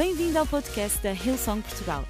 Bem-vindo 0.00 0.38
ao 0.38 0.46
podcast 0.46 0.98
da 1.02 1.12
Hillsong 1.12 1.60
Portugal. 1.60 2.06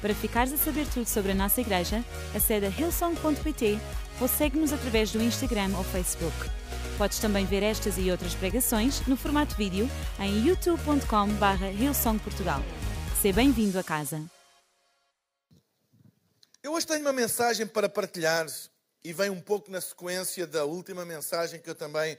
Para 0.00 0.12
ficares 0.12 0.52
a 0.52 0.56
saber 0.56 0.88
tudo 0.92 1.06
sobre 1.06 1.30
a 1.30 1.34
nossa 1.36 1.60
igreja, 1.60 2.04
acede 2.34 2.66
a 2.66 2.68
hillsong.pt 2.68 3.78
ou 4.20 4.26
segue-nos 4.26 4.72
através 4.72 5.12
do 5.12 5.22
Instagram 5.22 5.70
ou 5.76 5.84
Facebook. 5.84 6.34
Podes 6.98 7.20
também 7.20 7.46
ver 7.46 7.62
estas 7.62 7.96
e 7.96 8.10
outras 8.10 8.34
pregações 8.34 9.06
no 9.06 9.16
formato 9.16 9.54
vídeo 9.54 9.88
em 10.18 10.48
youtube.com.br 10.48 11.64
hillsongportugal. 11.80 12.60
Seja 13.22 13.36
bem-vindo 13.36 13.78
a 13.78 13.84
casa. 13.84 14.20
Eu 16.60 16.72
hoje 16.72 16.88
tenho 16.88 17.02
uma 17.02 17.12
mensagem 17.12 17.68
para 17.68 17.88
partilhar 17.88 18.46
e 19.04 19.12
vem 19.12 19.30
um 19.30 19.40
pouco 19.40 19.70
na 19.70 19.80
sequência 19.80 20.44
da 20.44 20.64
última 20.64 21.04
mensagem 21.04 21.60
que 21.60 21.70
eu 21.70 21.76
também 21.76 22.18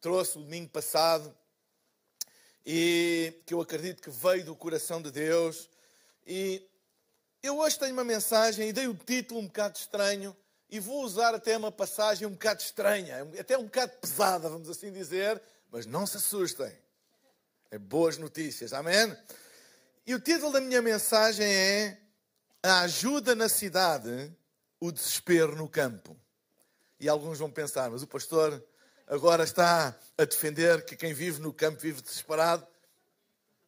trouxe 0.00 0.38
no 0.38 0.44
domingo 0.44 0.68
passado 0.68 1.34
e 2.64 3.42
que 3.46 3.54
eu 3.54 3.60
acredito 3.60 4.02
que 4.02 4.10
veio 4.10 4.44
do 4.44 4.54
coração 4.54 5.00
de 5.00 5.10
Deus. 5.10 5.68
E 6.26 6.66
eu 7.42 7.58
hoje 7.58 7.78
tenho 7.78 7.92
uma 7.92 8.04
mensagem 8.04 8.68
e 8.68 8.72
dei 8.72 8.86
o 8.86 8.94
título 8.94 9.40
um 9.40 9.46
bocado 9.46 9.78
estranho 9.78 10.36
e 10.68 10.78
vou 10.78 11.02
usar 11.02 11.34
até 11.34 11.56
uma 11.56 11.72
passagem 11.72 12.26
um 12.26 12.32
bocado 12.32 12.62
estranha, 12.62 13.26
até 13.38 13.58
um 13.58 13.64
bocado 13.64 13.92
pesada, 14.00 14.48
vamos 14.48 14.68
assim 14.68 14.92
dizer, 14.92 15.42
mas 15.70 15.86
não 15.86 16.06
se 16.06 16.18
assustem. 16.18 16.72
É 17.70 17.78
boas 17.78 18.18
notícias, 18.18 18.72
amém? 18.72 19.16
E 20.06 20.14
o 20.14 20.20
título 20.20 20.52
da 20.52 20.60
minha 20.60 20.82
mensagem 20.82 21.46
é 21.46 21.98
A 22.62 22.80
ajuda 22.80 23.34
na 23.34 23.48
cidade, 23.48 24.32
o 24.78 24.92
desespero 24.92 25.56
no 25.56 25.68
campo. 25.68 26.16
E 26.98 27.08
alguns 27.08 27.38
vão 27.38 27.50
pensar, 27.50 27.90
mas 27.90 28.02
o 28.02 28.06
pastor 28.06 28.62
agora 29.10 29.42
está 29.42 29.98
a 30.16 30.24
defender 30.24 30.84
que 30.84 30.94
quem 30.94 31.12
vive 31.12 31.40
no 31.40 31.52
campo 31.52 31.80
vive 31.80 32.00
desesperado. 32.00 32.64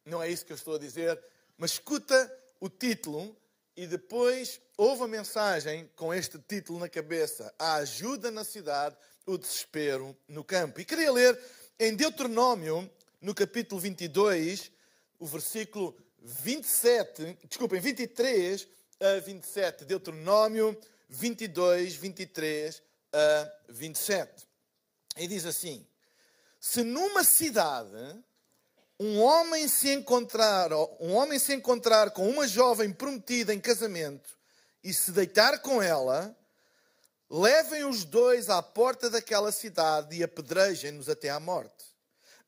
Não 0.07 0.23
é 0.23 0.31
isso 0.31 0.47
que 0.47 0.53
eu 0.53 0.57
estou 0.57 0.77
a 0.77 0.79
dizer, 0.79 1.21
mas 1.59 1.73
escuta 1.73 2.33
o 2.61 2.69
título 2.69 3.37
e 3.77 3.85
depois 3.85 4.61
houve 4.77 5.03
a 5.03 5.09
mensagem 5.09 5.91
com 5.97 6.15
este 6.15 6.39
título 6.39 6.79
na 6.79 6.89
cabeça: 6.89 7.53
A 7.59 7.75
ajuda 7.75 8.31
na 8.31 8.45
cidade, 8.45 8.97
o 9.27 9.37
desespero 9.37 10.17
no 10.29 10.45
campo. 10.45 10.81
E 10.81 10.85
queria 10.85 11.11
ler 11.11 11.37
em 11.77 11.97
Deuteronômio, 11.97 12.89
no 13.21 13.35
capítulo 13.35 13.81
22, 13.81 14.71
o 15.19 15.27
versículo 15.27 15.97
27, 16.21 17.37
desculpem, 17.49 17.81
23 17.81 18.69
a 19.01 19.19
27. 19.19 19.85
Deuteronômio 19.85 20.79
22, 21.09 21.97
23 21.97 22.81
a 23.13 23.53
27. 23.69 24.52
E 25.17 25.27
diz 25.27 25.45
assim: 25.45 25.87
Se 26.61 26.83
numa 26.83 27.25
cidade 27.25 28.23
um 28.99 29.21
homem 29.21 29.67
se 29.67 29.93
encontrar, 29.93 30.73
um 31.01 31.15
homem 31.15 31.39
se 31.39 31.53
encontrar 31.55 32.11
com 32.13 32.29
uma 32.29 32.47
jovem 32.47 32.93
prometida 32.93 33.53
em 33.53 33.61
casamento 33.61 34.31
e 34.83 34.93
se 34.95 35.11
deitar 35.13 35.61
com 35.61 35.83
ela, 35.83 36.37
levem 37.29 37.85
os 37.85 38.05
dois 38.05 38.49
à 38.49 38.63
porta 38.63 39.11
daquela 39.11 39.51
cidade 39.51 40.17
e 40.17 40.23
apedrejem-nos 40.23 41.09
até 41.09 41.31
à 41.31 41.41
morte. 41.41 41.85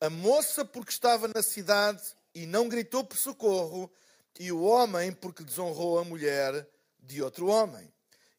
A 0.01 0.11
moça 0.11 0.65
porque 0.65 0.93
estava 0.93 1.29
na 1.29 1.43
cidade 1.43 2.03
e 2.35 2.47
não 2.47 2.69
gritou 2.69 3.05
por 3.05 3.17
socorro, 3.17 3.91
e 4.39 4.51
o 4.51 4.63
homem 4.63 5.13
porque 5.13 5.45
desonrou 5.45 5.99
a 5.99 6.05
mulher 6.05 6.69
de 6.99 7.23
outro 7.23 7.47
homem. 7.47 7.93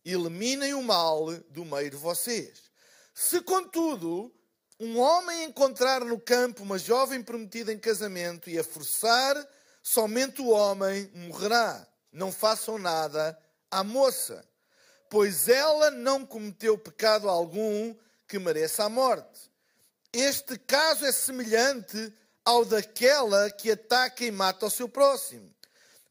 Eliminem 0.03 0.73
o 0.73 0.83
mal 0.83 1.33
do 1.49 1.63
meio 1.63 1.89
de 1.89 1.95
vocês. 1.95 2.64
Se, 3.17 3.39
contudo, 3.39 4.29
um 4.77 4.99
homem 4.99 5.45
encontrar 5.45 6.03
no 6.03 6.19
campo 6.19 6.63
uma 6.63 6.77
jovem 6.77 7.23
prometida 7.23 7.71
em 7.71 7.79
casamento 7.79 8.49
e 8.49 8.59
a 8.59 8.63
forçar, 8.63 9.35
somente 9.81 10.41
o 10.41 10.49
homem 10.49 11.09
morrerá. 11.15 11.87
Não 12.11 12.29
façam 12.29 12.77
nada 12.77 13.39
à 13.71 13.85
moça, 13.85 14.45
pois 15.09 15.47
ela 15.47 15.89
não 15.91 16.25
cometeu 16.25 16.77
pecado 16.77 17.29
algum 17.29 17.95
que 18.27 18.37
mereça 18.37 18.83
a 18.83 18.89
morte. 18.89 19.49
Este 20.11 20.57
caso 20.59 21.05
é 21.05 21.11
semelhante 21.13 22.13
ao 22.43 22.65
daquela 22.65 23.49
que 23.49 23.71
ataca 23.71 24.25
e 24.25 24.31
mata 24.31 24.65
o 24.65 24.69
seu 24.69 24.89
próximo. 24.89 25.55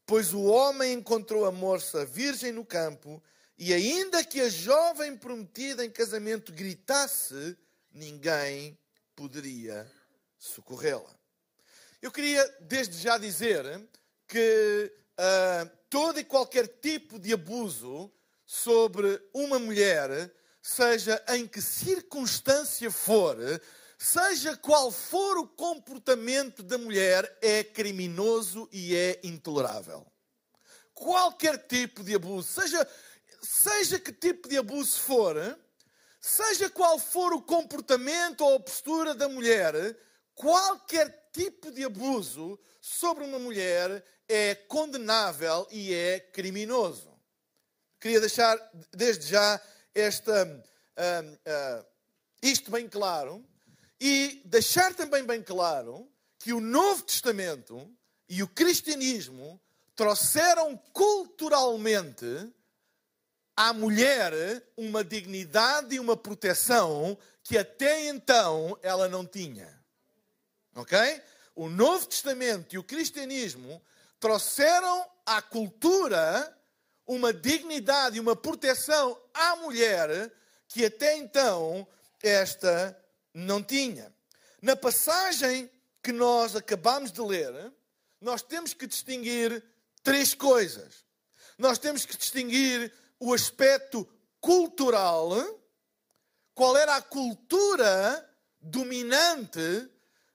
Pois 0.07 0.33
o 0.33 0.41
homem 0.41 0.93
encontrou 0.93 1.45
a 1.45 1.51
moça 1.51 2.03
virgem 2.03 2.51
no 2.51 2.65
campo 2.65 3.21
e 3.57 3.73
ainda 3.73 4.23
que 4.23 4.41
a 4.41 4.49
jovem 4.49 5.15
prometida 5.15 5.85
em 5.85 5.89
casamento 5.89 6.51
gritasse, 6.51 7.57
ninguém 7.91 8.77
poderia 9.15 9.89
socorrê-la. 10.37 11.15
Eu 12.01 12.11
queria 12.11 12.43
desde 12.61 12.97
já 12.97 13.17
dizer 13.17 13.65
que 14.27 14.91
uh, 15.19 15.71
todo 15.89 16.19
e 16.19 16.23
qualquer 16.23 16.67
tipo 16.67 17.17
de 17.17 17.33
abuso 17.33 18.11
sobre 18.45 19.21
uma 19.33 19.57
mulher, 19.57 20.31
seja 20.61 21.23
em 21.29 21.47
que 21.47 21.61
circunstância 21.61 22.91
for, 22.91 23.37
seja 23.97 24.57
qual 24.57 24.91
for 24.91 25.37
o 25.37 25.47
comportamento 25.47 26.61
da 26.61 26.77
mulher, 26.77 27.37
é 27.41 27.63
criminoso 27.63 28.67
e 28.71 28.95
é 28.95 29.19
intolerável. 29.23 30.05
Qualquer 30.93 31.57
tipo 31.57 32.03
de 32.03 32.15
abuso, 32.15 32.47
seja 32.47 32.87
seja 33.45 33.99
que 33.99 34.11
tipo 34.11 34.49
de 34.49 34.57
abuso 34.57 34.99
for, 34.99 35.35
seja 36.19 36.69
qual 36.69 36.97
for 36.97 37.33
o 37.33 37.41
comportamento 37.41 38.41
ou 38.41 38.55
a 38.55 38.59
postura 38.59 39.13
da 39.13 39.29
mulher, 39.29 39.97
qualquer 40.33 41.29
tipo 41.31 41.71
de 41.71 41.85
abuso 41.85 42.59
sobre 42.81 43.23
uma 43.23 43.39
mulher 43.39 44.03
é 44.27 44.55
condenável 44.55 45.67
e 45.71 45.93
é 45.93 46.19
criminoso. 46.19 47.13
Queria 47.99 48.19
deixar 48.19 48.57
desde 48.91 49.27
já 49.27 49.61
esta, 49.93 50.45
uh, 50.45 51.33
uh, 51.33 51.85
isto 52.41 52.71
bem 52.71 52.87
claro 52.87 53.45
e 53.99 54.41
deixar 54.45 54.93
também 54.93 55.23
bem 55.23 55.41
claro 55.41 56.11
que 56.39 56.53
o 56.53 56.59
Novo 56.59 57.03
Testamento 57.03 57.89
e 58.27 58.43
o 58.43 58.47
cristianismo 58.47 59.61
trouxeram 59.95 60.75
culturalmente 60.91 62.25
à 63.55 63.71
mulher 63.73 64.33
uma 64.75 65.03
dignidade 65.03 65.95
e 65.95 65.99
uma 65.99 66.17
proteção 66.17 67.17
que 67.43 67.57
até 67.57 68.07
então 68.07 68.77
ela 68.81 69.07
não 69.07 69.25
tinha. 69.25 69.81
Ok? 70.75 70.97
O 71.55 71.69
Novo 71.69 72.05
Testamento 72.05 72.75
e 72.75 72.77
o 72.77 72.83
cristianismo 72.83 73.81
trouxeram 74.19 75.07
à 75.25 75.41
cultura 75.41 76.53
uma 77.07 77.31
dignidade 77.31 78.17
e 78.17 78.19
uma 78.19 78.35
proteção 78.35 79.17
à 79.33 79.55
mulher 79.57 80.31
que 80.67 80.85
até 80.85 81.15
então 81.15 81.87
esta 82.21 82.97
não 83.33 83.63
tinha. 83.63 84.13
Na 84.61 84.75
passagem 84.75 85.69
que 86.01 86.11
nós 86.11 86.55
acabamos 86.55 87.11
de 87.11 87.21
ler, 87.21 87.71
nós 88.19 88.41
temos 88.41 88.73
que 88.73 88.87
distinguir 88.87 89.63
três 90.03 90.33
coisas. 90.33 91.05
Nós 91.57 91.77
temos 91.77 92.05
que 92.05 92.17
distinguir 92.17 92.91
o 93.19 93.33
aspecto 93.33 94.07
cultural, 94.39 95.31
qual 96.53 96.77
era 96.77 96.95
a 96.95 97.01
cultura 97.01 98.29
dominante 98.59 99.89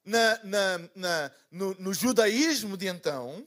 na, 0.05 0.41
na, 0.45 0.79
na, 0.95 1.33
no, 1.51 1.75
no 1.75 1.95
judaísmo 1.95 2.77
de 2.77 2.89
então. 2.89 3.47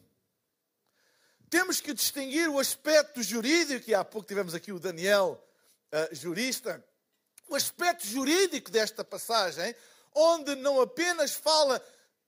Temos 1.49 1.79
que 1.79 1.93
distinguir 1.93 2.49
o 2.49 2.59
aspecto 2.59 3.21
jurídico, 3.21 3.89
e 3.89 3.93
há 3.93 4.03
pouco 4.03 4.27
tivemos 4.27 4.55
aqui 4.55 4.71
o 4.71 4.79
Daniel, 4.79 5.43
uh, 5.91 6.15
jurista, 6.15 6.83
o 7.47 7.55
aspecto 7.55 8.07
jurídico 8.07 8.71
desta 8.71 9.03
passagem, 9.03 9.75
onde 10.15 10.55
não 10.55 10.81
apenas 10.81 11.33
fala 11.33 11.83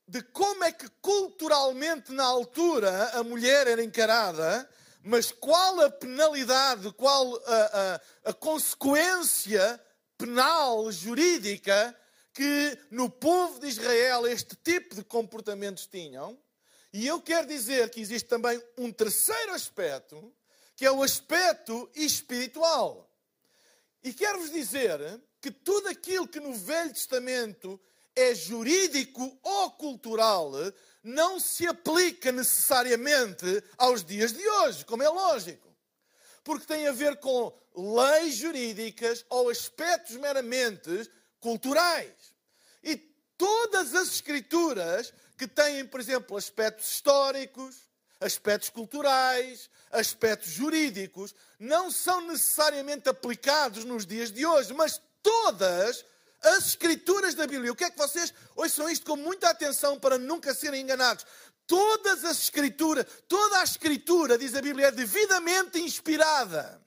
de 0.07 0.21
como 0.21 0.63
é 0.63 0.71
que 0.71 0.87
culturalmente 1.01 2.11
na 2.11 2.23
altura 2.23 3.09
a 3.13 3.23
mulher 3.23 3.67
era 3.67 3.83
encarada, 3.83 4.69
mas 5.05 5.31
qual 5.31 5.81
a 5.81 5.91
penalidade, 5.91 6.91
qual 6.93 7.35
a, 7.45 7.99
a, 8.25 8.29
a 8.31 8.33
consequência 8.33 9.79
penal, 10.17 10.91
jurídica, 10.91 11.95
que 12.33 12.75
no 12.89 13.07
povo 13.07 13.59
de 13.59 13.67
Israel 13.67 14.25
este 14.25 14.55
tipo 14.55 14.95
de 14.95 15.03
comportamentos 15.03 15.85
tinham. 15.85 16.35
E 16.91 17.05
eu 17.05 17.21
quero 17.21 17.45
dizer 17.45 17.91
que 17.91 18.01
existe 18.01 18.27
também 18.27 18.59
um 18.79 18.91
terceiro 18.91 19.53
aspecto, 19.53 20.33
que 20.75 20.85
é 20.85 20.91
o 20.91 21.03
aspecto 21.03 21.87
espiritual. 21.93 23.07
E 24.03 24.11
quero-vos 24.11 24.49
dizer 24.49 24.99
que 25.39 25.51
tudo 25.51 25.87
aquilo 25.87 26.27
que 26.27 26.39
no 26.39 26.53
Velho 26.55 26.91
Testamento 26.91 27.79
é 28.15 28.33
jurídico 28.33 29.37
ou 29.43 29.71
cultural, 29.71 30.51
não 31.03 31.39
se 31.39 31.67
aplica 31.67 32.31
necessariamente 32.31 33.63
aos 33.77 34.03
dias 34.03 34.31
de 34.31 34.47
hoje, 34.47 34.85
como 34.85 35.03
é 35.03 35.09
lógico. 35.09 35.67
Porque 36.43 36.65
tem 36.65 36.87
a 36.87 36.91
ver 36.91 37.17
com 37.17 37.53
leis 37.75 38.35
jurídicas 38.35 39.25
ou 39.29 39.49
aspectos 39.49 40.15
meramente 40.15 41.09
culturais. 41.39 42.13
E 42.83 42.95
todas 43.37 43.93
as 43.93 44.09
escrituras 44.09 45.13
que 45.37 45.47
têm, 45.47 45.85
por 45.85 45.99
exemplo, 45.99 46.37
aspectos 46.37 46.89
históricos, 46.89 47.75
aspectos 48.19 48.69
culturais, 48.69 49.69
aspectos 49.91 50.51
jurídicos, 50.51 51.35
não 51.59 51.91
são 51.91 52.21
necessariamente 52.21 53.09
aplicados 53.09 53.83
nos 53.83 54.05
dias 54.05 54.31
de 54.31 54.45
hoje, 54.45 54.73
mas 54.73 55.01
todas 55.21 56.05
as 56.45 56.67
escrituras 56.67 57.33
da 57.33 57.47
Bíblia. 57.47 57.71
O 57.71 57.75
que 57.75 57.83
é 57.83 57.89
que 57.89 57.97
vocês 57.97 58.33
ouçam 58.55 58.89
isto 58.89 59.05
com 59.05 59.15
muita 59.15 59.49
atenção 59.49 59.99
para 59.99 60.17
nunca 60.17 60.53
serem 60.53 60.81
enganados? 60.81 61.25
Todas 61.67 62.23
as 62.23 62.39
escrituras, 62.39 63.05
toda 63.27 63.59
a 63.59 63.63
escritura, 63.63 64.37
diz 64.37 64.53
a 64.55 64.61
Bíblia, 64.61 64.87
é 64.87 64.91
devidamente 64.91 65.79
inspirada. 65.79 66.81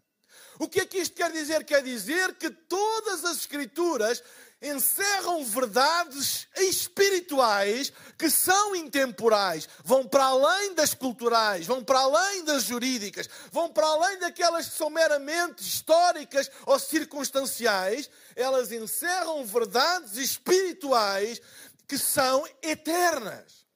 O 0.58 0.68
que 0.68 0.80
é 0.80 0.86
que 0.86 0.98
isto 0.98 1.14
quer 1.14 1.30
dizer? 1.30 1.64
Quer 1.64 1.82
dizer 1.82 2.34
que 2.34 2.50
todas 2.50 3.24
as 3.24 3.38
escrituras 3.38 4.22
encerram 4.60 5.44
verdades 5.44 6.48
espirituais 6.56 7.92
que 8.18 8.28
são 8.28 8.74
intemporais, 8.74 9.68
vão 9.84 10.06
para 10.06 10.24
além 10.24 10.74
das 10.74 10.94
culturais, 10.94 11.66
vão 11.66 11.82
para 11.82 12.00
além 12.00 12.44
das 12.44 12.64
jurídicas, 12.64 13.28
vão 13.52 13.70
para 13.70 13.86
além 13.86 14.18
daquelas 14.18 14.68
que 14.68 14.76
são 14.76 14.90
meramente 14.90 15.62
históricas 15.62 16.50
ou 16.66 16.78
circunstanciais, 16.78 18.10
elas 18.34 18.72
encerram 18.72 19.44
verdades 19.44 20.16
espirituais 20.16 21.40
que 21.86 21.96
são 21.96 22.46
eternas. 22.62 23.67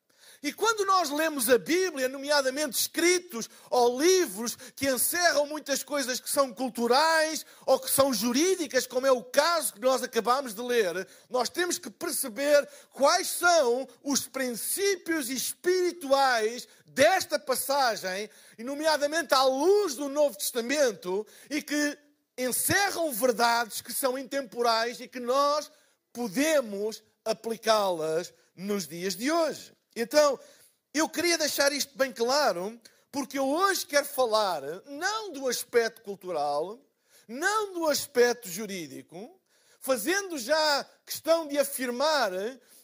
E 0.43 0.53
quando 0.53 0.85
nós 0.85 1.09
lemos 1.09 1.49
a 1.49 1.57
Bíblia, 1.57 2.09
nomeadamente 2.09 2.77
escritos 2.77 3.49
ou 3.71 4.01
livros 4.01 4.57
que 4.75 4.91
encerram 4.91 5.47
muitas 5.47 5.85
coisas 5.85 6.19
que 6.19 6.29
são 6.29 6.53
culturais 6.53 7.47
ou 7.65 7.79
que 7.79 7.89
são 7.89 8.13
jurídicas, 8.13 8.85
como 8.85 9.07
é 9.07 9.13
o 9.13 9.23
caso 9.23 9.75
que 9.75 9.81
nós 9.81 10.03
acabamos 10.03 10.53
de 10.53 10.61
ler, 10.61 11.07
nós 11.31 11.49
temos 11.49 11.79
que 11.79 11.89
perceber 11.89 12.69
quais 12.91 13.29
são 13.29 13.89
os 14.03 14.27
princípios 14.27 15.31
espirituais 15.31 16.67
desta 16.87 17.39
passagem, 17.39 18.29
e 18.59 18.65
nomeadamente 18.65 19.33
à 19.33 19.45
luz 19.45 19.95
do 19.95 20.09
Novo 20.09 20.37
Testamento, 20.37 21.27
e 21.49 21.63
que 21.63 21.99
encerram 22.37 23.13
verdades 23.13 23.81
que 23.81 23.93
são 23.93 24.19
intemporais 24.19 25.01
e 25.01 25.07
que 25.07 25.21
nós 25.21 25.71
podemos 26.13 27.03
aplicá-las 27.25 28.35
nos 28.55 28.87
dias 28.87 29.15
de 29.15 29.31
hoje. 29.31 29.73
Então, 29.95 30.39
eu 30.95 31.09
queria 31.09 31.37
deixar 31.37 31.73
isto 31.73 31.97
bem 31.97 32.13
claro, 32.13 32.81
porque 33.11 33.39
eu 33.39 33.47
hoje 33.47 33.87
quero 33.87 34.07
falar 34.07 34.63
não 34.87 35.33
do 35.33 35.49
aspecto 35.49 36.03
cultural, 36.03 36.79
não 37.29 37.75
do 37.75 37.89
aspecto 37.89 38.49
jurídico, 38.49 39.39
fazendo 39.81 40.39
já 40.39 40.87
questão 41.05 41.47
de 41.47 41.59
afirmar 41.59 42.33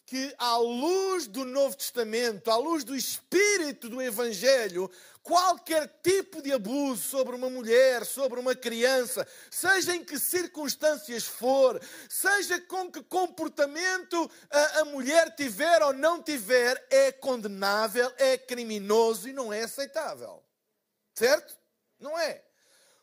que, 0.09 0.35
à 0.39 0.57
luz 0.57 1.27
do 1.27 1.45
Novo 1.45 1.77
Testamento, 1.77 2.51
à 2.51 2.57
luz 2.57 2.83
do 2.83 2.97
espírito 2.97 3.91
do 3.91 4.01
Evangelho, 4.01 4.91
qualquer 5.23 5.87
tipo 6.03 6.41
de 6.41 6.51
abuso 6.51 7.03
sobre 7.03 7.37
uma 7.37 7.51
mulher, 7.51 8.07
sobre 8.07 8.41
uma 8.41 8.55
criança, 8.55 9.29
seja 9.51 9.95
em 9.95 10.03
que 10.03 10.19
circunstâncias 10.19 11.25
for, 11.25 11.79
seja 12.09 12.59
com 12.63 12.91
que 12.91 13.03
comportamento 13.03 14.31
a, 14.51 14.81
a 14.81 14.85
mulher 14.87 15.35
tiver 15.37 15.83
ou 15.83 15.93
não 15.93 16.23
tiver, 16.23 16.83
é 16.91 17.13
condenável, 17.13 18.11
é 18.17 18.39
criminoso 18.39 19.29
e 19.29 19.35
não 19.35 19.53
é 19.53 19.65
aceitável. 19.65 20.43
Certo? 21.15 21.55
Não 22.01 22.19
é. 22.19 22.43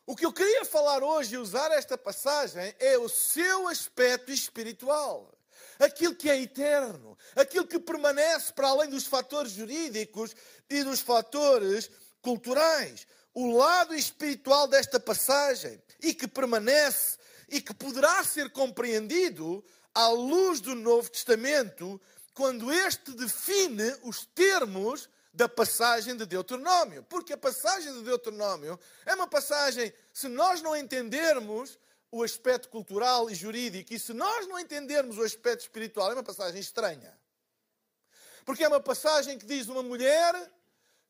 O 0.04 0.16
que 0.16 0.26
eu 0.26 0.32
queria 0.32 0.64
falar 0.64 1.04
hoje 1.04 1.36
e 1.36 1.38
usar 1.38 1.70
esta 1.70 1.96
passagem 1.96 2.74
é 2.80 2.98
o 2.98 3.08
seu 3.08 3.68
aspecto 3.68 4.32
espiritual 4.32 5.35
aquilo 5.78 6.14
que 6.14 6.30
é 6.30 6.40
eterno, 6.40 7.16
aquilo 7.34 7.66
que 7.66 7.78
permanece 7.78 8.52
para 8.52 8.68
além 8.68 8.90
dos 8.90 9.06
fatores 9.06 9.52
jurídicos 9.52 10.34
e 10.68 10.82
dos 10.82 11.00
fatores 11.00 11.90
culturais, 12.20 13.06
o 13.34 13.56
lado 13.56 13.94
espiritual 13.94 14.66
desta 14.66 14.98
passagem 14.98 15.80
e 16.02 16.14
que 16.14 16.26
permanece 16.26 17.18
e 17.48 17.60
que 17.60 17.74
poderá 17.74 18.24
ser 18.24 18.50
compreendido 18.50 19.64
à 19.94 20.08
luz 20.08 20.60
do 20.60 20.74
Novo 20.74 21.10
Testamento, 21.10 22.00
quando 22.34 22.72
este 22.72 23.12
define 23.12 23.94
os 24.02 24.26
termos 24.26 25.08
da 25.32 25.48
passagem 25.48 26.16
de 26.16 26.26
Deuteronômio. 26.26 27.02
Porque 27.04 27.32
a 27.32 27.38
passagem 27.38 27.92
de 27.92 28.02
Deuteronômio 28.02 28.78
é 29.04 29.14
uma 29.14 29.26
passagem, 29.26 29.92
se 30.12 30.28
nós 30.28 30.60
não 30.60 30.76
entendermos 30.76 31.78
o 32.10 32.22
aspecto 32.22 32.68
cultural 32.68 33.28
e 33.30 33.34
jurídico, 33.34 33.92
e 33.92 33.98
se 33.98 34.12
nós 34.12 34.46
não 34.46 34.58
entendermos 34.58 35.18
o 35.18 35.22
aspecto 35.22 35.62
espiritual, 35.62 36.10
é 36.10 36.14
uma 36.14 36.22
passagem 36.22 36.60
estranha. 36.60 37.18
Porque 38.44 38.64
é 38.64 38.68
uma 38.68 38.80
passagem 38.80 39.38
que 39.38 39.44
diz 39.44 39.66
uma 39.66 39.82
mulher 39.82 40.52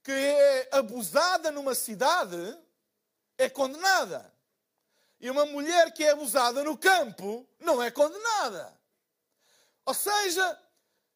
que 0.03 0.13
é 0.13 0.69
abusada 0.73 1.51
numa 1.51 1.75
cidade 1.75 2.59
é 3.37 3.49
condenada. 3.49 4.33
E 5.21 5.31
uma 5.31 5.45
mulher 5.47 5.93
que 5.93 6.05
é 6.05 6.11
abusada 6.11 6.63
no 6.63 6.77
campo 6.77 7.47
não 7.59 7.83
é 7.83 7.91
condenada. 7.91 8.79
Ou 9.85 9.95
seja, 9.95 10.59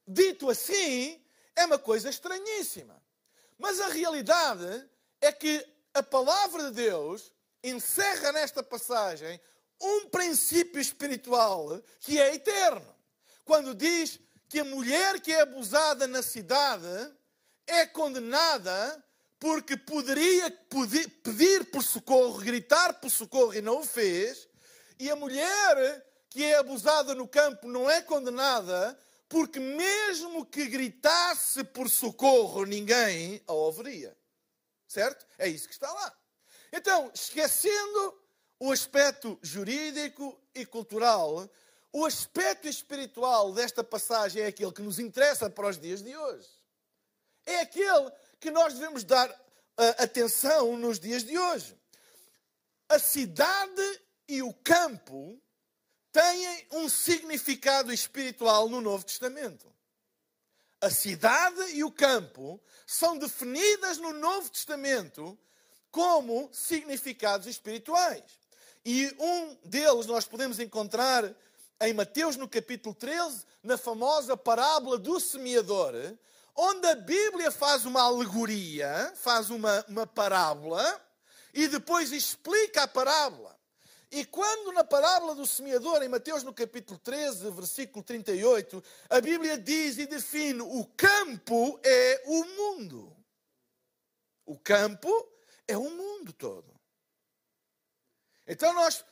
dito 0.06 0.50
assim, 0.50 1.23
é 1.56 1.65
uma 1.65 1.79
coisa 1.79 2.09
estranhíssima. 2.09 3.00
Mas 3.59 3.81
a 3.81 3.88
realidade 3.88 4.88
é 5.21 5.32
que 5.32 5.67
a 5.93 6.03
palavra 6.03 6.65
de 6.65 6.73
Deus 6.73 7.32
encerra 7.62 8.32
nesta 8.32 8.62
passagem 8.62 9.41
um 9.81 10.09
princípio 10.09 10.81
espiritual 10.81 11.81
que 12.00 12.19
é 12.19 12.35
eterno. 12.35 12.94
Quando 13.44 13.75
diz 13.75 14.21
que 14.49 14.61
a 14.61 14.65
mulher 14.65 15.21
que 15.21 15.32
é 15.32 15.41
abusada 15.41 16.06
na 16.06 16.23
cidade 16.23 17.12
é 17.67 17.87
condenada 17.87 19.05
porque 19.38 19.77
poderia 19.77 20.50
pedir 21.23 21.71
por 21.71 21.82
socorro, 21.82 22.38
gritar 22.38 23.00
por 23.00 23.11
socorro 23.11 23.55
e 23.55 23.62
não 23.62 23.81
o 23.81 23.85
fez, 23.85 24.47
e 24.99 25.11
a 25.11 25.17
mulher 25.17 26.06
que 26.29 26.44
é 26.44 26.59
abusada 26.59 27.15
no 27.15 27.27
campo 27.27 27.67
não 27.67 27.91
é 27.91 28.03
condenada 28.03 28.99
porque, 29.31 29.61
mesmo 29.61 30.44
que 30.44 30.67
gritasse 30.67 31.62
por 31.62 31.88
socorro, 31.88 32.65
ninguém 32.65 33.41
a 33.47 33.53
ouviria. 33.53 34.17
Certo? 34.88 35.25
É 35.38 35.49
isso 35.49 35.69
que 35.69 35.73
está 35.73 35.91
lá. 35.91 36.12
Então, 36.73 37.12
esquecendo 37.15 38.19
o 38.60 38.70
aspecto 38.70 39.36
jurídico 39.42 40.38
e 40.54 40.64
cultural, 40.64 41.50
o 41.92 42.06
aspecto 42.06 42.68
espiritual 42.68 43.52
desta 43.52 43.82
passagem 43.82 44.42
é 44.42 44.46
aquele 44.46 44.70
que 44.70 44.82
nos 44.82 45.00
interessa 45.00 45.50
para 45.50 45.68
os 45.68 45.78
dias 45.78 46.00
de 46.02 46.16
hoje 46.16 46.60
é 47.50 47.60
aquele 47.60 48.10
que 48.38 48.50
nós 48.50 48.74
devemos 48.74 49.04
dar 49.04 49.30
uh, 49.30 50.02
atenção 50.02 50.76
nos 50.76 50.98
dias 50.98 51.24
de 51.24 51.38
hoje. 51.38 51.76
A 52.88 52.98
cidade 52.98 54.00
e 54.29 54.43
o 54.43 54.52
campo 54.52 55.40
têm 56.12 56.67
um 56.72 56.88
significado 56.88 57.93
espiritual 57.93 58.69
no 58.69 58.81
Novo 58.81 59.05
Testamento. 59.05 59.72
A 60.81 60.90
cidade 60.90 61.72
e 61.72 61.84
o 61.84 61.93
campo 61.93 62.60
são 62.86 63.19
definidas 63.19 63.98
no 63.98 64.12
Novo 64.14 64.48
Testamento 64.48 65.38
como 65.90 66.48
significados 66.52 67.46
espirituais. 67.46 68.40
E 68.84 69.15
um 69.19 69.56
deles 69.65 70.06
nós 70.06 70.25
podemos 70.25 70.58
encontrar 70.58 71.34
em 71.82 71.94
Mateus, 71.94 72.37
no 72.37 72.49
capítulo 72.49 72.94
13, 72.94 73.44
na 73.63 73.77
famosa 73.77 74.37
parábola 74.37 74.99
do 74.99 75.19
semeador, 75.19 75.94
onde 76.55 76.87
a 76.87 76.94
Bíblia 76.94 77.51
faz 77.51 77.84
uma 77.84 78.03
alegoria, 78.03 79.13
faz 79.17 79.51
uma, 79.51 79.84
uma 79.89 80.06
parábola 80.06 81.01
e 81.55 81.69
depois 81.69 82.13
explica 82.13 82.82
a 82.82 82.89
parábola. 82.89 83.58
E 84.10 84.25
quando 84.25 84.72
na 84.72 84.82
parábola 84.82 85.34
do 85.34 85.46
semeador, 85.46 86.03
em 86.03 86.08
Mateus 86.08 86.43
no 86.43 86.53
capítulo 86.53 86.99
13, 86.99 87.51
versículo 87.51 88.03
38, 88.03 88.82
a 89.08 89.20
Bíblia 89.20 89.56
diz 89.56 89.99
e 89.99 90.06
define 90.06 90.63
o 90.63 90.84
campo 90.96 91.79
é 91.82 92.22
o 92.27 92.44
mundo. 92.44 93.17
O 94.44 94.58
campo 94.58 95.08
é 95.69 95.77
o 95.77 95.89
mundo 95.91 96.32
todo. 96.32 96.80
Então 98.50 98.74
nós 98.74 99.04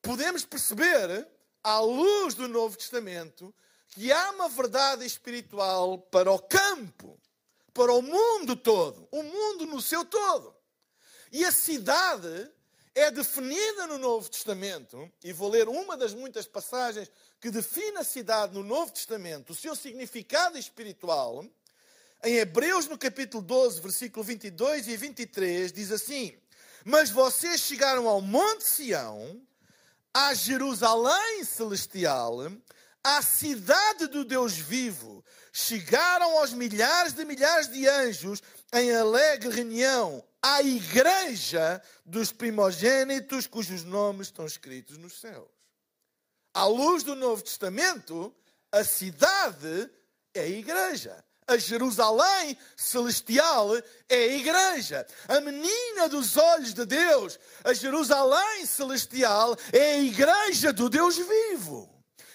podemos 0.00 0.44
perceber, 0.44 1.26
à 1.64 1.80
luz 1.80 2.34
do 2.34 2.46
Novo 2.46 2.76
Testamento, 2.76 3.52
que 3.88 4.12
há 4.12 4.30
uma 4.30 4.48
verdade 4.48 5.04
espiritual 5.04 5.98
para 5.98 6.30
o 6.30 6.38
campo, 6.38 7.20
para 7.74 7.92
o 7.92 8.00
mundo 8.00 8.54
todo, 8.54 9.08
o 9.10 9.24
mundo 9.24 9.66
no 9.66 9.82
seu 9.82 10.04
todo. 10.04 10.54
E 11.32 11.44
a 11.44 11.50
cidade 11.50 12.48
é 12.94 13.10
definida 13.10 13.88
no 13.88 13.98
Novo 13.98 14.30
Testamento, 14.30 15.10
e 15.24 15.32
vou 15.32 15.50
ler 15.50 15.68
uma 15.68 15.96
das 15.96 16.14
muitas 16.14 16.46
passagens 16.46 17.10
que 17.40 17.50
define 17.50 17.98
a 17.98 18.04
cidade 18.04 18.54
no 18.54 18.62
Novo 18.62 18.92
Testamento, 18.92 19.50
o 19.50 19.56
seu 19.56 19.74
significado 19.74 20.56
espiritual. 20.56 21.44
Em 22.22 22.36
Hebreus, 22.36 22.86
no 22.86 22.96
capítulo 22.96 23.42
12, 23.42 23.80
versículo 23.80 24.22
22 24.22 24.86
e 24.86 24.96
23, 24.96 25.72
diz 25.72 25.90
assim: 25.90 26.38
Mas 26.88 27.10
vocês 27.10 27.60
chegaram 27.60 28.08
ao 28.08 28.22
Monte 28.22 28.64
Sião, 28.64 29.38
à 30.14 30.32
Jerusalém 30.32 31.44
celestial, 31.44 32.38
à 33.04 33.20
cidade 33.20 34.06
do 34.06 34.24
Deus 34.24 34.54
vivo, 34.54 35.22
chegaram 35.52 36.38
aos 36.38 36.54
milhares 36.54 37.12
de 37.12 37.26
milhares 37.26 37.68
de 37.68 37.86
anjos 37.86 38.42
em 38.72 38.90
alegre 38.90 39.50
reunião 39.50 40.24
à 40.42 40.62
igreja 40.62 41.82
dos 42.06 42.32
primogênitos 42.32 43.46
cujos 43.46 43.84
nomes 43.84 44.28
estão 44.28 44.46
escritos 44.46 44.96
nos 44.96 45.20
céus. 45.20 45.50
À 46.54 46.64
luz 46.64 47.02
do 47.02 47.14
Novo 47.14 47.42
Testamento, 47.42 48.34
a 48.72 48.82
cidade 48.82 49.90
é 50.32 50.40
a 50.40 50.48
igreja. 50.48 51.22
A 51.48 51.56
Jerusalém 51.56 52.58
celestial 52.76 53.74
é 54.06 54.16
a 54.16 54.36
igreja. 54.36 55.06
A 55.26 55.40
menina 55.40 56.06
dos 56.06 56.36
olhos 56.36 56.74
de 56.74 56.84
Deus, 56.84 57.40
a 57.64 57.72
Jerusalém 57.72 58.66
celestial, 58.66 59.56
é 59.72 59.94
a 59.94 59.98
igreja 59.98 60.74
do 60.74 60.90
Deus 60.90 61.16
vivo. 61.16 61.88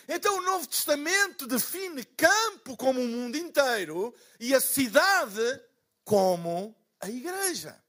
Então 0.08 0.38
o 0.38 0.42
Novo 0.42 0.66
Testamento 0.66 1.46
define 1.46 2.04
campo 2.04 2.76
como 2.76 3.00
o 3.00 3.08
mundo 3.08 3.38
inteiro 3.38 4.14
e 4.40 4.54
a 4.56 4.60
cidade 4.60 5.62
como 6.04 6.76
a 7.00 7.08
igreja. 7.08 7.80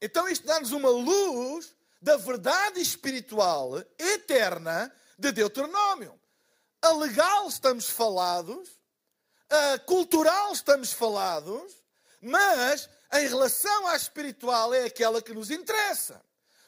Então 0.00 0.28
isto 0.28 0.46
dá-nos 0.46 0.70
uma 0.70 0.88
luz 0.88 1.74
da 2.00 2.16
verdade 2.16 2.80
espiritual 2.80 3.82
eterna 3.98 4.94
de 5.18 5.32
Deuteronômio. 5.32 6.18
A 6.80 6.92
legal 6.92 7.48
estamos 7.48 7.90
falados, 7.90 8.73
a 9.54 9.78
cultural 9.78 10.52
estamos 10.52 10.92
falados, 10.92 11.72
mas 12.20 12.88
em 13.12 13.28
relação 13.28 13.86
à 13.86 13.96
espiritual 13.96 14.74
é 14.74 14.84
aquela 14.84 15.22
que 15.22 15.32
nos 15.32 15.50
interessa. 15.50 16.20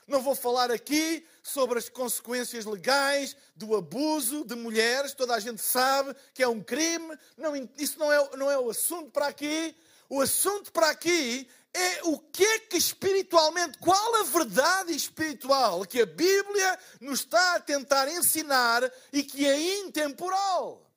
Não 0.07 0.23
vou 0.23 0.37
falar 0.37 0.71
aqui 0.71 1.27
sobre 1.43 1.79
as 1.79 1.89
consequências 1.89 2.65
legais 2.65 3.37
do 3.57 3.75
abuso 3.75 4.45
de 4.45 4.55
mulheres, 4.55 5.15
toda 5.15 5.35
a 5.35 5.41
gente 5.41 5.61
sabe 5.61 6.15
que 6.33 6.43
é 6.43 6.49
um 6.49 6.63
crime, 6.63 7.19
não, 7.37 7.57
isso 7.77 7.99
não 7.99 8.13
é, 8.13 8.37
não 8.37 8.51
é 8.51 8.59
o 8.59 8.71
assunto 8.71 9.11
para 9.11 9.27
aqui. 9.27 9.75
O 10.09 10.21
assunto 10.21 10.71
para 10.71 10.91
aqui 10.91 11.49
é 11.75 12.05
o 12.05 12.19
que 12.19 12.45
é 12.45 12.59
que 12.61 12.77
espiritualmente, 12.77 13.79
qual 13.79 14.15
a 14.17 14.23
verdade 14.23 14.95
espiritual 14.95 15.85
que 15.85 16.01
a 16.01 16.07
Bíblia 16.07 16.79
nos 17.01 17.21
está 17.21 17.57
a 17.57 17.61
tentar 17.61 18.09
ensinar 18.09 18.89
e 19.13 19.25
que 19.25 19.45
é 19.45 19.81
intemporal. 19.81 20.89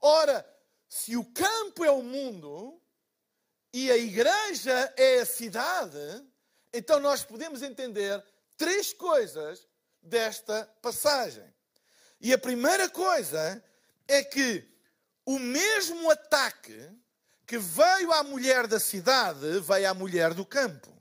Ora, 0.00 0.46
se 0.94 1.16
o 1.16 1.24
campo 1.24 1.82
é 1.82 1.90
o 1.90 2.02
mundo 2.02 2.78
e 3.72 3.90
a 3.90 3.96
igreja 3.96 4.92
é 4.94 5.20
a 5.20 5.26
cidade, 5.26 6.22
então 6.70 7.00
nós 7.00 7.24
podemos 7.24 7.62
entender 7.62 8.22
três 8.58 8.92
coisas 8.92 9.66
desta 10.02 10.66
passagem. 10.82 11.50
E 12.20 12.30
a 12.30 12.36
primeira 12.36 12.90
coisa 12.90 13.64
é 14.06 14.22
que 14.22 14.68
o 15.24 15.38
mesmo 15.38 16.10
ataque 16.10 16.90
que 17.46 17.56
veio 17.56 18.12
à 18.12 18.22
mulher 18.22 18.66
da 18.66 18.78
cidade 18.78 19.60
veio 19.60 19.88
à 19.88 19.94
mulher 19.94 20.34
do 20.34 20.44
campo. 20.44 20.94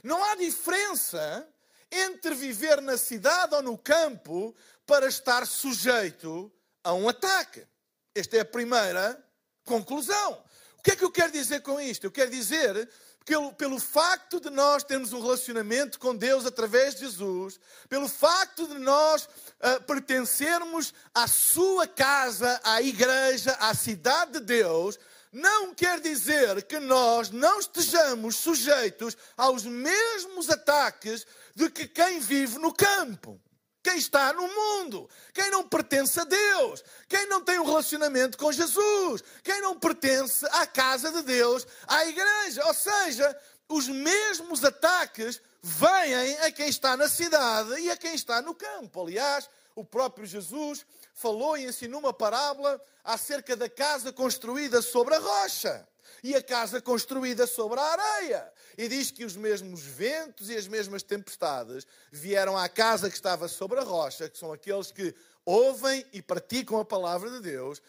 Não 0.00 0.22
há 0.22 0.36
diferença 0.36 1.44
entre 1.90 2.36
viver 2.36 2.80
na 2.80 2.96
cidade 2.96 3.56
ou 3.56 3.62
no 3.62 3.76
campo 3.76 4.54
para 4.86 5.08
estar 5.08 5.44
sujeito 5.44 6.52
a 6.84 6.94
um 6.94 7.08
ataque. 7.08 7.66
Esta 8.14 8.36
é 8.36 8.40
a 8.40 8.44
primeira 8.44 9.22
conclusão. 9.64 10.42
O 10.78 10.82
que 10.82 10.92
é 10.92 10.96
que 10.96 11.04
eu 11.04 11.10
quero 11.10 11.32
dizer 11.32 11.62
com 11.62 11.80
isto? 11.80 12.04
Eu 12.04 12.12
quero 12.12 12.30
dizer 12.30 12.88
pelo, 13.24 13.52
pelo 13.54 13.78
facto 13.80 14.38
de 14.38 14.50
nós 14.50 14.84
termos 14.84 15.12
um 15.12 15.20
relacionamento 15.20 15.98
com 15.98 16.14
Deus 16.14 16.44
através 16.44 16.94
de 16.94 17.00
Jesus, 17.00 17.58
pelo 17.88 18.08
facto 18.08 18.68
de 18.68 18.78
nós 18.78 19.24
uh, 19.24 19.82
pertencermos 19.86 20.92
à 21.14 21.26
sua 21.26 21.86
casa, 21.86 22.60
à 22.62 22.82
igreja, 22.82 23.52
à 23.60 23.74
cidade 23.74 24.32
de 24.32 24.40
Deus, 24.40 24.98
não 25.32 25.74
quer 25.74 26.00
dizer 26.00 26.62
que 26.64 26.78
nós 26.78 27.30
não 27.30 27.58
estejamos 27.58 28.36
sujeitos 28.36 29.16
aos 29.36 29.64
mesmos 29.64 30.48
ataques 30.48 31.26
de 31.54 31.68
que 31.70 31.88
quem 31.88 32.20
vive 32.20 32.58
no 32.58 32.72
campo 32.72 33.40
quem 33.84 33.98
está 33.98 34.32
no 34.32 34.48
mundo, 34.48 35.10
quem 35.34 35.50
não 35.50 35.68
pertence 35.68 36.18
a 36.18 36.24
Deus, 36.24 36.82
quem 37.06 37.26
não 37.28 37.42
tem 37.42 37.58
um 37.58 37.66
relacionamento 37.66 38.38
com 38.38 38.50
Jesus, 38.50 39.22
quem 39.42 39.60
não 39.60 39.78
pertence 39.78 40.46
à 40.52 40.66
casa 40.66 41.12
de 41.12 41.20
Deus, 41.22 41.66
à 41.86 42.06
igreja. 42.06 42.64
Ou 42.64 42.72
seja, 42.72 43.38
os 43.68 43.86
mesmos 43.86 44.64
ataques 44.64 45.38
vêm 45.62 46.38
a 46.38 46.50
quem 46.50 46.68
está 46.68 46.96
na 46.96 47.10
cidade 47.10 47.78
e 47.78 47.90
a 47.90 47.96
quem 47.96 48.14
está 48.14 48.40
no 48.40 48.54
campo. 48.54 49.02
Aliás, 49.02 49.50
o 49.76 49.84
próprio 49.84 50.26
Jesus 50.26 50.86
falou 51.14 51.56
e 51.56 51.64
ensinou 51.64 52.00
uma 52.00 52.12
parábola 52.12 52.80
acerca 53.02 53.56
da 53.56 53.68
casa 53.68 54.12
construída 54.12 54.82
sobre 54.82 55.14
a 55.14 55.18
rocha 55.18 55.88
e 56.22 56.34
a 56.34 56.42
casa 56.42 56.80
construída 56.80 57.46
sobre 57.46 57.78
a 57.78 57.84
areia. 57.84 58.52
E 58.76 58.88
diz 58.88 59.10
que 59.10 59.24
os 59.24 59.36
mesmos 59.36 59.80
ventos 59.80 60.50
e 60.50 60.56
as 60.56 60.66
mesmas 60.66 61.02
tempestades 61.02 61.86
vieram 62.10 62.58
à 62.58 62.68
casa 62.68 63.08
que 63.08 63.14
estava 63.14 63.46
sobre 63.46 63.78
a 63.78 63.84
rocha, 63.84 64.28
que 64.28 64.36
são 64.36 64.52
aqueles 64.52 64.90
que 64.90 65.14
ouvem 65.44 66.04
e 66.12 66.20
praticam 66.20 66.80
a 66.80 66.84
palavra 66.84 67.30
de 67.30 67.40
Deus. 67.40 67.80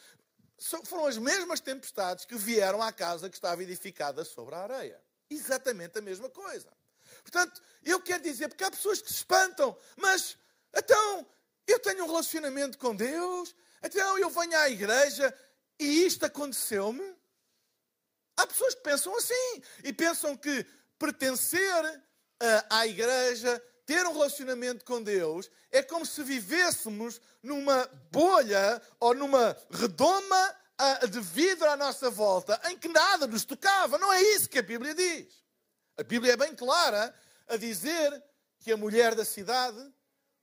Foram 0.83 1.07
as 1.07 1.17
mesmas 1.17 1.59
tempestades 1.59 2.25
que 2.25 2.35
vieram 2.35 2.81
à 2.81 2.91
casa 2.91 3.29
que 3.29 3.35
estava 3.35 3.63
edificada 3.63 4.23
sobre 4.23 4.53
a 4.53 4.59
areia. 4.59 5.01
Exatamente 5.29 5.97
a 5.97 6.01
mesma 6.01 6.29
coisa. 6.29 6.69
Portanto, 7.23 7.61
eu 7.83 7.99
quero 7.99 8.21
dizer, 8.21 8.47
porque 8.49 8.63
há 8.63 8.69
pessoas 8.69 9.01
que 9.01 9.07
se 9.07 9.15
espantam, 9.15 9.75
mas 9.97 10.37
então 10.75 11.25
eu 11.67 11.79
tenho 11.79 12.03
um 12.03 12.07
relacionamento 12.07 12.77
com 12.77 12.95
Deus, 12.95 13.55
então 13.83 14.17
eu 14.17 14.29
venho 14.29 14.57
à 14.57 14.69
igreja 14.69 15.33
e 15.79 16.05
isto 16.05 16.25
aconteceu-me. 16.25 17.03
Há 18.37 18.47
pessoas 18.47 18.75
que 18.75 18.81
pensam 18.81 19.15
assim 19.15 19.63
e 19.83 19.93
pensam 19.93 20.35
que 20.35 20.65
pertencer 20.97 21.85
uh, 21.85 22.65
à 22.69 22.85
igreja, 22.87 23.61
ter 23.85 24.05
um 24.05 24.13
relacionamento 24.13 24.83
com 24.83 25.01
Deus, 25.01 25.49
é 25.71 25.81
como 25.81 26.05
se 26.05 26.23
vivêssemos 26.23 27.21
numa 27.41 27.89
bolha 28.11 28.81
ou 28.99 29.13
numa 29.13 29.55
redoma 29.71 30.55
uh, 31.03 31.07
de 31.07 31.19
vidro 31.19 31.69
à 31.69 31.77
nossa 31.77 32.09
volta 32.09 32.59
em 32.65 32.77
que 32.77 32.87
nada 32.87 33.27
nos 33.27 33.45
tocava. 33.45 33.97
Não 33.97 34.11
é 34.11 34.21
isso 34.21 34.49
que 34.49 34.59
a 34.59 34.63
Bíblia 34.63 34.93
diz. 34.93 35.43
A 35.97 36.03
Bíblia 36.03 36.33
é 36.33 36.37
bem 36.37 36.55
clara 36.55 37.13
a 37.47 37.57
dizer 37.57 38.23
que 38.59 38.71
a 38.71 38.77
mulher 38.77 39.15
da 39.15 39.23
cidade 39.23 39.93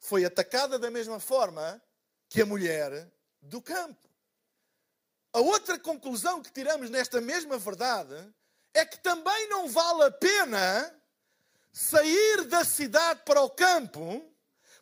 foi 0.03 0.25
atacada 0.25 0.79
da 0.81 0.91
mesma 0.91 1.21
forma 1.21 1.81
que 2.29 2.43
a 2.43 2.47
mulher 2.47 3.11
do 3.41 3.63
campo. 3.63 4.11
A 5.33 5.39
outra 5.39 5.79
conclusão 5.79 6.43
que 6.43 6.53
tiramos 6.53 6.91
nesta 6.91 7.21
mesma 7.21 7.57
verdade 7.57 8.35
é 8.75 8.85
que 8.85 8.99
também 8.99 9.49
não 9.49 9.69
vale 9.69 10.03
a 10.03 10.11
pena 10.11 10.93
sair 11.73 12.45
da 12.45 12.65
cidade 12.65 13.23
para 13.25 13.41
o 13.43 13.49
campo, 13.49 14.29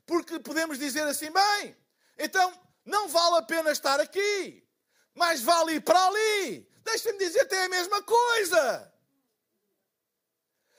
porque 0.06 0.40
podemos 0.40 0.78
dizer 0.78 1.02
assim: 1.02 1.30
bem, 1.30 1.76
então 2.18 2.58
não 2.84 3.06
vale 3.06 3.36
a 3.36 3.42
pena 3.42 3.70
estar 3.70 4.00
aqui, 4.00 4.66
mas 5.14 5.42
vale 5.42 5.74
ir 5.74 5.82
para 5.82 6.06
ali. 6.06 6.66
Deixa-me 6.82 7.18
dizer, 7.18 7.44
tem 7.44 7.60
a 7.60 7.68
mesma 7.68 8.02
coisa. 8.02 8.92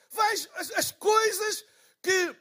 Veja, 0.09 0.49
as, 0.55 0.71
as 0.71 0.91
coisas 0.91 1.63
que 2.01 2.40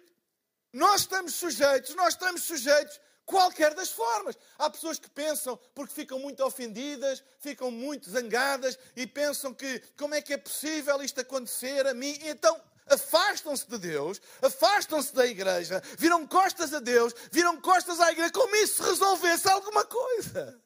nós 0.73 1.03
estamos 1.03 1.35
sujeitos, 1.35 1.95
nós 1.95 2.15
estamos 2.15 2.43
sujeitos 2.43 3.00
qualquer 3.25 3.75
das 3.75 3.91
formas. 3.91 4.37
Há 4.59 4.69
pessoas 4.69 4.99
que 4.99 5.09
pensam, 5.09 5.57
porque 5.75 5.95
ficam 5.95 6.19
muito 6.19 6.45
ofendidas, 6.45 7.23
ficam 7.39 7.71
muito 7.71 8.11
zangadas 8.11 8.79
e 8.97 9.07
pensam 9.07 9.55
que 9.55 9.81
como 9.97 10.15
é 10.15 10.21
que 10.21 10.33
é 10.33 10.37
possível 10.37 11.00
isto 11.03 11.21
acontecer 11.21 11.87
a 11.87 11.95
mim? 11.95 12.19
Então 12.23 12.61
afastam-se 12.87 13.69
de 13.69 13.79
Deus, 13.79 14.21
afastam-se 14.43 15.15
da 15.15 15.25
igreja, 15.25 15.81
viram 15.97 16.27
costas 16.27 16.75
a 16.75 16.81
Deus, 16.81 17.15
viram 17.31 17.61
costas 17.61 18.00
à 18.00 18.11
igreja, 18.11 18.33
como 18.33 18.55
isso 18.57 18.83
resolvesse 18.83 19.49
alguma 19.49 19.85
coisa. 19.85 20.61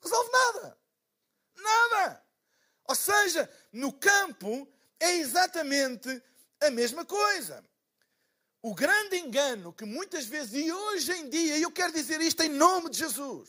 Resolve 0.00 0.30
nada. 0.30 0.78
Nada. 1.56 2.22
Ou 2.84 2.94
seja, 2.94 3.50
no 3.72 3.92
campo 3.92 4.68
é 5.00 5.16
exatamente 5.16 6.22
a 6.60 6.70
mesma 6.70 7.04
coisa. 7.04 7.64
O 8.60 8.74
grande 8.74 9.16
engano 9.16 9.72
que 9.72 9.84
muitas 9.84 10.24
vezes, 10.24 10.52
e 10.54 10.72
hoje 10.72 11.12
em 11.12 11.28
dia, 11.28 11.56
e 11.56 11.62
eu 11.62 11.70
quero 11.70 11.92
dizer 11.92 12.20
isto 12.20 12.42
em 12.42 12.48
nome 12.48 12.90
de 12.90 12.98
Jesus, 12.98 13.48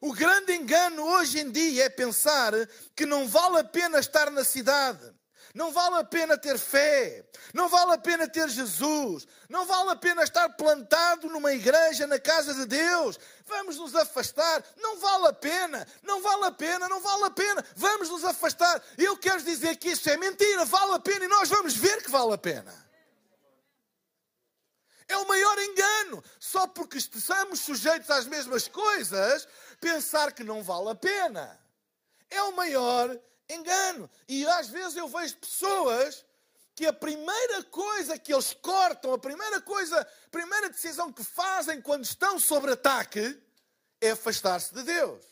o 0.00 0.12
grande 0.12 0.54
engano 0.54 1.04
hoje 1.04 1.40
em 1.40 1.50
dia 1.50 1.84
é 1.84 1.88
pensar 1.88 2.52
que 2.94 3.04
não 3.04 3.26
vale 3.26 3.58
a 3.58 3.64
pena 3.64 3.98
estar 3.98 4.30
na 4.30 4.44
cidade, 4.44 5.12
não 5.52 5.72
vale 5.72 5.96
a 5.96 6.04
pena 6.04 6.38
ter 6.38 6.56
fé, 6.58 7.28
não 7.52 7.68
vale 7.68 7.92
a 7.92 7.98
pena 7.98 8.28
ter 8.28 8.48
Jesus, 8.48 9.26
não 9.48 9.66
vale 9.66 9.90
a 9.90 9.96
pena 9.96 10.22
estar 10.22 10.48
plantado 10.50 11.28
numa 11.28 11.52
igreja, 11.52 12.06
na 12.06 12.20
casa 12.20 12.54
de 12.54 12.66
Deus. 12.66 13.18
Vamos 13.46 13.76
nos 13.78 13.96
afastar, 13.96 14.64
não 14.76 14.96
vale 14.98 15.26
a 15.26 15.32
pena, 15.32 15.84
não 16.04 16.22
vale 16.22 16.44
a 16.44 16.52
pena, 16.52 16.88
não 16.88 17.00
vale 17.00 17.24
a 17.24 17.30
pena, 17.30 17.64
vamos 17.74 18.08
nos 18.08 18.24
afastar. 18.24 18.80
Eu 18.96 19.16
quero 19.16 19.42
dizer 19.42 19.76
que 19.76 19.90
isso 19.90 20.08
é 20.08 20.16
mentira, 20.16 20.64
vale 20.64 20.94
a 20.94 21.00
pena 21.00 21.24
e 21.24 21.28
nós 21.28 21.48
vamos 21.48 21.74
ver 21.74 22.00
que 22.00 22.10
vale 22.10 22.32
a 22.32 22.38
pena. 22.38 22.89
É 25.10 25.16
o 25.16 25.26
maior 25.26 25.58
engano. 25.58 26.22
Só 26.38 26.68
porque 26.68 26.98
estamos 26.98 27.60
sujeitos 27.60 28.08
às 28.10 28.26
mesmas 28.26 28.68
coisas, 28.68 29.48
pensar 29.80 30.32
que 30.32 30.44
não 30.44 30.62
vale 30.62 30.90
a 30.90 30.94
pena. 30.94 31.58
é 32.30 32.40
o 32.44 32.52
maior 32.52 33.18
engano. 33.48 34.08
E 34.28 34.46
às 34.46 34.68
vezes 34.68 34.96
eu 34.96 35.08
vejo 35.08 35.36
pessoas 35.38 36.24
que 36.76 36.86
a 36.86 36.92
primeira 36.92 37.64
coisa 37.64 38.16
que 38.16 38.32
eles 38.32 38.54
cortam, 38.54 39.12
a 39.12 39.18
primeira 39.18 39.60
coisa, 39.60 40.00
a 40.00 40.30
primeira 40.30 40.70
decisão 40.70 41.12
que 41.12 41.24
fazem 41.24 41.82
quando 41.82 42.04
estão 42.04 42.38
sob 42.38 42.70
ataque 42.70 43.36
é 44.00 44.12
afastar-se 44.12 44.72
de 44.72 44.84
Deus. 44.84 45.24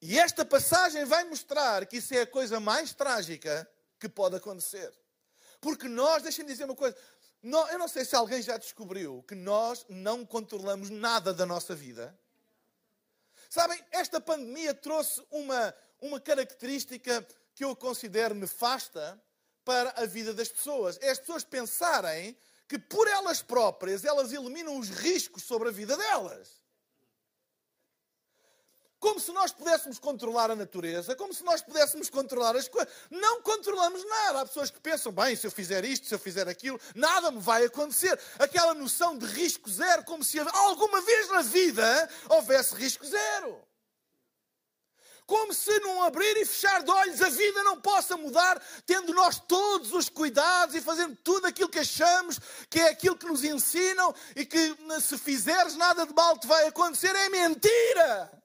E 0.00 0.18
esta 0.18 0.46
passagem 0.46 1.04
vai 1.04 1.24
mostrar 1.24 1.84
que 1.84 1.98
isso 1.98 2.14
é 2.14 2.22
a 2.22 2.26
coisa 2.26 2.58
mais 2.58 2.94
trágica 2.94 3.70
que 4.00 4.08
pode 4.08 4.36
acontecer. 4.36 4.90
Porque 5.60 5.88
nós, 5.88 6.22
deixem-me 6.22 6.50
dizer 6.50 6.64
uma 6.64 6.74
coisa, 6.74 6.94
eu 7.68 7.78
não 7.78 7.86
sei 7.86 8.06
se 8.06 8.16
alguém 8.16 8.40
já 8.40 8.56
descobriu 8.56 9.22
que 9.28 9.34
nós 9.34 9.84
não 9.88 10.24
controlamos 10.24 10.88
nada 10.88 11.34
da 11.34 11.44
nossa 11.44 11.74
vida. 11.74 12.18
Sabem, 13.50 13.78
esta 13.92 14.18
pandemia 14.18 14.72
trouxe 14.72 15.22
uma, 15.30 15.74
uma 16.00 16.18
característica 16.18 17.24
que 17.54 17.62
eu 17.62 17.76
considero 17.76 18.34
nefasta 18.34 19.22
para 19.62 19.90
a 19.90 20.06
vida 20.06 20.32
das 20.32 20.48
pessoas. 20.48 20.98
É 21.02 21.10
as 21.10 21.18
pessoas 21.18 21.44
pensarem 21.44 22.34
que 22.66 22.78
por 22.78 23.06
elas 23.06 23.42
próprias 23.42 24.04
elas 24.04 24.32
eliminam 24.32 24.78
os 24.78 24.88
riscos 24.88 25.42
sobre 25.42 25.68
a 25.68 25.72
vida 25.72 25.96
delas. 25.96 26.63
Como 29.04 29.20
se 29.20 29.32
nós 29.32 29.52
pudéssemos 29.52 29.98
controlar 29.98 30.50
a 30.50 30.56
natureza, 30.56 31.14
como 31.14 31.34
se 31.34 31.44
nós 31.44 31.60
pudéssemos 31.60 32.08
controlar 32.08 32.56
as 32.56 32.68
coisas. 32.68 32.90
Não 33.10 33.42
controlamos 33.42 34.02
nada. 34.02 34.40
Há 34.40 34.46
pessoas 34.46 34.70
que 34.70 34.80
pensam, 34.80 35.12
bem, 35.12 35.36
se 35.36 35.46
eu 35.46 35.50
fizer 35.50 35.84
isto, 35.84 36.06
se 36.06 36.14
eu 36.14 36.18
fizer 36.18 36.48
aquilo, 36.48 36.80
nada 36.94 37.30
me 37.30 37.38
vai 37.38 37.66
acontecer. 37.66 38.18
Aquela 38.38 38.72
noção 38.72 39.18
de 39.18 39.26
risco 39.26 39.68
zero, 39.68 40.04
como 40.04 40.24
se 40.24 40.40
alguma 40.40 41.02
vez 41.02 41.28
na 41.28 41.42
vida 41.42 42.08
houvesse 42.30 42.74
risco 42.76 43.04
zero. 43.04 43.60
Como 45.26 45.52
se 45.52 45.78
num 45.80 46.02
abrir 46.02 46.38
e 46.38 46.46
fechar 46.46 46.82
de 46.82 46.90
olhos 46.90 47.20
a 47.20 47.28
vida 47.28 47.62
não 47.62 47.78
possa 47.78 48.16
mudar, 48.16 48.58
tendo 48.86 49.12
nós 49.12 49.38
todos 49.38 49.92
os 49.92 50.08
cuidados 50.08 50.74
e 50.76 50.80
fazendo 50.80 51.14
tudo 51.16 51.46
aquilo 51.46 51.68
que 51.68 51.80
achamos 51.80 52.40
que 52.70 52.80
é 52.80 52.88
aquilo 52.88 53.18
que 53.18 53.26
nos 53.26 53.44
ensinam 53.44 54.14
e 54.34 54.46
que 54.46 54.74
se 55.02 55.18
fizeres 55.18 55.76
nada 55.76 56.06
de 56.06 56.14
mal 56.14 56.38
te 56.38 56.46
vai 56.46 56.66
acontecer. 56.66 57.14
É 57.14 57.28
mentira! 57.28 58.43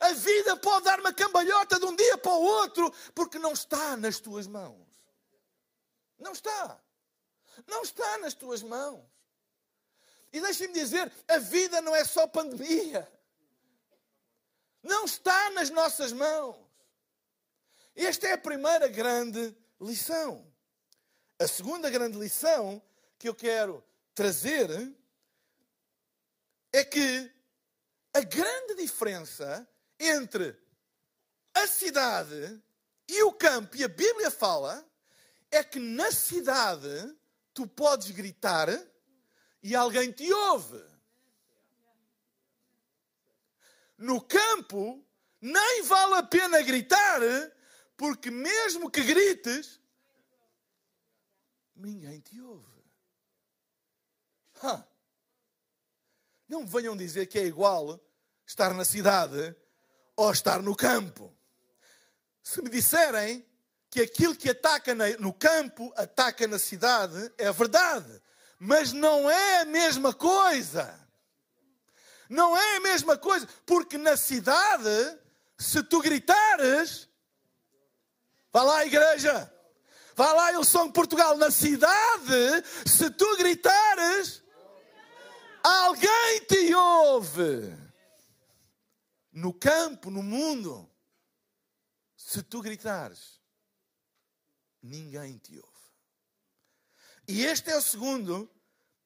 A 0.00 0.12
vida 0.12 0.56
pode 0.56 0.84
dar 0.84 1.00
uma 1.00 1.12
cambalhota 1.12 1.78
de 1.78 1.84
um 1.84 1.94
dia 1.94 2.18
para 2.18 2.32
o 2.32 2.42
outro, 2.42 2.92
porque 3.14 3.38
não 3.38 3.52
está 3.52 3.96
nas 3.96 4.20
tuas 4.20 4.46
mãos. 4.46 4.86
Não 6.18 6.32
está. 6.32 6.80
Não 7.66 7.82
está 7.82 8.18
nas 8.18 8.34
tuas 8.34 8.62
mãos. 8.62 9.04
E 10.32 10.40
deixem-me 10.40 10.74
dizer: 10.74 11.12
a 11.26 11.38
vida 11.38 11.80
não 11.80 11.94
é 11.94 12.04
só 12.04 12.26
pandemia. 12.26 13.10
Não 14.82 15.04
está 15.04 15.50
nas 15.50 15.70
nossas 15.70 16.12
mãos. 16.12 16.56
Esta 17.94 18.28
é 18.28 18.32
a 18.34 18.38
primeira 18.38 18.86
grande 18.88 19.56
lição. 19.80 20.46
A 21.38 21.46
segunda 21.48 21.90
grande 21.90 22.18
lição 22.18 22.80
que 23.18 23.28
eu 23.28 23.34
quero 23.34 23.84
trazer 24.14 24.70
é 26.72 26.84
que 26.84 27.32
a 28.12 28.20
grande 28.20 28.74
diferença 28.76 29.68
entre 29.98 30.56
a 31.54 31.66
cidade 31.66 32.62
e 33.08 33.22
o 33.22 33.32
campo, 33.32 33.76
e 33.76 33.84
a 33.84 33.88
Bíblia 33.88 34.30
fala, 34.30 34.86
é 35.50 35.64
que 35.64 35.78
na 35.78 36.12
cidade 36.12 37.16
tu 37.54 37.66
podes 37.66 38.10
gritar 38.10 38.68
e 39.62 39.74
alguém 39.74 40.12
te 40.12 40.32
ouve. 40.32 40.82
No 43.96 44.20
campo, 44.20 45.04
nem 45.40 45.82
vale 45.82 46.14
a 46.14 46.22
pena 46.22 46.62
gritar, 46.62 47.20
porque 47.96 48.30
mesmo 48.30 48.90
que 48.90 49.02
grites, 49.02 49.80
ninguém 51.74 52.20
te 52.20 52.40
ouve. 52.40 52.78
Não 56.48 56.62
me 56.62 56.66
venham 56.66 56.96
dizer 56.96 57.26
que 57.26 57.38
é 57.38 57.44
igual 57.44 58.00
estar 58.46 58.72
na 58.74 58.84
cidade 58.84 59.56
ou 60.18 60.32
estar 60.32 60.60
no 60.60 60.74
campo. 60.74 61.32
Se 62.42 62.60
me 62.60 62.68
disserem 62.68 63.46
que 63.88 64.00
aquilo 64.00 64.34
que 64.34 64.50
ataca 64.50 64.92
no 65.16 65.32
campo 65.32 65.92
ataca 65.96 66.44
na 66.48 66.58
cidade, 66.58 67.32
é 67.38 67.52
verdade. 67.52 68.20
Mas 68.58 68.92
não 68.92 69.30
é 69.30 69.60
a 69.60 69.64
mesma 69.64 70.12
coisa. 70.12 70.92
Não 72.28 72.56
é 72.56 72.76
a 72.76 72.80
mesma 72.80 73.16
coisa. 73.16 73.48
Porque 73.64 73.96
na 73.96 74.16
cidade, 74.16 75.16
se 75.56 75.84
tu 75.84 76.00
gritares, 76.00 77.08
vá 78.52 78.64
lá, 78.64 78.84
igreja. 78.84 79.54
Vá 80.16 80.32
lá, 80.32 80.52
eu 80.52 80.64
sou 80.64 80.84
em 80.84 80.90
Portugal. 80.90 81.36
Na 81.36 81.52
cidade, 81.52 82.64
se 82.84 83.08
tu 83.10 83.36
gritares, 83.36 84.42
alguém 85.62 86.40
te 86.48 86.74
ouve 86.74 87.87
no 89.38 89.54
campo, 89.54 90.10
no 90.10 90.22
mundo, 90.22 90.90
se 92.16 92.42
tu 92.42 92.60
gritares, 92.60 93.40
ninguém 94.82 95.38
te 95.38 95.56
ouve. 95.56 95.68
E 97.26 97.44
este 97.44 97.70
é 97.70 97.76
o 97.76 97.82
segundo 97.82 98.50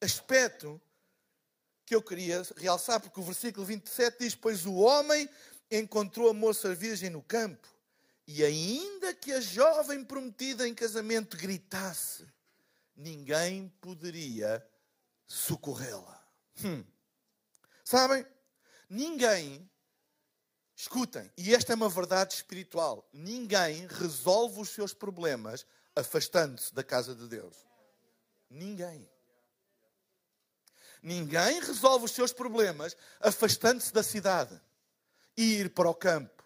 aspecto 0.00 0.80
que 1.84 1.94
eu 1.94 2.02
queria 2.02 2.42
realçar, 2.56 2.98
porque 2.98 3.20
o 3.20 3.22
versículo 3.22 3.66
27 3.66 4.20
diz: 4.20 4.34
Pois 4.34 4.64
o 4.64 4.74
homem 4.76 5.28
encontrou 5.70 6.30
a 6.30 6.34
moça 6.34 6.74
virgem 6.74 7.10
no 7.10 7.22
campo, 7.22 7.68
e 8.26 8.42
ainda 8.42 9.12
que 9.12 9.32
a 9.32 9.40
jovem 9.40 10.02
prometida 10.02 10.66
em 10.66 10.74
casamento 10.74 11.36
gritasse, 11.36 12.26
ninguém 12.96 13.68
poderia 13.82 14.66
socorrê-la. 15.26 16.26
Hum. 16.64 16.84
Sabem? 17.84 18.24
Ninguém 18.88 19.70
Escutem, 20.82 21.30
e 21.38 21.54
esta 21.54 21.72
é 21.72 21.76
uma 21.76 21.88
verdade 21.88 22.34
espiritual: 22.34 23.08
ninguém 23.12 23.86
resolve 23.86 24.60
os 24.60 24.70
seus 24.70 24.92
problemas 24.92 25.64
afastando-se 25.94 26.74
da 26.74 26.82
casa 26.82 27.14
de 27.14 27.28
Deus. 27.28 27.54
Ninguém. 28.50 29.08
Ninguém 31.00 31.60
resolve 31.60 32.06
os 32.06 32.10
seus 32.10 32.32
problemas 32.32 32.96
afastando-se 33.20 33.92
da 33.92 34.02
cidade 34.02 34.60
e 35.36 35.60
ir 35.60 35.72
para 35.72 35.88
o 35.88 35.94
campo, 35.94 36.42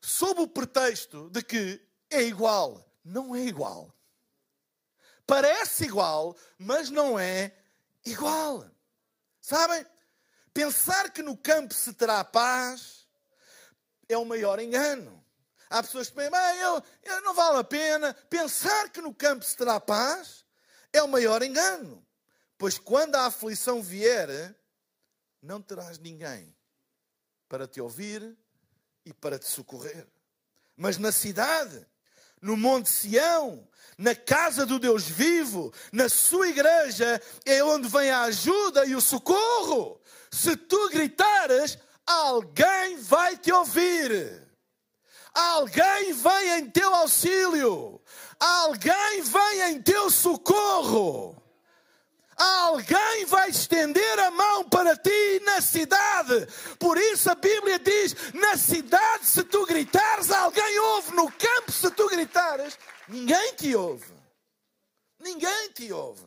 sob 0.00 0.40
o 0.40 0.46
pretexto 0.46 1.28
de 1.28 1.42
que 1.42 1.84
é 2.08 2.22
igual. 2.22 2.88
Não 3.04 3.34
é 3.34 3.40
igual. 3.40 3.92
Parece 5.26 5.86
igual, 5.86 6.36
mas 6.56 6.90
não 6.90 7.18
é 7.18 7.52
igual. 8.06 8.70
Sabem? 9.40 9.84
Pensar 10.54 11.10
que 11.10 11.24
no 11.24 11.36
campo 11.36 11.74
se 11.74 11.92
terá 11.92 12.22
paz 12.22 12.99
é 14.12 14.18
o 14.18 14.24
maior 14.24 14.60
engano. 14.60 15.24
Há 15.68 15.82
pessoas 15.82 16.08
que 16.08 16.16
pensam, 16.16 16.34
ah, 16.34 16.56
eu, 16.56 16.82
eu, 17.04 17.22
não 17.22 17.32
vale 17.32 17.58
a 17.58 17.64
pena. 17.64 18.12
Pensar 18.28 18.90
que 18.90 19.00
no 19.00 19.14
campo 19.14 19.44
se 19.44 19.56
terá 19.56 19.78
paz 19.78 20.44
é 20.92 21.00
o 21.02 21.08
maior 21.08 21.42
engano. 21.42 22.04
Pois 22.58 22.76
quando 22.76 23.14
a 23.14 23.26
aflição 23.26 23.80
vier, 23.80 24.54
não 25.40 25.62
terás 25.62 25.98
ninguém 25.98 26.54
para 27.48 27.66
te 27.66 27.80
ouvir 27.80 28.36
e 29.04 29.12
para 29.12 29.38
te 29.38 29.46
socorrer. 29.46 30.06
Mas 30.76 30.98
na 30.98 31.12
cidade, 31.12 31.86
no 32.40 32.56
Monte 32.56 32.88
Sião, 32.88 33.68
na 33.96 34.14
casa 34.14 34.66
do 34.66 34.78
Deus 34.78 35.04
vivo, 35.06 35.72
na 35.92 36.08
sua 36.08 36.48
igreja, 36.48 37.20
é 37.44 37.62
onde 37.62 37.88
vem 37.88 38.10
a 38.10 38.22
ajuda 38.22 38.86
e 38.86 38.96
o 38.96 39.00
socorro. 39.00 40.00
Se 40.30 40.56
tu 40.56 40.88
gritares, 40.88 41.78
alguém 42.10 42.96
vai 42.98 43.36
te 43.36 43.52
ouvir. 43.52 44.48
Alguém 45.32 46.12
vem 46.12 46.58
em 46.58 46.70
teu 46.70 46.92
auxílio. 46.94 48.00
Alguém 48.38 49.22
vem 49.22 49.62
em 49.70 49.82
teu 49.82 50.10
socorro. 50.10 51.40
Alguém 52.36 53.26
vai 53.26 53.50
estender 53.50 54.18
a 54.18 54.30
mão 54.30 54.68
para 54.68 54.96
ti 54.96 55.40
na 55.44 55.60
cidade. 55.60 56.46
Por 56.78 56.96
isso 56.96 57.30
a 57.30 57.34
Bíblia 57.34 57.78
diz: 57.78 58.16
na 58.32 58.56
cidade, 58.56 59.26
se 59.26 59.44
tu 59.44 59.66
gritares, 59.66 60.30
alguém 60.30 60.78
ouve. 60.78 61.14
No 61.14 61.30
campo, 61.30 61.70
se 61.70 61.90
tu 61.90 62.08
gritares, 62.08 62.78
ninguém 63.08 63.54
te 63.54 63.76
ouve. 63.76 64.12
Ninguém 65.18 65.70
te 65.72 65.92
ouve. 65.92 66.24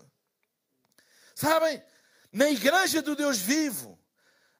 Sabem, 1.33 1.83
na 2.31 2.49
igreja 2.49 3.01
do 3.01 3.15
Deus 3.15 3.39
vivo, 3.39 3.92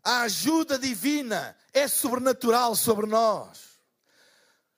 a 0.04 0.22
ajuda 0.22 0.78
divina 0.78 1.56
é 1.74 1.88
sobrenatural 1.88 2.76
sobre 2.76 3.06
nós. 3.06 3.74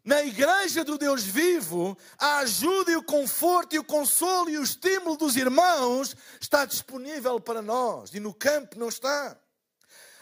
Na 0.03 0.23
igreja 0.23 0.83
do 0.83 0.99
Deus 0.99 1.23
vivo, 1.23 1.97
a 2.19 2.37
ajuda 2.37 2.91
e 2.91 2.95
o 2.95 3.01
conforto 3.01 3.75
e 3.75 3.79
o 3.79 3.83
consolo 3.83 4.51
e 4.51 4.57
o 4.57 4.63
estímulo 4.63 5.17
dos 5.17 5.35
irmãos 5.35 6.15
está 6.39 6.63
disponível 6.63 7.39
para 7.39 7.59
nós 7.59 8.13
e 8.13 8.19
no 8.19 8.31
campo 8.31 8.77
não 8.77 8.87
está. 8.87 9.35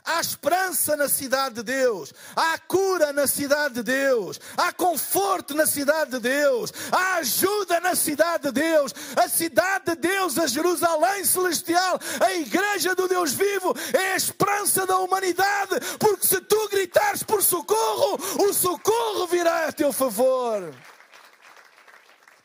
Há 0.05 0.19
esperança 0.19 0.97
na 0.97 1.07
cidade 1.07 1.55
de 1.55 1.63
Deus, 1.63 2.13
há 2.35 2.59
cura 2.59 3.13
na 3.13 3.25
cidade 3.25 3.75
de 3.75 3.83
Deus, 3.83 4.37
há 4.57 4.73
conforto 4.73 5.55
na 5.55 5.65
cidade 5.65 6.11
de 6.11 6.19
Deus, 6.19 6.73
há 6.91 7.15
ajuda 7.15 7.79
na 7.79 7.95
cidade 7.95 8.43
de 8.43 8.51
Deus. 8.51 8.93
A 9.15 9.29
cidade 9.29 9.85
de 9.85 9.95
Deus, 9.95 10.37
a 10.37 10.45
Jerusalém 10.45 11.23
celestial, 11.23 11.97
a 12.19 12.33
igreja 12.33 12.93
do 12.93 13.07
Deus 13.07 13.31
vivo, 13.31 13.73
é 13.93 14.11
a 14.11 14.17
esperança 14.17 14.85
da 14.85 14.97
humanidade, 14.99 15.79
porque 15.97 16.27
se 16.27 16.41
tu 16.41 16.67
gritares 16.67 17.23
por 17.23 17.41
socorro, 17.41 18.19
o 18.45 18.53
socorro 18.53 19.25
virá 19.27 19.69
a 19.69 19.71
teu 19.71 19.93
favor. 19.93 20.75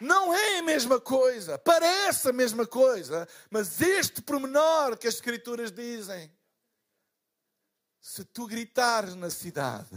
Não 0.00 0.32
é 0.32 0.58
a 0.58 0.62
mesma 0.62 1.00
coisa, 1.00 1.58
parece 1.58 2.28
a 2.28 2.32
mesma 2.32 2.64
coisa, 2.64 3.26
mas 3.50 3.80
este 3.80 4.22
pormenor 4.22 4.96
que 4.96 5.08
as 5.08 5.14
Escrituras 5.14 5.72
dizem 5.72 6.30
se 8.08 8.24
tu 8.24 8.46
gritares 8.46 9.14
na 9.14 9.28
cidade, 9.28 9.94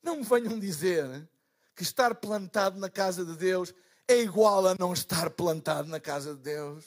não 0.00 0.18
me 0.18 0.22
venham 0.22 0.60
dizer 0.60 1.28
que 1.74 1.82
estar 1.82 2.14
plantado 2.14 2.78
na 2.78 2.88
casa 2.88 3.24
de 3.24 3.34
Deus 3.34 3.74
é 4.06 4.20
igual 4.20 4.64
a 4.64 4.76
não 4.78 4.92
estar 4.92 5.28
plantado 5.30 5.88
na 5.88 5.98
casa 5.98 6.36
de 6.36 6.40
Deus. 6.40 6.84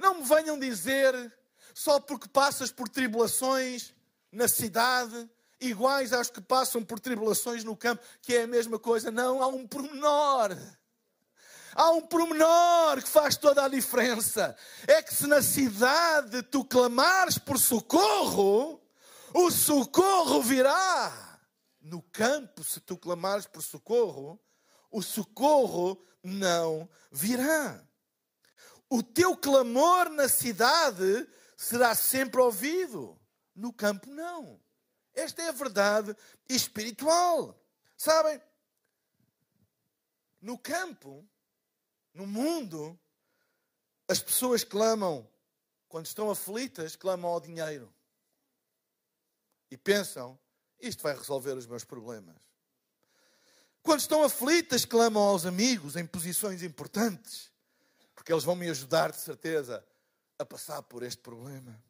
Não 0.00 0.18
me 0.18 0.24
venham 0.24 0.58
dizer 0.58 1.14
só 1.72 2.00
porque 2.00 2.28
passas 2.28 2.72
por 2.72 2.88
tribulações 2.88 3.94
na 4.32 4.48
cidade, 4.48 5.30
iguais 5.60 6.12
às 6.12 6.28
que 6.28 6.40
passam 6.40 6.82
por 6.82 6.98
tribulações 6.98 7.62
no 7.62 7.76
campo, 7.76 8.02
que 8.20 8.34
é 8.34 8.42
a 8.42 8.48
mesma 8.48 8.80
coisa. 8.80 9.12
Não, 9.12 9.40
há 9.40 9.46
um 9.46 9.64
pormenor. 9.64 10.58
Há 11.74 11.90
um 11.90 12.02
promenor 12.02 13.02
que 13.02 13.08
faz 13.08 13.36
toda 13.36 13.64
a 13.64 13.68
diferença. 13.68 14.56
É 14.86 15.02
que 15.02 15.12
se 15.12 15.26
na 15.26 15.42
cidade 15.42 16.42
tu 16.44 16.64
clamares 16.64 17.36
por 17.36 17.58
socorro, 17.58 18.80
o 19.32 19.50
socorro 19.50 20.40
virá. 20.40 21.40
No 21.80 22.00
campo, 22.00 22.62
se 22.62 22.80
tu 22.80 22.96
clamares 22.96 23.46
por 23.46 23.62
socorro, 23.62 24.40
o 24.90 25.02
socorro 25.02 26.00
não 26.22 26.88
virá. 27.10 27.84
O 28.88 29.02
teu 29.02 29.36
clamor 29.36 30.08
na 30.10 30.28
cidade 30.28 31.28
será 31.56 31.94
sempre 31.94 32.40
ouvido. 32.40 33.20
No 33.54 33.72
campo, 33.72 34.08
não. 34.08 34.60
Esta 35.12 35.42
é 35.42 35.48
a 35.48 35.52
verdade 35.52 36.16
espiritual. 36.48 37.60
Sabem? 37.96 38.40
No 40.40 40.58
campo, 40.58 41.28
no 42.14 42.26
mundo, 42.26 42.98
as 44.08 44.20
pessoas 44.20 44.62
clamam, 44.62 45.28
quando 45.88 46.06
estão 46.06 46.30
aflitas, 46.30 46.94
clamam 46.94 47.30
ao 47.30 47.40
dinheiro. 47.40 47.92
E 49.70 49.76
pensam, 49.76 50.38
isto 50.80 51.02
vai 51.02 51.16
resolver 51.16 51.52
os 51.52 51.66
meus 51.66 51.82
problemas. 51.82 52.36
Quando 53.82 54.00
estão 54.00 54.22
aflitas, 54.22 54.84
clamam 54.84 55.22
aos 55.22 55.44
amigos 55.44 55.96
em 55.96 56.06
posições 56.06 56.62
importantes, 56.62 57.50
porque 58.14 58.32
eles 58.32 58.44
vão 58.44 58.54
me 58.54 58.70
ajudar, 58.70 59.10
de 59.10 59.20
certeza, 59.20 59.84
a 60.38 60.44
passar 60.46 60.82
por 60.82 61.02
este 61.02 61.20
problema. 61.20 61.82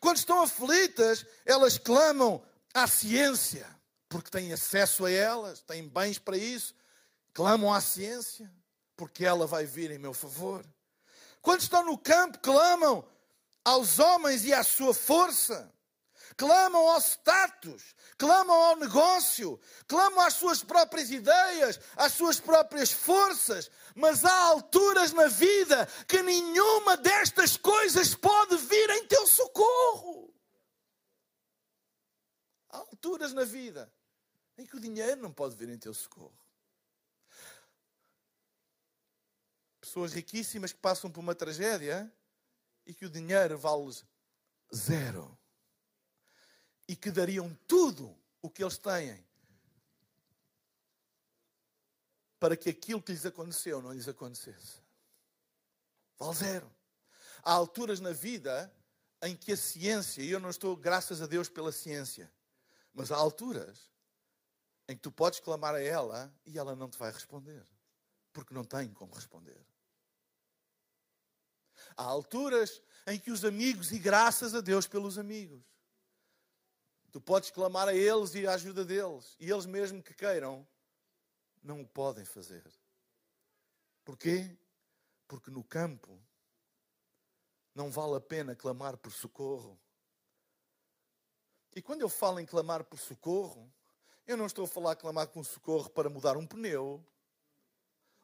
Quando 0.00 0.16
estão 0.16 0.42
aflitas, 0.42 1.24
elas 1.46 1.78
clamam 1.78 2.44
à 2.74 2.86
ciência, 2.86 3.66
porque 4.08 4.30
têm 4.30 4.52
acesso 4.52 5.06
a 5.06 5.10
elas, 5.10 5.60
têm 5.62 5.88
bens 5.88 6.18
para 6.18 6.36
isso, 6.36 6.74
clamam 7.32 7.72
à 7.72 7.80
ciência 7.80 8.50
porque 9.00 9.24
ela 9.24 9.46
vai 9.46 9.64
vir 9.64 9.90
em 9.90 9.96
meu 9.98 10.12
favor. 10.12 10.62
Quando 11.40 11.62
estão 11.62 11.82
no 11.82 11.96
campo, 11.96 12.38
clamam 12.40 13.02
aos 13.64 13.98
homens 13.98 14.44
e 14.44 14.52
à 14.52 14.62
sua 14.62 14.92
força, 14.92 15.72
clamam 16.36 16.86
ao 16.86 17.00
status, 17.00 17.94
clamam 18.18 18.54
ao 18.54 18.76
negócio, 18.76 19.58
clamam 19.88 20.20
às 20.20 20.34
suas 20.34 20.62
próprias 20.62 21.10
ideias, 21.10 21.80
às 21.96 22.12
suas 22.12 22.38
próprias 22.38 22.92
forças, 22.92 23.70
mas 23.94 24.22
há 24.22 24.42
alturas 24.48 25.14
na 25.14 25.28
vida 25.28 25.88
que 26.06 26.22
nenhuma 26.22 26.94
destas 26.98 27.56
coisas 27.56 28.14
pode 28.14 28.58
vir 28.58 28.90
em 28.90 29.06
teu 29.06 29.26
socorro. 29.26 30.30
Há 32.68 32.76
alturas 32.76 33.32
na 33.32 33.44
vida 33.44 33.90
em 34.58 34.66
que 34.66 34.76
o 34.76 34.80
dinheiro 34.80 35.22
não 35.22 35.32
pode 35.32 35.56
vir 35.56 35.70
em 35.70 35.78
teu 35.78 35.94
socorro. 35.94 36.39
Pessoas 39.90 40.12
riquíssimas 40.12 40.72
que 40.72 40.78
passam 40.78 41.10
por 41.10 41.18
uma 41.18 41.34
tragédia 41.34 42.08
e 42.86 42.94
que 42.94 43.04
o 43.04 43.10
dinheiro 43.10 43.58
vale 43.58 43.92
zero. 44.72 45.36
E 46.86 46.94
que 46.94 47.10
dariam 47.10 47.52
tudo 47.66 48.16
o 48.40 48.48
que 48.48 48.62
eles 48.62 48.78
têm 48.78 49.26
para 52.38 52.56
que 52.56 52.70
aquilo 52.70 53.02
que 53.02 53.10
lhes 53.10 53.26
aconteceu 53.26 53.82
não 53.82 53.92
lhes 53.92 54.06
acontecesse. 54.06 54.80
Vale 56.16 56.36
zero. 56.36 56.72
Há 57.42 57.52
alturas 57.52 57.98
na 57.98 58.12
vida 58.12 58.72
em 59.22 59.36
que 59.36 59.52
a 59.52 59.56
ciência, 59.56 60.22
e 60.22 60.30
eu 60.30 60.38
não 60.38 60.50
estou, 60.50 60.76
graças 60.76 61.20
a 61.20 61.26
Deus, 61.26 61.48
pela 61.48 61.72
ciência, 61.72 62.32
mas 62.94 63.10
há 63.10 63.16
alturas 63.16 63.90
em 64.88 64.94
que 64.94 65.02
tu 65.02 65.10
podes 65.10 65.40
clamar 65.40 65.74
a 65.74 65.82
ela 65.82 66.32
e 66.46 66.56
ela 66.56 66.76
não 66.76 66.88
te 66.88 66.96
vai 66.96 67.10
responder, 67.10 67.66
porque 68.32 68.54
não 68.54 68.64
tem 68.64 68.88
como 68.92 69.12
responder. 69.14 69.69
Há 71.96 72.04
alturas 72.04 72.82
em 73.06 73.18
que 73.18 73.30
os 73.30 73.44
amigos, 73.44 73.92
e 73.92 73.98
graças 73.98 74.54
a 74.54 74.60
Deus 74.60 74.86
pelos 74.86 75.18
amigos, 75.18 75.62
tu 77.10 77.20
podes 77.20 77.50
clamar 77.50 77.88
a 77.88 77.94
eles 77.94 78.34
e 78.34 78.46
a 78.46 78.54
ajuda 78.54 78.84
deles, 78.84 79.36
e 79.38 79.50
eles 79.50 79.66
mesmo 79.66 80.02
que 80.02 80.14
queiram, 80.14 80.66
não 81.62 81.82
o 81.82 81.86
podem 81.86 82.24
fazer. 82.24 82.64
Porquê? 84.04 84.56
Porque 85.26 85.50
no 85.50 85.62
campo 85.62 86.20
não 87.74 87.90
vale 87.90 88.16
a 88.16 88.20
pena 88.20 88.54
clamar 88.54 88.96
por 88.96 89.12
socorro. 89.12 89.78
E 91.74 91.80
quando 91.80 92.00
eu 92.00 92.08
falo 92.08 92.40
em 92.40 92.46
clamar 92.46 92.84
por 92.84 92.98
socorro, 92.98 93.72
eu 94.26 94.36
não 94.36 94.46
estou 94.46 94.64
a 94.64 94.68
falar 94.68 94.96
clamar 94.96 95.28
por 95.28 95.44
socorro 95.44 95.88
para 95.90 96.10
mudar 96.10 96.36
um 96.36 96.46
pneu, 96.46 97.04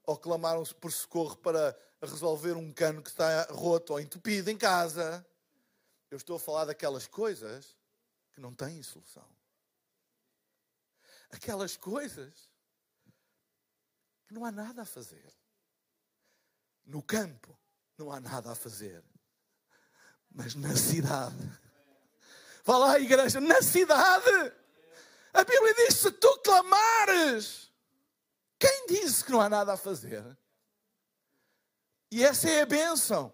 ou 0.06 0.16
clamaram 0.16 0.64
por 0.80 0.92
socorro 0.92 1.36
para 1.36 1.76
resolver 2.00 2.52
um 2.52 2.72
cano 2.72 3.02
que 3.02 3.10
está 3.10 3.42
roto 3.50 3.92
ou 3.92 4.00
entupido 4.00 4.48
em 4.48 4.56
casa. 4.56 5.26
Eu 6.08 6.16
estou 6.16 6.36
a 6.36 6.40
falar 6.40 6.66
daquelas 6.66 7.08
coisas 7.08 7.76
que 8.32 8.40
não 8.40 8.54
têm 8.54 8.82
solução. 8.82 9.26
Aquelas 11.30 11.76
coisas 11.76 12.48
que 14.28 14.32
não 14.32 14.44
há 14.44 14.52
nada 14.52 14.82
a 14.82 14.86
fazer. 14.86 15.34
No 16.84 17.02
campo 17.02 17.58
não 17.98 18.12
há 18.12 18.20
nada 18.20 18.52
a 18.52 18.54
fazer. 18.54 19.02
Mas 20.30 20.54
na 20.54 20.76
cidade. 20.76 21.36
Vá 22.64 22.78
lá, 22.78 23.00
igreja, 23.00 23.40
na 23.40 23.60
cidade. 23.60 24.52
A 25.32 25.44
Bíblia 25.44 25.74
diz: 25.74 25.96
se 25.96 26.12
tu 26.12 26.38
clamares 26.38 27.72
quem 28.58 28.86
disse 28.88 29.24
que 29.24 29.32
não 29.32 29.40
há 29.40 29.48
nada 29.48 29.72
a 29.72 29.76
fazer? 29.76 30.24
E 32.10 32.24
essa 32.24 32.48
é 32.48 32.62
a 32.62 32.66
bênção 32.66 33.32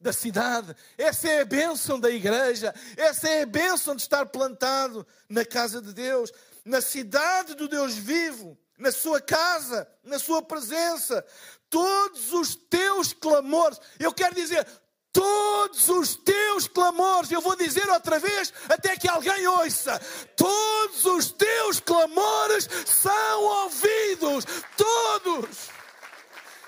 da 0.00 0.12
cidade, 0.12 0.74
essa 0.98 1.28
é 1.28 1.40
a 1.40 1.44
bênção 1.44 1.98
da 1.98 2.10
igreja, 2.10 2.74
essa 2.96 3.28
é 3.28 3.42
a 3.42 3.46
bênção 3.46 3.94
de 3.94 4.02
estar 4.02 4.26
plantado 4.26 5.06
na 5.28 5.44
casa 5.44 5.80
de 5.80 5.94
Deus, 5.94 6.30
na 6.64 6.80
cidade 6.80 7.54
do 7.54 7.68
Deus 7.68 7.94
vivo, 7.94 8.58
na 8.76 8.90
sua 8.90 9.20
casa, 9.20 9.88
na 10.02 10.18
sua 10.18 10.42
presença. 10.42 11.24
Todos 11.70 12.32
os 12.32 12.54
teus 12.54 13.12
clamores, 13.12 13.80
eu 13.98 14.12
quero 14.12 14.34
dizer, 14.34 14.66
todos 15.14 15.88
os 15.88 16.16
teus 16.16 16.66
clamores, 16.66 17.30
eu 17.30 17.40
vou 17.40 17.54
dizer 17.56 17.88
outra 17.88 18.18
vez 18.18 18.52
até 18.68 18.96
que 18.96 19.08
alguém 19.08 19.46
ouça: 19.46 19.98
todos 20.36 21.04
os 21.04 21.32
teus 21.32 21.78
clamores 21.80 22.68
são 22.84 23.42
ouvidos, 23.42 24.44
todos. 24.76 25.70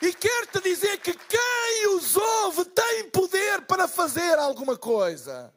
E 0.01 0.13
quero-te 0.15 0.61
dizer 0.61 0.99
que 0.99 1.13
quem 1.13 1.89
os 1.97 2.17
ouve 2.17 2.65
tem 2.67 3.11
poder 3.11 3.63
para 3.63 3.89
fazer 3.89 4.39
alguma 4.39 4.77
coisa 4.77 5.53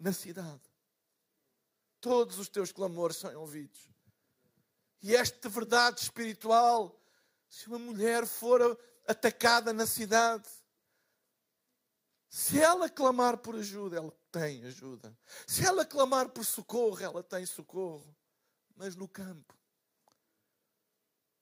na 0.00 0.12
cidade. 0.12 0.60
Todos 2.00 2.38
os 2.38 2.48
teus 2.48 2.72
clamores 2.72 3.18
são 3.18 3.34
ouvidos. 3.38 3.88
E 5.00 5.14
esta 5.14 5.48
verdade 5.48 6.00
espiritual, 6.00 6.98
se 7.48 7.68
uma 7.68 7.78
mulher 7.78 8.26
for 8.26 8.78
atacada 9.06 9.72
na 9.72 9.86
cidade, 9.86 10.48
se 12.28 12.60
ela 12.60 12.90
clamar 12.90 13.38
por 13.38 13.54
ajuda, 13.56 13.96
ela 13.96 14.12
tem 14.30 14.64
ajuda. 14.64 15.16
Se 15.46 15.64
ela 15.64 15.84
clamar 15.84 16.28
por 16.28 16.44
socorro, 16.44 17.00
ela 17.00 17.22
tem 17.22 17.46
socorro. 17.46 18.14
Mas 18.76 18.94
no 18.94 19.08
campo, 19.08 19.56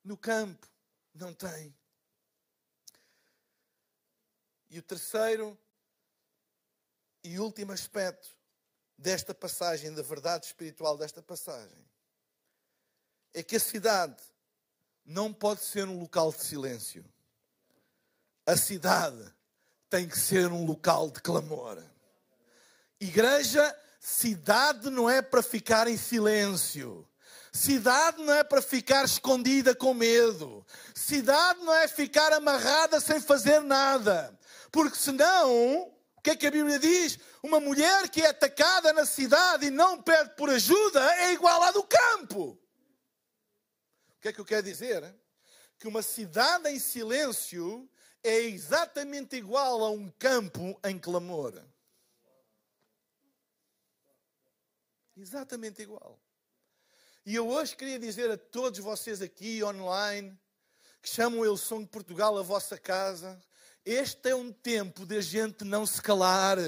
no 0.03 0.17
campo, 0.17 0.67
não 1.13 1.35
tem. 1.35 1.75
E 4.71 4.79
o 4.79 4.83
terceiro 4.83 5.59
e 7.23 7.39
último 7.39 7.73
aspecto 7.73 8.37
desta 8.97 9.35
passagem, 9.35 9.93
da 9.93 10.03
verdade 10.03 10.47
espiritual 10.47 10.97
desta 10.97 11.21
passagem, 11.21 11.85
é 13.35 13.43
que 13.43 13.57
a 13.57 13.61
cidade 13.61 14.23
não 15.05 15.33
pode 15.33 15.63
ser 15.63 15.87
um 15.87 15.99
local 15.99 16.33
de 16.33 16.43
silêncio. 16.43 17.05
A 18.47 18.57
cidade 18.57 19.36
tem 19.89 20.09
que 20.09 20.19
ser 20.19 20.51
um 20.51 20.65
local 20.65 21.11
de 21.11 21.21
clamor. 21.21 21.83
Igreja, 23.01 23.77
cidade 24.01 24.91
não 24.91 25.09
é 25.09 25.23
para 25.23 25.43
ficar 25.43 25.87
em 25.87 25.97
silêncio. 25.97 27.07
Cidade 27.53 28.23
não 28.23 28.35
é 28.35 28.45
para 28.45 28.61
ficar 28.61 29.05
escondida 29.05 29.75
com 29.75 29.95
medo. 29.95 30.65
Cidade 30.95 31.61
não 31.61 31.75
é 31.75 31.89
ficar 31.89 32.33
amarrada 32.33 33.01
sem 33.01 33.21
fazer 33.21 33.61
nada. 33.61 34.39
Porque 34.71 34.99
senão, 34.99 35.91
o 36.17 36.21
que 36.23 36.31
é 36.31 36.37
que 36.37 36.47
a 36.47 36.51
Bíblia 36.51 36.79
diz? 36.79 37.19
Uma 37.43 37.61
mulher 37.61 38.09
que 38.09 38.21
é 38.21 38.29
atacada 38.29 38.93
na 38.93 39.07
cidade 39.07 39.67
e 39.67 39.71
não 39.71 40.03
pede 40.03 40.31
por 40.37 40.51
ajuda 40.51 41.01
é 41.17 41.33
igual 41.33 41.63
à 41.63 41.71
do 41.71 41.83
campo. 41.83 42.59
O 44.11 44.21
que 44.21 44.29
é 44.29 44.33
que 44.33 44.41
eu 44.41 44.45
quero 44.45 44.65
dizer? 44.65 45.15
Que 45.79 45.89
uma 45.89 46.03
cidade 46.03 46.69
em 46.69 46.79
silêncio 46.79 47.89
é 48.29 48.41
exatamente 48.41 49.37
igual 49.37 49.85
a 49.85 49.91
um 49.91 50.11
campo 50.11 50.79
em 50.85 50.99
clamor. 50.99 51.63
Exatamente 55.17 55.83
igual. 55.83 56.21
E 57.25 57.35
eu 57.35 57.49
hoje 57.49 57.77
queria 57.77 57.99
dizer 57.99 58.31
a 58.31 58.37
todos 58.37 58.79
vocês 58.81 59.23
aqui 59.23 59.63
online, 59.65 60.39
que 61.01 61.09
chamam 61.09 61.41
o 61.41 61.57
Som 61.57 61.81
de 61.81 61.89
Portugal 61.89 62.37
a 62.37 62.43
vossa 62.43 62.79
casa, 62.79 63.41
este 63.87 64.31
é 64.31 64.35
um 64.35 64.51
tempo 64.51 65.07
da 65.07 65.21
gente 65.21 65.65
não 65.65 65.87
se 65.87 66.03
calar. 66.03 66.59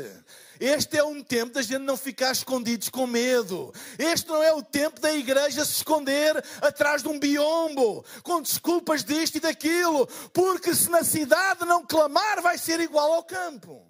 Este 0.60 0.98
é 0.98 1.02
um 1.02 1.20
tempo 1.20 1.52
da 1.52 1.62
gente 1.62 1.80
não 1.80 1.96
ficar 1.96 2.30
escondidos 2.30 2.88
com 2.88 3.08
medo. 3.08 3.74
Este 3.98 4.28
não 4.28 4.40
é 4.40 4.52
o 4.52 4.62
tempo 4.62 5.00
da 5.00 5.12
igreja 5.12 5.64
se 5.64 5.72
esconder 5.72 6.36
atrás 6.62 7.02
de 7.02 7.08
um 7.08 7.18
biombo, 7.18 8.04
com 8.22 8.40
desculpas 8.40 9.02
disto 9.02 9.34
e 9.34 9.40
daquilo, 9.40 10.06
porque 10.32 10.72
se 10.72 10.88
na 10.88 11.02
cidade 11.02 11.64
não 11.64 11.84
clamar, 11.84 12.40
vai 12.40 12.56
ser 12.56 12.78
igual 12.78 13.12
ao 13.12 13.24
campo. 13.24 13.84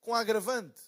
Com 0.00 0.12
agravante 0.12 0.82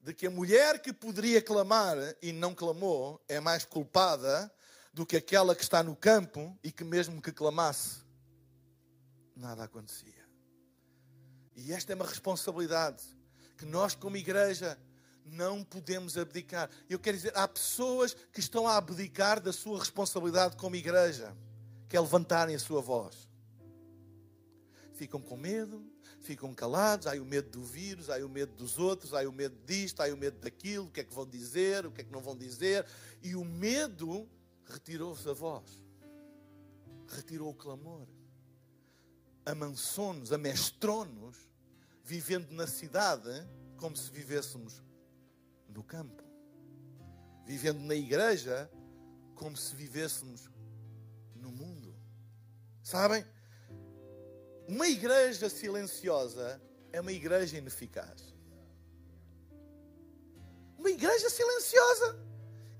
de 0.00 0.12
que 0.12 0.26
a 0.26 0.30
mulher 0.30 0.82
que 0.82 0.92
poderia 0.92 1.40
clamar 1.40 1.96
e 2.20 2.30
não 2.30 2.54
clamou 2.54 3.22
é 3.26 3.40
mais 3.40 3.64
culpada 3.64 4.52
do 4.92 5.06
que 5.06 5.16
aquela 5.16 5.54
que 5.54 5.62
está 5.62 5.82
no 5.82 5.94
campo 5.94 6.58
e 6.62 6.72
que, 6.72 6.84
mesmo 6.84 7.22
que 7.22 7.32
clamasse, 7.32 7.98
nada 9.36 9.64
acontecia. 9.64 10.28
E 11.56 11.72
esta 11.72 11.92
é 11.92 11.94
uma 11.94 12.06
responsabilidade 12.06 13.02
que 13.56 13.66
nós, 13.66 13.94
como 13.94 14.16
igreja, 14.16 14.78
não 15.24 15.62
podemos 15.62 16.16
abdicar. 16.16 16.70
Eu 16.88 16.98
quero 16.98 17.16
dizer, 17.16 17.32
há 17.36 17.46
pessoas 17.46 18.14
que 18.32 18.40
estão 18.40 18.66
a 18.66 18.76
abdicar 18.76 19.40
da 19.40 19.52
sua 19.52 19.78
responsabilidade 19.78 20.56
como 20.56 20.76
igreja, 20.76 21.36
que 21.88 21.96
é 21.96 22.00
levantarem 22.00 22.54
a 22.54 22.58
sua 22.58 22.80
voz. 22.80 23.28
Ficam 24.94 25.20
com 25.20 25.36
medo, 25.36 25.84
ficam 26.20 26.52
calados, 26.54 27.06
há 27.06 27.12
o 27.14 27.24
medo 27.24 27.50
do 27.50 27.64
vírus, 27.64 28.10
há 28.10 28.16
o 28.24 28.28
medo 28.28 28.52
dos 28.54 28.78
outros, 28.78 29.14
há 29.14 29.26
o 29.28 29.32
medo 29.32 29.56
disto, 29.64 30.00
há 30.00 30.06
o 30.12 30.16
medo 30.16 30.38
daquilo, 30.38 30.86
o 30.86 30.90
que 30.90 31.00
é 31.00 31.04
que 31.04 31.14
vão 31.14 31.26
dizer, 31.26 31.86
o 31.86 31.92
que 31.92 32.02
é 32.02 32.04
que 32.04 32.12
não 32.12 32.20
vão 32.20 32.36
dizer. 32.36 32.84
E 33.22 33.34
o 33.34 33.44
medo 33.44 34.28
retirou-se 34.70 35.28
a 35.28 35.32
voz, 35.32 35.82
retirou 37.08 37.50
o 37.50 37.54
clamor, 37.54 38.06
amansou-nos, 39.44 40.32
amestrou-nos, 40.32 41.36
vivendo 42.04 42.50
na 42.52 42.66
cidade 42.66 43.30
como 43.76 43.96
se 43.96 44.10
vivêssemos 44.10 44.82
no 45.68 45.82
campo, 45.82 46.22
vivendo 47.44 47.80
na 47.80 47.94
igreja 47.94 48.70
como 49.34 49.56
se 49.56 49.74
vivêssemos 49.74 50.48
no 51.34 51.50
mundo. 51.50 51.94
Sabem? 52.82 53.24
Uma 54.68 54.86
igreja 54.88 55.48
silenciosa 55.48 56.60
é 56.92 57.00
uma 57.00 57.12
igreja 57.12 57.58
ineficaz. 57.58 58.34
Uma 60.78 60.90
igreja 60.90 61.28
silenciosa 61.28 62.18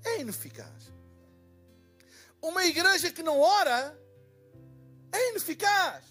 é 0.03 0.21
ineficaz. 0.21 0.91
Uma 2.41 2.65
igreja 2.65 3.11
que 3.11 3.21
não 3.21 3.39
ora 3.39 3.97
é 5.11 5.29
ineficaz. 5.29 6.03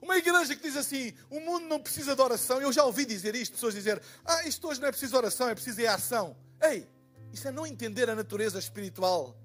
Uma 0.00 0.16
igreja 0.16 0.54
que 0.54 0.62
diz 0.62 0.76
assim: 0.76 1.12
o 1.28 1.40
mundo 1.40 1.66
não 1.66 1.80
precisa 1.80 2.14
de 2.14 2.22
oração. 2.22 2.60
Eu 2.60 2.72
já 2.72 2.84
ouvi 2.84 3.04
dizer 3.04 3.34
isto, 3.34 3.54
pessoas 3.54 3.74
dizer: 3.74 4.00
ah, 4.24 4.46
isto 4.46 4.66
hoje 4.68 4.80
não 4.80 4.88
é 4.88 4.90
preciso 4.90 5.16
oração, 5.16 5.48
é 5.48 5.54
preciso 5.54 5.80
é 5.80 5.86
ação. 5.86 6.36
Ei, 6.62 6.88
isso 7.32 7.46
é 7.46 7.52
não 7.52 7.66
entender 7.66 8.08
a 8.08 8.14
natureza 8.14 8.58
espiritual 8.58 9.36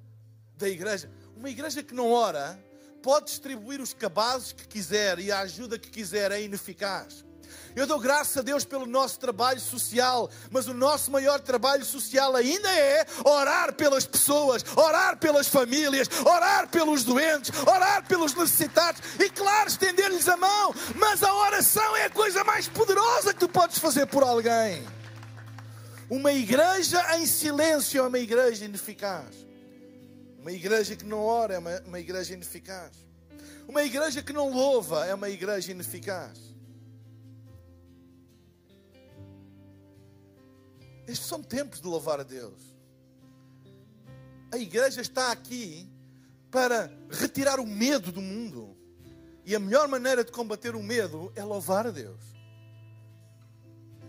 da 0.56 0.70
igreja. 0.70 1.12
Uma 1.36 1.50
igreja 1.50 1.84
que 1.84 1.94
não 1.94 2.12
ora 2.12 2.58
pode 3.02 3.26
distribuir 3.26 3.82
os 3.82 3.94
cabazes 3.94 4.54
que 4.54 4.68
quiser 4.68 5.20
e 5.20 5.32
a 5.32 5.40
ajuda 5.40 5.78
que 5.78 5.90
quiser, 5.90 6.32
é 6.32 6.42
ineficaz. 6.42 7.26
Eu 7.76 7.88
dou 7.88 8.00
graças 8.00 8.38
a 8.38 8.42
Deus 8.42 8.64
pelo 8.64 8.86
nosso 8.86 9.20
trabalho 9.20 9.60
social, 9.60 10.30
mas 10.52 10.68
o 10.68 10.74
nosso 10.74 11.12
maior 11.12 11.40
trabalho 11.40 11.84
social 11.84 12.36
ainda 12.36 12.70
é 12.70 13.06
orar 13.26 13.74
pelas 13.74 14.06
pessoas, 14.06 14.64
orar 14.76 15.18
pelas 15.18 15.48
famílias, 15.48 16.08
orar 16.26 16.68
pelos 16.70 17.04
doentes, 17.04 17.52
orar 17.66 18.06
pelos 18.08 18.34
necessitados 18.36 19.02
e, 19.20 19.30
claro, 19.30 19.70
estender-lhes 19.70 20.28
a 20.28 20.38
mão. 20.38 20.74
Mas 20.96 21.24
a 21.24 21.34
oração 21.34 21.96
é 21.96 22.06
a 22.06 22.10
coisa 22.10 22.44
mais 22.44 22.68
poderosa 22.68 23.34
que 23.34 23.40
tu 23.40 23.50
podes 23.50 23.80
fazer 23.80 24.06
por 24.06 24.24
alguém. 24.24 24.86
Uma 26.10 26.32
igreja 26.32 27.18
em 27.18 27.26
silêncio 27.26 28.00
é 28.00 28.08
uma 28.08 28.20
igreja 28.20 28.66
ineficaz. 28.66 29.44
Uma 30.40 30.52
igreja 30.52 30.96
que 30.96 31.06
não 31.06 31.24
ora 31.24 31.56
é 31.56 31.58
uma, 31.58 31.82
uma 31.88 32.00
igreja 32.00 32.34
ineficaz. 32.34 32.92
Uma 33.68 33.84
igreja 33.84 34.22
que 34.22 34.34
não 34.34 34.52
louva 34.52 35.06
é 35.06 35.14
uma 35.16 35.30
igreja 35.30 35.72
ineficaz. 35.72 36.53
Estes 41.08 41.28
são 41.28 41.42
tempos 41.44 41.82
de 41.82 41.88
louvar 41.88 42.20
a 42.20 42.24
Deus. 42.24 42.74
A 44.52 44.58
igreja 44.58 45.02
está 45.02 45.32
aqui 45.32 45.90
para 46.52 46.92
retirar 47.10 47.60
o 47.60 47.66
medo 47.66 48.12
do 48.12 48.22
mundo. 48.22 48.78
E 49.46 49.56
a 49.56 49.60
melhor 49.60 49.88
maneira 49.88 50.24
de 50.24 50.32
combater 50.32 50.76
o 50.76 50.84
medo 50.84 51.32
é 51.36 51.44
louvar 51.44 51.88
a 51.88 51.92
Deus. 51.92 52.22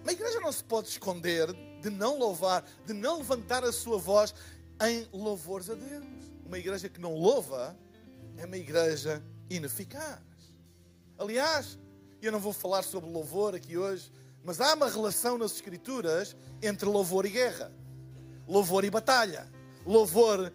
A 0.06 0.12
igreja 0.12 0.38
não 0.40 0.52
se 0.52 0.62
pode 0.62 0.88
esconder 0.88 1.48
de 1.80 1.90
não 1.90 2.18
louvar, 2.18 2.64
de 2.86 2.92
não 2.92 3.18
levantar 3.18 3.64
a 3.64 3.72
sua 3.72 3.98
voz 3.98 4.34
em 4.86 5.08
louvores 5.12 5.70
a 5.70 5.74
Deus. 5.74 6.04
Uma 6.44 6.58
igreja 6.58 6.88
que 6.88 7.00
não 7.00 7.14
louva 7.14 7.76
é 8.36 8.44
uma 8.44 8.56
igreja 8.56 9.22
ineficaz. 9.48 10.20
Aliás, 11.18 11.78
eu 12.20 12.30
não 12.30 12.40
vou 12.40 12.52
falar 12.52 12.82
sobre 12.82 13.08
louvor 13.08 13.54
aqui 13.54 13.76
hoje, 13.78 14.10
mas 14.44 14.60
há 14.60 14.74
uma 14.74 14.88
relação 14.88 15.38
nas 15.38 15.52
Escrituras 15.52 16.36
entre 16.62 16.86
louvor 16.86 17.24
e 17.24 17.30
guerra, 17.30 17.72
louvor 18.46 18.84
e 18.84 18.90
batalha, 18.90 19.50
louvor 19.86 20.52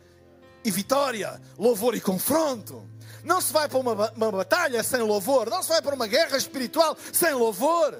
e 0.63 0.69
vitória, 0.69 1.41
louvor 1.57 1.95
e 1.95 2.01
confronto. 2.01 2.87
Não 3.23 3.41
se 3.41 3.51
vai 3.51 3.67
para 3.67 3.79
uma, 3.79 4.11
uma 4.11 4.31
batalha 4.31 4.83
sem 4.83 5.01
louvor, 5.01 5.49
não 5.49 5.63
se 5.63 5.69
vai 5.69 5.81
para 5.81 5.95
uma 5.95 6.07
guerra 6.07 6.37
espiritual 6.37 6.95
sem 7.11 7.33
louvor. 7.33 7.97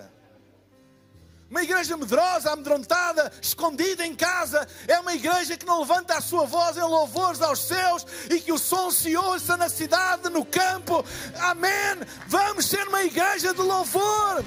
Uma 1.49 1.63
igreja 1.63 1.97
medrosa, 1.97 2.51
amedrontada, 2.51 3.31
escondida 3.41 4.05
em 4.05 4.13
casa, 4.13 4.67
é 4.87 4.99
uma 4.99 5.15
igreja 5.15 5.57
que 5.57 5.65
não 5.65 5.79
levanta 5.79 6.15
a 6.15 6.21
sua 6.21 6.45
voz 6.45 6.77
em 6.77 6.81
louvores 6.81 7.41
aos 7.41 7.61
céus 7.65 8.05
e 8.29 8.39
que 8.39 8.51
o 8.51 8.59
som 8.59 8.91
se 8.91 9.17
ouça 9.17 9.57
na 9.57 9.67
cidade, 9.67 10.29
no 10.29 10.45
campo. 10.45 11.03
Amém. 11.39 11.97
Vamos 12.27 12.67
ser 12.67 12.87
uma 12.87 13.03
igreja 13.03 13.51
de 13.51 13.61
louvor. 13.61 14.45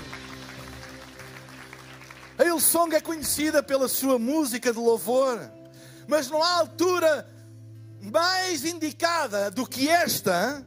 A 2.39 2.45
Hillsong 2.45 2.95
é 2.95 3.01
conhecida 3.01 3.63
pela 3.63 3.89
sua 3.89 4.19
música 4.19 4.73
de 4.73 4.79
louvor, 4.79 5.39
mas 6.09 6.29
não 6.31 6.43
há 6.43 6.55
altura 6.55 7.29
mais 8.01 8.65
indicada 8.65 9.51
do 9.51 9.67
que 9.67 9.89
esta 9.89 10.65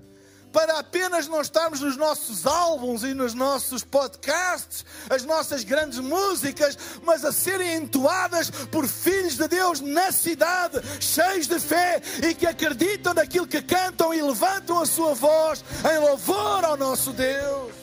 para 0.56 0.80
apenas 0.80 1.28
não 1.28 1.42
estarmos 1.42 1.82
nos 1.82 1.98
nossos 1.98 2.48
álbuns 2.48 3.04
e 3.04 3.14
nos 3.14 3.34
nossos 3.34 3.84
podcasts, 3.84 4.86
as 5.10 5.26
nossas 5.26 5.66
grandes 5.66 6.00
músicas, 6.00 6.78
mas 7.04 7.26
a 7.26 7.34
serem 7.34 7.76
entoadas 7.76 8.50
por 8.72 8.88
filhos 8.88 9.36
de 9.36 9.50
Deus 9.50 9.82
na 9.82 10.14
cidade, 10.14 10.80
cheios 11.02 11.46
de 11.46 11.60
fé 11.60 12.02
e 12.26 12.34
que 12.34 12.48
acreditam 12.48 13.14
naquilo 13.14 13.46
que 13.46 13.62
cantam 13.62 14.14
e 14.14 14.22
levantam 14.22 14.80
a 14.80 14.86
sua 14.86 15.14
voz 15.14 15.62
em 15.94 15.98
louvor 15.98 16.64
ao 16.64 16.78
nosso 16.78 17.12
Deus. 17.12 17.75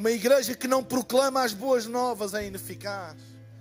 Uma 0.00 0.12
igreja 0.12 0.54
que 0.54 0.66
não 0.66 0.82
proclama 0.82 1.42
as 1.42 1.52
boas 1.52 1.84
novas 1.84 2.32
é 2.32 2.46
ineficaz. 2.46 3.18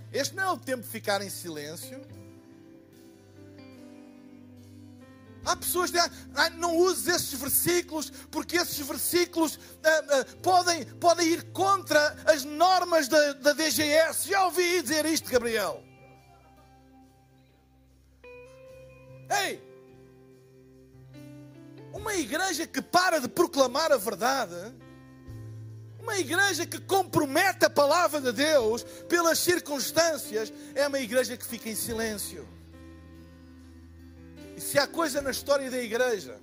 Este 0.10 0.34
não 0.38 0.44
é 0.44 0.52
o 0.52 0.58
tempo 0.58 0.84
de 0.84 0.88
ficar 0.88 1.22
em 1.22 1.30
silêncio. 1.30 2.00
Há 5.44 5.54
pessoas 5.58 5.92
que 5.92 5.98
dizem, 5.98 6.12
ah, 6.36 6.50
não 6.52 6.78
uses 6.78 7.10
esses 7.10 7.34
versículos, 7.38 8.10
porque 8.32 8.56
esses 8.56 8.78
versículos 8.88 9.60
ah, 9.84 9.90
ah, 9.90 10.26
podem, 10.42 10.86
podem 10.86 11.28
ir 11.28 11.44
contra 11.52 12.16
as 12.26 12.46
normas 12.46 13.10
da, 13.10 13.34
da 13.34 13.52
DGS. 13.52 14.30
Já 14.30 14.46
ouvi 14.46 14.82
dizer 14.82 15.06
isto, 15.08 15.30
Gabriel. 15.30 15.84
Ei! 19.44 19.62
Uma 21.92 22.14
igreja 22.14 22.66
que 22.66 22.82
para 22.82 23.20
de 23.20 23.28
proclamar 23.28 23.92
a 23.92 23.98
verdade, 23.98 24.74
uma 26.10 26.18
igreja 26.18 26.66
que 26.66 26.82
compromete 26.82 27.66
a 27.66 27.70
palavra 27.70 28.20
de 28.20 28.32
Deus 28.32 28.82
pelas 29.08 29.38
circunstâncias, 29.38 30.52
é 30.74 30.88
uma 30.88 31.00
igreja 31.00 31.38
que 31.38 31.46
fica 31.46 31.70
em 31.70 31.76
silêncio. 31.76 32.48
E 34.58 34.60
se 34.60 34.80
há 34.80 34.88
coisa 34.88 35.22
na 35.22 35.30
história 35.30 35.70
da 35.70 35.78
igreja 35.78 36.42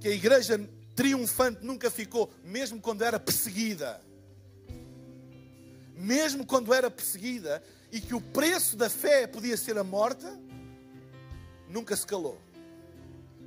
que 0.00 0.08
a 0.08 0.10
igreja 0.10 0.58
triunfante 0.94 1.62
nunca 1.62 1.90
ficou, 1.90 2.32
mesmo 2.42 2.80
quando 2.80 3.04
era 3.04 3.20
perseguida, 3.20 4.00
mesmo 5.94 6.46
quando 6.46 6.72
era 6.72 6.90
perseguida, 6.90 7.62
e 7.92 8.00
que 8.00 8.14
o 8.14 8.20
preço 8.20 8.78
da 8.78 8.88
fé 8.88 9.26
podia 9.26 9.58
ser 9.58 9.76
a 9.76 9.84
morte, 9.84 10.26
nunca 11.68 11.94
se 11.94 12.06
calou. 12.06 12.40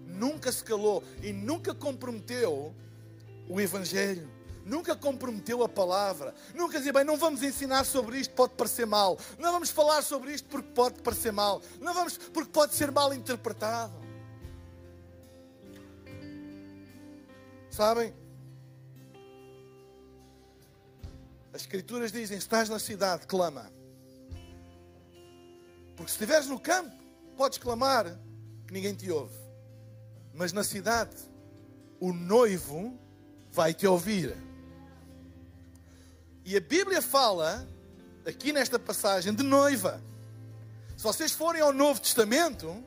Nunca 0.06 0.52
se 0.52 0.64
calou 0.64 1.04
e 1.24 1.34
nunca 1.34 1.74
comprometeu 1.74 2.76
o 3.48 3.60
Evangelho 3.60 4.39
nunca 4.66 4.96
comprometeu 4.96 5.64
a 5.64 5.70
palavra, 5.70 6.34
nunca 6.54 6.78
dizia, 6.78 6.94
bem, 6.94 7.04
não 7.04 7.18
vamos 7.18 7.44
ensinar 7.44 7.86
sobre 7.86 8.20
isto, 8.20 8.34
pode 8.34 8.54
parecer 8.54 8.86
mal, 8.86 9.18
não 9.38 9.52
vamos 9.52 9.70
falar 9.70 10.02
sobre 10.02 10.34
isto 10.34 10.48
porque 10.48 10.70
pode 10.70 11.02
parecer 11.02 11.32
mal, 11.32 11.62
não 11.80 11.94
vamos 11.94 12.18
porque 12.18 12.52
pode 12.52 12.76
ser 12.76 12.92
mal 12.92 13.14
interpretado. 13.14 13.94
Sabem? 17.70 18.14
As 21.54 21.62
Escrituras 21.62 22.12
dizem: 22.12 22.38
estás 22.38 22.70
na 22.70 22.80
cidade, 22.80 23.26
clama. 23.26 23.72
Porque 25.96 26.12
se 26.12 26.16
estiveres 26.16 26.48
no 26.48 26.60
campo, 26.60 26.96
podes 27.36 27.58
clamar 27.58 28.20
que 28.68 28.74
ninguém 28.74 28.94
te 28.94 29.12
ouve. 29.12 29.38
Mas 30.34 30.54
na 30.54 30.64
cidade, 30.64 31.16
o 32.00 32.14
noivo 32.14 32.98
vai 33.52 33.74
te 33.74 33.86
ouvir. 33.88 34.49
E 36.50 36.58
a 36.58 36.60
Bíblia 36.60 37.00
fala, 37.00 37.70
aqui 38.26 38.52
nesta 38.52 38.80
passagem, 38.80 39.32
de 39.36 39.44
noiva. 39.44 40.02
Se 40.98 41.04
vocês 41.04 41.32
forem 41.32 41.62
ao 41.62 41.72
Novo 41.72 42.02
Testamento, 42.02 42.84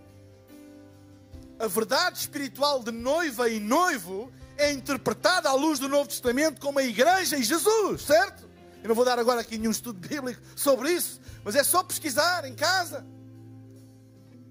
a 1.60 1.68
verdade 1.68 2.18
espiritual 2.18 2.82
de 2.82 2.90
noiva 2.90 3.48
e 3.48 3.60
noivo 3.60 4.32
é 4.56 4.72
interpretada 4.72 5.48
à 5.48 5.52
luz 5.52 5.78
do 5.78 5.88
Novo 5.88 6.08
Testamento 6.08 6.60
como 6.60 6.80
a 6.80 6.82
igreja 6.82 7.36
e 7.36 7.44
Jesus, 7.44 8.02
certo? 8.02 8.50
Eu 8.82 8.88
não 8.88 8.96
vou 8.96 9.04
dar 9.04 9.16
agora 9.20 9.42
aqui 9.42 9.56
nenhum 9.56 9.70
estudo 9.70 10.08
bíblico 10.08 10.42
sobre 10.56 10.90
isso, 10.90 11.20
mas 11.44 11.54
é 11.54 11.62
só 11.62 11.84
pesquisar 11.84 12.44
em 12.44 12.56
casa. 12.56 13.06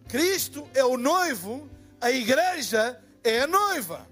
Cristo 0.08 0.66
é 0.74 0.86
o 0.86 0.96
noivo, 0.96 1.70
a 2.00 2.10
igreja 2.10 2.98
é 3.26 3.42
a 3.42 3.48
noiva. 3.48 4.08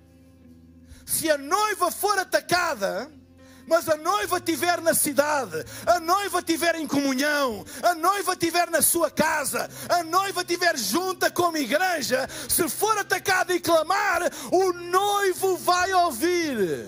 Se 1.05 1.31
a 1.31 1.37
noiva 1.37 1.89
for 1.89 2.19
atacada, 2.19 3.09
mas 3.69 3.87
a 3.87 3.95
noiva 3.95 4.37
estiver 4.37 4.81
na 4.81 4.95
cidade, 4.95 5.63
a 5.85 5.99
noiva 5.99 6.39
estiver 6.39 6.73
em 6.75 6.87
comunhão, 6.87 7.63
a 7.83 7.93
noiva 7.93 8.33
estiver 8.33 8.67
na 8.71 8.81
sua 8.81 9.11
casa, 9.11 9.69
a 9.87 10.03
noiva 10.03 10.41
estiver 10.41 10.75
junta 10.75 11.29
como 11.29 11.55
igreja, 11.55 12.27
se 12.49 12.67
for 12.67 12.97
atacada 12.97 13.53
e 13.53 13.59
clamar, 13.59 14.23
o 14.51 14.73
noivo 14.73 15.55
vai 15.57 15.93
ouvir. 15.93 16.87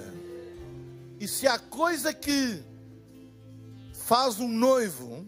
E 1.20 1.28
se 1.28 1.48
há 1.48 1.60
coisa 1.60 2.12
que 2.12 2.64
faz 3.94 4.40
um 4.40 4.50
noivo 4.50 5.28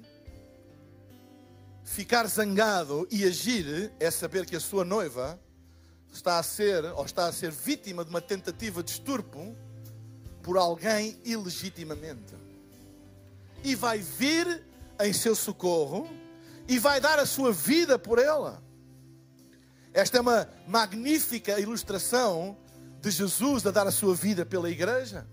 ficar 1.83 2.25
zangado 2.25 3.07
e 3.11 3.25
agir, 3.25 3.93
é 3.99 4.09
saber 4.09 4.47
que 4.47 4.55
a 4.55 4.59
sua 4.59 4.83
noiva 4.83 5.39
está 6.11 6.39
a 6.39 6.43
ser 6.43 6.83
ou 6.85 7.05
está 7.05 7.27
a 7.27 7.31
ser 7.31 7.51
vítima 7.51 8.03
de 8.03 8.09
uma 8.09 8.21
tentativa 8.21 8.81
de 8.81 8.89
estupro 8.89 9.55
por 10.43 10.58
alguém 10.58 11.17
ilegitimamente. 11.23 12.36
E 13.63 13.73
vai 13.73 13.99
vir 13.99 14.62
em 14.99 15.13
seu 15.13 15.36
socorro 15.36 16.08
e 16.67 16.77
vai 16.77 16.99
dar 16.99 17.17
a 17.17 17.25
sua 17.25 17.51
vida 17.51 17.97
por 17.97 18.19
ela. 18.19 18.62
Esta 19.93 20.17
é 20.17 20.21
uma 20.21 20.49
magnífica 20.67 21.60
ilustração 21.60 22.58
de 23.01 23.10
Jesus 23.10 23.65
a 23.65 23.71
dar 23.71 23.88
a 23.88 23.91
sua 23.91 24.13
vida 24.13 24.45
pela 24.45 24.69
igreja. 24.69 25.25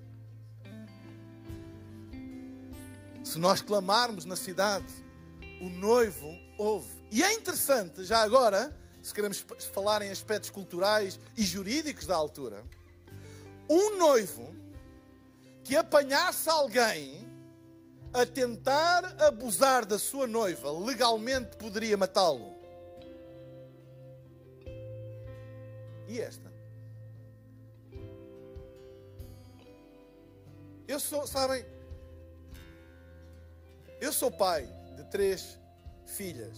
Se 3.25 3.39
nós 3.39 3.61
clamarmos 3.61 4.25
na 4.25 4.37
cidade, 4.37 4.93
o 5.61 5.69
noivo 5.69 6.39
ouve. 6.57 6.89
E 7.11 7.23
é 7.23 7.35
interessante, 7.35 8.05
já 8.05 8.23
agora, 8.23 8.77
se 9.03 9.13
queremos 9.13 9.45
falar 9.73 10.03
em 10.03 10.11
aspectos 10.11 10.51
culturais 10.51 11.19
e 11.37 11.43
jurídicos 11.43 12.07
da 12.07 12.15
altura, 12.15 12.65
um 13.69 13.97
noivo 13.99 14.55
que 15.65 15.77
apanhasse 15.77 16.49
alguém 16.49 17.29
a 18.13 18.27
tentar 18.27 19.23
abusar 19.23 19.87
da 19.87 19.99
sua 19.99 20.27
noiva, 20.27 20.71
legalmente 20.73 21.57
poderia 21.57 21.97
matá-lo. 21.97 22.55
E 26.09 26.21
esta? 26.21 26.51
Eu 30.89 30.99
sou, 30.99 31.25
sabem, 31.25 31.65
eu 34.01 34.13
sou 34.13 34.29
pai 34.29 34.69
de 34.97 35.05
três 35.05 35.57
filhas. 36.05 36.57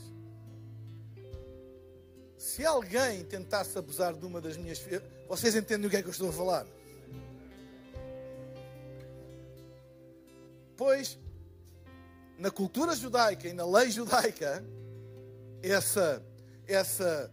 Se 2.38 2.65
alguém 2.65 3.23
tentasse 3.25 3.77
abusar 3.77 4.15
de 4.15 4.25
uma 4.25 4.41
das 4.41 4.57
minhas 4.57 4.79
filhas, 4.79 5.03
vocês 5.29 5.55
entendem 5.55 5.87
o 5.87 5.91
que 5.91 5.97
é 5.97 6.03
que 6.03 6.09
eu 6.09 6.12
estou 6.12 6.31
a 6.31 6.33
falar? 6.33 6.67
Pois, 10.85 11.16
na 12.37 12.51
cultura 12.51 12.97
judaica 12.97 13.47
e 13.47 13.53
na 13.53 13.64
lei 13.64 13.88
judaica, 13.88 14.66
essa, 15.62 16.21
essa, 16.66 17.33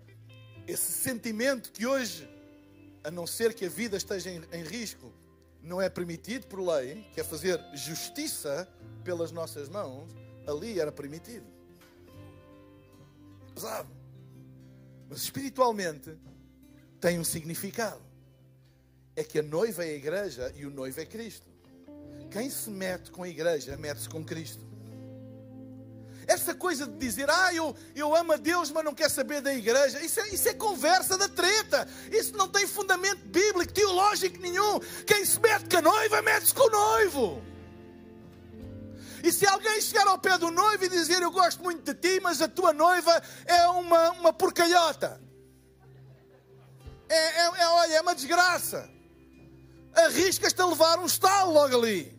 esse 0.68 0.92
sentimento 0.92 1.72
que 1.72 1.88
hoje, 1.88 2.30
a 3.04 3.10
não 3.10 3.26
ser 3.26 3.56
que 3.56 3.66
a 3.66 3.70
vida 3.70 3.98
esteja 3.98 4.30
em, 4.30 4.44
em 4.52 4.62
risco, 4.62 5.12
não 5.64 5.82
é 5.82 5.90
permitido 5.90 6.46
por 6.46 6.60
lei, 6.60 7.10
que 7.12 7.20
é 7.20 7.24
fazer 7.24 7.60
justiça 7.74 8.72
pelas 9.04 9.32
nossas 9.32 9.68
mãos, 9.68 10.12
ali 10.46 10.80
era 10.80 10.92
permitido. 10.92 11.48
Pesado. 13.56 13.90
Mas 15.10 15.24
espiritualmente 15.24 16.16
tem 17.02 17.18
um 17.18 17.24
significado. 17.24 18.04
É 19.16 19.24
que 19.24 19.40
a 19.40 19.42
noiva 19.42 19.84
é 19.84 19.90
a 19.90 19.94
igreja 19.94 20.54
e 20.56 20.68
o 20.68 20.70
noivo 20.70 21.02
é 21.02 21.06
Cristo. 21.08 21.49
Quem 22.32 22.50
se 22.50 22.70
mete 22.70 23.12
com 23.12 23.24
a 23.24 23.30
igreja, 23.30 23.76
mete-se 23.78 24.08
com 24.08 24.24
Cristo. 24.24 24.70
Essa 26.28 26.54
coisa 26.54 26.86
de 26.86 26.96
dizer, 26.96 27.28
ah, 27.28 27.52
eu, 27.56 27.76
eu 27.96 28.16
amo 28.16 28.34
a 28.34 28.38
Deus, 28.38 28.70
mas 28.70 28.86
não 28.86 28.94
quer 28.94 29.10
saber 29.10 29.42
da 29.42 29.52
igreja, 29.52 30.00
isso 30.00 30.20
é, 30.20 30.30
isso 30.30 30.48
é 30.48 30.54
conversa 30.54 31.18
da 31.18 31.28
treta. 31.28 31.88
Isso 32.12 32.38
não 32.38 32.48
tem 32.48 32.68
fundamento 32.68 33.26
bíblico, 33.26 33.74
teológico 33.74 34.38
nenhum. 34.40 34.80
Quem 35.08 35.26
se 35.26 35.40
mete 35.40 35.68
com 35.68 35.78
a 35.78 35.82
noiva, 35.82 36.22
mete-se 36.22 36.54
com 36.54 36.68
o 36.68 36.70
noivo. 36.70 37.42
E 39.24 39.32
se 39.32 39.48
alguém 39.48 39.82
chegar 39.82 40.06
ao 40.06 40.20
pé 40.20 40.38
do 40.38 40.52
noivo 40.52 40.86
e 40.86 40.90
dizer, 40.90 41.20
eu 41.24 41.32
gosto 41.32 41.64
muito 41.64 41.82
de 41.82 42.00
ti, 42.00 42.20
mas 42.22 42.44
a 42.44 42.48
tua 42.48 42.74
noiva 42.74 43.24
é 43.46 43.68
uma, 43.68 44.12
uma 44.12 44.32
porcalhota. 44.32 45.20
É, 47.10 47.16
é, 47.16 47.44
é, 47.58 47.68
olha, 47.70 47.94
é 47.94 48.02
uma 48.02 48.14
desgraça. 48.14 48.88
Arriscas-te 49.96 50.62
a 50.62 50.66
levar 50.68 51.00
um 51.00 51.08
estalo 51.08 51.52
logo 51.52 51.76
ali. 51.76 52.19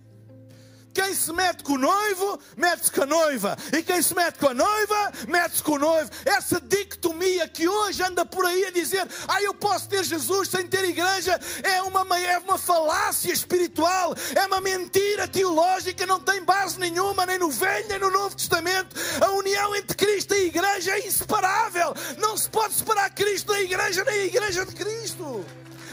Quem 0.93 1.15
se 1.15 1.33
mete 1.33 1.63
com 1.63 1.75
o 1.75 1.79
noivo, 1.79 2.41
mete-se 2.57 2.91
com 2.91 3.03
a 3.03 3.07
noiva. 3.07 3.57
E 3.73 3.83
quem 3.83 4.03
se 4.03 4.15
mete 4.15 4.39
com 4.39 4.49
a 4.49 4.55
noiva, 4.55 5.13
mete-se 5.29 5.63
com 5.63 5.73
o 5.73 5.79
noivo. 5.79 6.11
Essa 6.25 6.61
dicotomia 6.61 7.47
que 7.49 7.69
hoje 7.69 8.03
anda 8.03 8.27
por 8.27 8.45
aí 8.45 8.65
a 8.67 8.71
dizer: 8.71 9.07
Ah, 9.29 9.41
eu 9.43 9.55
posso 9.55 9.89
ter 9.89 10.03
Jesus 10.03 10.49
sem 10.49 10.67
ter 10.67 10.85
igreja, 10.85 11.39
é 11.63 11.81
uma, 11.83 12.19
é 12.19 12.39
uma 12.39 12.59
falácia 12.59 13.33
espiritual, 13.33 14.15
é 14.35 14.47
uma 14.47 14.61
mentira 14.61 15.29
teológica, 15.29 16.07
não 16.07 16.21
tem 16.21 16.45
base 16.45 16.79
nenhuma, 16.79 17.25
nem 17.25 17.39
no 17.39 17.51
Velho 17.51 17.89
nem 17.89 17.99
no 17.99 18.11
Novo 18.11 18.37
Testamento. 18.37 18.97
A 19.21 19.31
união 19.33 19.75
entre 19.77 19.97
Cristo 19.97 20.35
e 20.35 20.39
a 20.39 20.45
igreja 20.45 20.93
é 20.93 21.07
inseparável. 21.07 21.95
Não 22.19 22.37
se 22.37 22.49
pode 22.51 22.75
separar 22.75 23.11
Cristo 23.11 23.53
da 23.53 23.61
igreja, 23.61 24.05
nem 24.05 24.21
a 24.21 24.25
igreja 24.25 24.67
de 24.67 24.75
Cristo. 24.75 25.45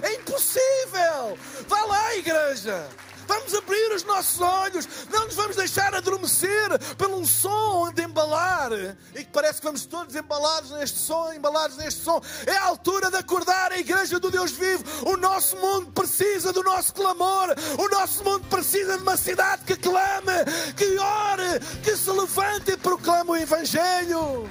É 0.02 0.14
impossível. 0.16 1.38
Vá 1.68 1.86
lá, 1.86 2.16
igreja. 2.16 2.88
Vamos 3.28 3.54
abrir 3.54 3.94
os 3.94 4.04
nossos 4.04 4.40
olhos. 4.42 4.88
Não 5.12 5.26
nos 5.26 5.36
vamos 5.36 5.56
deixar 5.56 5.94
adormecer 5.94 6.80
pelo 6.98 7.18
um 7.18 7.26
som 7.26 7.92
de 7.92 8.04
embalar. 8.04 8.72
E 9.14 9.24
que 9.24 9.32
parece 9.32 9.60
que 9.60 9.66
vamos 9.66 9.86
todos 9.86 10.16
embalados 10.16 10.72
neste 10.72 11.00
som, 11.00 11.34
embalados 11.34 11.78
neste 11.78 12.02
som. 12.04 12.22
É 12.46 12.56
a 12.58 12.66
altura 12.66 13.12
de 13.12 13.18
acordar 13.18 13.72
a 13.72 13.80
igreja 13.80 14.20
do 14.20 14.32
Deus 14.32 14.52
vivo. 14.52 14.84
O 15.06 15.18
nosso 15.18 15.58
mundo 15.58 15.92
precisa 15.92 16.54
do 16.54 16.64
nosso 16.64 16.94
clamor. 16.94 17.56
O 17.78 17.90
nosso 17.90 18.24
mundo 18.24 18.48
precisa 18.48 18.98
de 18.98 19.04
uma 19.04 19.18
cidade 19.18 19.64
que 19.66 19.76
clame, 19.76 20.34
que 20.76 20.98
ore, 20.98 21.60
que 21.84 21.96
se 21.96 22.10
levante 22.10 22.72
e 22.72 22.78
proclame 22.78 23.32
o 23.32 23.36
Evangelho. 23.36 24.50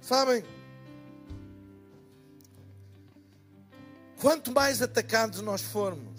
Sabem? 0.00 0.44
Quanto 4.20 4.52
mais 4.52 4.82
atacados 4.82 5.40
nós 5.40 5.62
formos, 5.62 6.09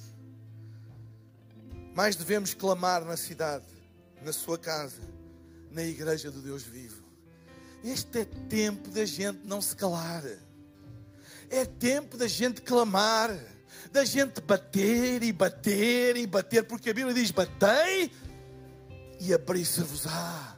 mais 1.94 2.16
devemos 2.16 2.54
clamar 2.54 3.04
na 3.04 3.18
cidade, 3.18 3.66
na 4.22 4.32
sua 4.32 4.58
casa, 4.58 5.02
na 5.70 5.84
igreja 5.84 6.32
do 6.32 6.42
Deus 6.42 6.64
vivo. 6.64 7.04
Este 7.84 8.20
é 8.20 8.26
tempo 8.26 8.90
da 8.90 9.06
gente 9.06 9.40
não 9.44 9.62
se 9.62 9.76
calar. 9.76 10.24
É 11.50 11.66
tempo 11.66 12.16
da 12.16 12.28
gente 12.28 12.62
clamar, 12.62 13.38
da 13.92 14.06
gente 14.06 14.40
bater 14.40 15.24
e 15.24 15.34
bater 15.34 16.16
e 16.16 16.26
bater, 16.26 16.64
porque 16.64 16.92
a 16.92 16.94
Bíblia 16.94 17.14
diz: 17.14 17.32
batei 17.32 18.12
e 19.20 19.34
abrir-se-vos-á. 19.34 20.58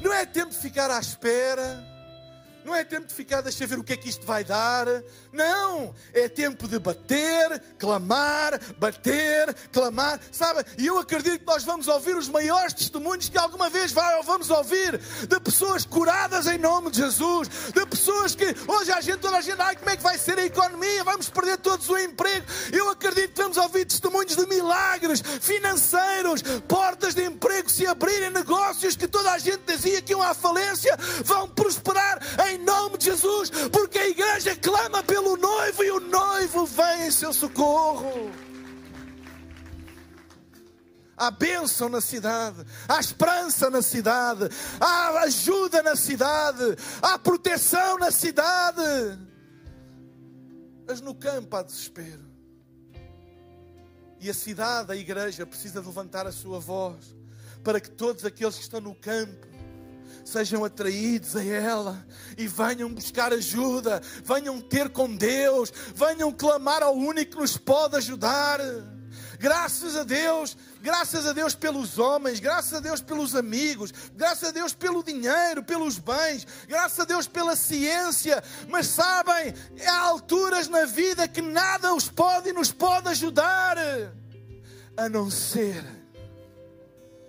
Não 0.00 0.12
é 0.12 0.24
tempo 0.24 0.50
de 0.50 0.58
ficar 0.58 0.90
à 0.90 0.98
espera 0.98 1.91
não 2.64 2.74
é 2.74 2.84
tempo 2.84 3.06
de 3.06 3.14
ficar, 3.14 3.40
deixa 3.40 3.66
ver 3.66 3.78
o 3.78 3.84
que 3.84 3.92
é 3.92 3.96
que 3.96 4.08
isto 4.08 4.26
vai 4.26 4.44
dar. 4.44 4.86
Não, 5.32 5.94
é 6.12 6.28
tempo 6.28 6.68
de 6.68 6.78
bater, 6.78 7.60
clamar, 7.78 8.60
bater, 8.78 9.54
clamar. 9.72 10.20
Sabe? 10.30 10.64
E 10.78 10.86
eu 10.86 10.98
acredito 10.98 11.40
que 11.40 11.46
nós 11.46 11.64
vamos 11.64 11.88
ouvir 11.88 12.16
os 12.16 12.28
maiores 12.28 12.72
testemunhos 12.72 13.28
que 13.28 13.38
alguma 13.38 13.68
vez 13.68 13.92
vamos 14.24 14.50
ouvir 14.50 14.98
de 14.98 15.40
pessoas 15.40 15.84
curadas 15.84 16.46
em 16.46 16.58
nome 16.58 16.90
de 16.90 16.98
Jesus, 16.98 17.48
de 17.72 17.86
pessoas 17.86 18.34
que 18.34 18.54
hoje 18.66 18.92
a 18.92 19.00
gente, 19.00 19.18
toda 19.18 19.38
a 19.38 19.40
gente, 19.40 19.60
ai, 19.60 19.76
como 19.76 19.90
é 19.90 19.96
que 19.96 20.02
vai 20.02 20.18
ser 20.18 20.38
a 20.38 20.44
economia? 20.44 21.04
Vamos 21.04 21.28
perder 21.28 21.58
todos 21.58 21.88
o 21.88 21.98
emprego. 21.98 22.46
Eu 22.72 22.90
acredito 22.90 23.34
que 23.34 23.42
vamos 23.42 23.56
ouvir 23.56 23.84
testemunhos 23.84 24.36
de 24.36 24.46
milagres 24.46 25.22
financeiros, 25.40 26.42
portas 26.68 27.14
de 27.14 27.24
emprego 27.24 27.70
se 27.70 27.86
abrirem, 27.86 28.30
negócios 28.30 28.96
que 28.96 29.08
toda 29.08 29.32
a 29.32 29.38
gente 29.38 29.62
dizia 29.66 30.00
que 30.02 30.12
iam 30.12 30.22
à 30.22 30.34
falência, 30.34 30.96
vão 31.24 31.48
prosperar 31.48 32.20
em 32.48 32.51
em 32.52 32.58
nome 32.58 32.98
de 32.98 33.06
Jesus, 33.06 33.50
porque 33.70 33.98
a 33.98 34.08
igreja 34.08 34.56
clama 34.56 35.02
pelo 35.02 35.36
noivo 35.36 35.84
e 35.84 35.90
o 35.90 36.00
noivo 36.00 36.66
vem 36.66 37.06
em 37.06 37.10
seu 37.10 37.32
socorro. 37.32 38.30
Há 41.16 41.30
bênção 41.30 41.88
na 41.88 42.00
cidade, 42.00 42.64
há 42.88 42.98
esperança 42.98 43.70
na 43.70 43.80
cidade, 43.80 44.48
há 44.80 45.20
ajuda 45.20 45.82
na 45.82 45.94
cidade, 45.94 46.76
há 47.00 47.18
proteção 47.18 47.98
na 47.98 48.10
cidade. 48.10 48.82
Mas 50.86 51.00
no 51.00 51.14
campo 51.14 51.54
há 51.56 51.62
desespero. 51.62 52.32
E 54.18 54.28
a 54.28 54.34
cidade, 54.34 54.92
a 54.92 54.96
igreja, 54.96 55.46
precisa 55.46 55.80
levantar 55.80 56.26
a 56.26 56.32
sua 56.32 56.58
voz 56.58 57.14
para 57.62 57.80
que 57.80 57.90
todos 57.90 58.24
aqueles 58.24 58.56
que 58.56 58.62
estão 58.62 58.80
no 58.80 58.94
campo 58.94 59.51
sejam 60.24 60.64
atraídos 60.64 61.36
a 61.36 61.44
ela 61.44 62.06
e 62.36 62.46
venham 62.46 62.92
buscar 62.92 63.32
ajuda, 63.32 64.00
venham 64.24 64.60
ter 64.60 64.88
com 64.88 65.14
Deus, 65.14 65.72
venham 65.94 66.32
clamar 66.32 66.82
ao 66.82 66.94
único 66.94 67.32
que 67.32 67.38
nos 67.38 67.56
pode 67.56 67.96
ajudar. 67.96 68.60
Graças 69.38 69.96
a 69.96 70.04
Deus, 70.04 70.56
graças 70.80 71.26
a 71.26 71.32
Deus 71.32 71.54
pelos 71.54 71.98
homens, 71.98 72.38
graças 72.38 72.74
a 72.74 72.80
Deus 72.80 73.00
pelos 73.00 73.34
amigos, 73.34 73.92
graças 74.14 74.50
a 74.50 74.52
Deus 74.52 74.72
pelo 74.72 75.02
dinheiro, 75.02 75.64
pelos 75.64 75.98
bens, 75.98 76.46
graças 76.68 77.00
a 77.00 77.04
Deus 77.04 77.26
pela 77.26 77.56
ciência. 77.56 78.42
Mas 78.68 78.86
sabem, 78.86 79.52
há 79.84 79.98
alturas 79.98 80.68
na 80.68 80.84
vida 80.84 81.26
que 81.26 81.42
nada 81.42 81.92
os 81.92 82.08
pode 82.08 82.50
e 82.50 82.52
nos 82.52 82.70
pode 82.70 83.08
ajudar, 83.08 83.76
a 84.96 85.08
não 85.08 85.28
ser, 85.28 85.84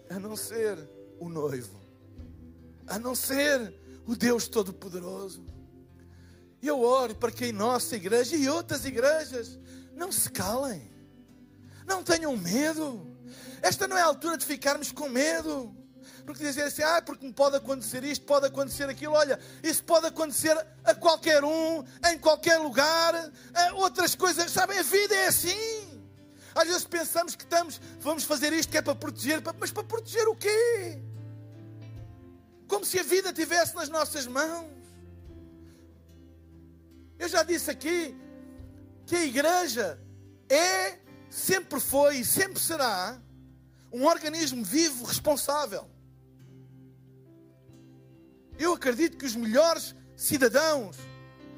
a 0.07 0.19
não 0.19 0.37
ser 0.37 0.77
o 1.19 1.27
noivo 1.29 1.82
a 2.93 2.99
não 2.99 3.15
ser 3.15 3.73
o 4.05 4.15
Deus 4.15 4.47
Todo-Poderoso. 4.47 5.43
Eu 6.61 6.81
oro 6.81 7.15
para 7.15 7.31
que 7.31 7.47
em 7.47 7.51
nossa 7.51 7.95
igreja 7.95 8.35
e 8.35 8.47
outras 8.47 8.85
igrejas 8.85 9.59
não 9.95 10.11
se 10.11 10.29
calem, 10.29 10.91
não 11.87 12.03
tenham 12.03 12.37
medo. 12.37 13.17
Esta 13.63 13.87
não 13.87 13.97
é 13.97 14.01
a 14.01 14.05
altura 14.05 14.37
de 14.37 14.45
ficarmos 14.45 14.91
com 14.91 15.09
medo. 15.09 15.75
Porque 16.23 16.43
dizer 16.43 16.63
assim, 16.63 16.83
ah, 16.83 17.01
porque 17.01 17.25
me 17.25 17.33
pode 17.33 17.55
acontecer 17.57 18.03
isto, 18.03 18.25
pode 18.25 18.45
acontecer 18.45 18.87
aquilo. 18.87 19.13
Olha, 19.13 19.39
isso 19.63 19.83
pode 19.83 20.05
acontecer 20.05 20.55
a 20.83 20.93
qualquer 20.93 21.43
um, 21.43 21.83
em 22.11 22.19
qualquer 22.19 22.57
lugar. 22.59 23.13
Outras 23.73 24.13
coisas, 24.13 24.51
sabem, 24.51 24.77
a 24.77 24.83
vida 24.83 25.15
é 25.15 25.27
assim. 25.27 26.03
Às 26.53 26.67
vezes 26.67 26.85
pensamos 26.85 27.35
que 27.35 27.43
estamos, 27.43 27.81
vamos 27.99 28.23
fazer 28.23 28.53
isto 28.53 28.69
que 28.69 28.77
é 28.77 28.81
para 28.83 28.95
proteger, 28.95 29.41
mas 29.59 29.71
para 29.71 29.83
proteger 29.83 30.27
o 30.27 30.35
quê? 30.35 31.01
Como 32.67 32.85
se 32.85 32.99
a 32.99 33.03
vida 33.03 33.29
estivesse 33.29 33.75
nas 33.75 33.89
nossas 33.89 34.27
mãos. 34.27 34.71
Eu 37.19 37.29
já 37.29 37.43
disse 37.43 37.69
aqui 37.69 38.15
que 39.05 39.15
a 39.15 39.25
igreja 39.25 39.99
é, 40.49 40.99
sempre 41.29 41.79
foi 41.79 42.17
e 42.17 42.25
sempre 42.25 42.59
será 42.59 43.19
um 43.91 44.05
organismo 44.05 44.63
vivo, 44.63 45.05
responsável. 45.05 45.87
Eu 48.57 48.73
acredito 48.73 49.17
que 49.17 49.25
os 49.25 49.35
melhores 49.35 49.95
cidadãos 50.15 50.97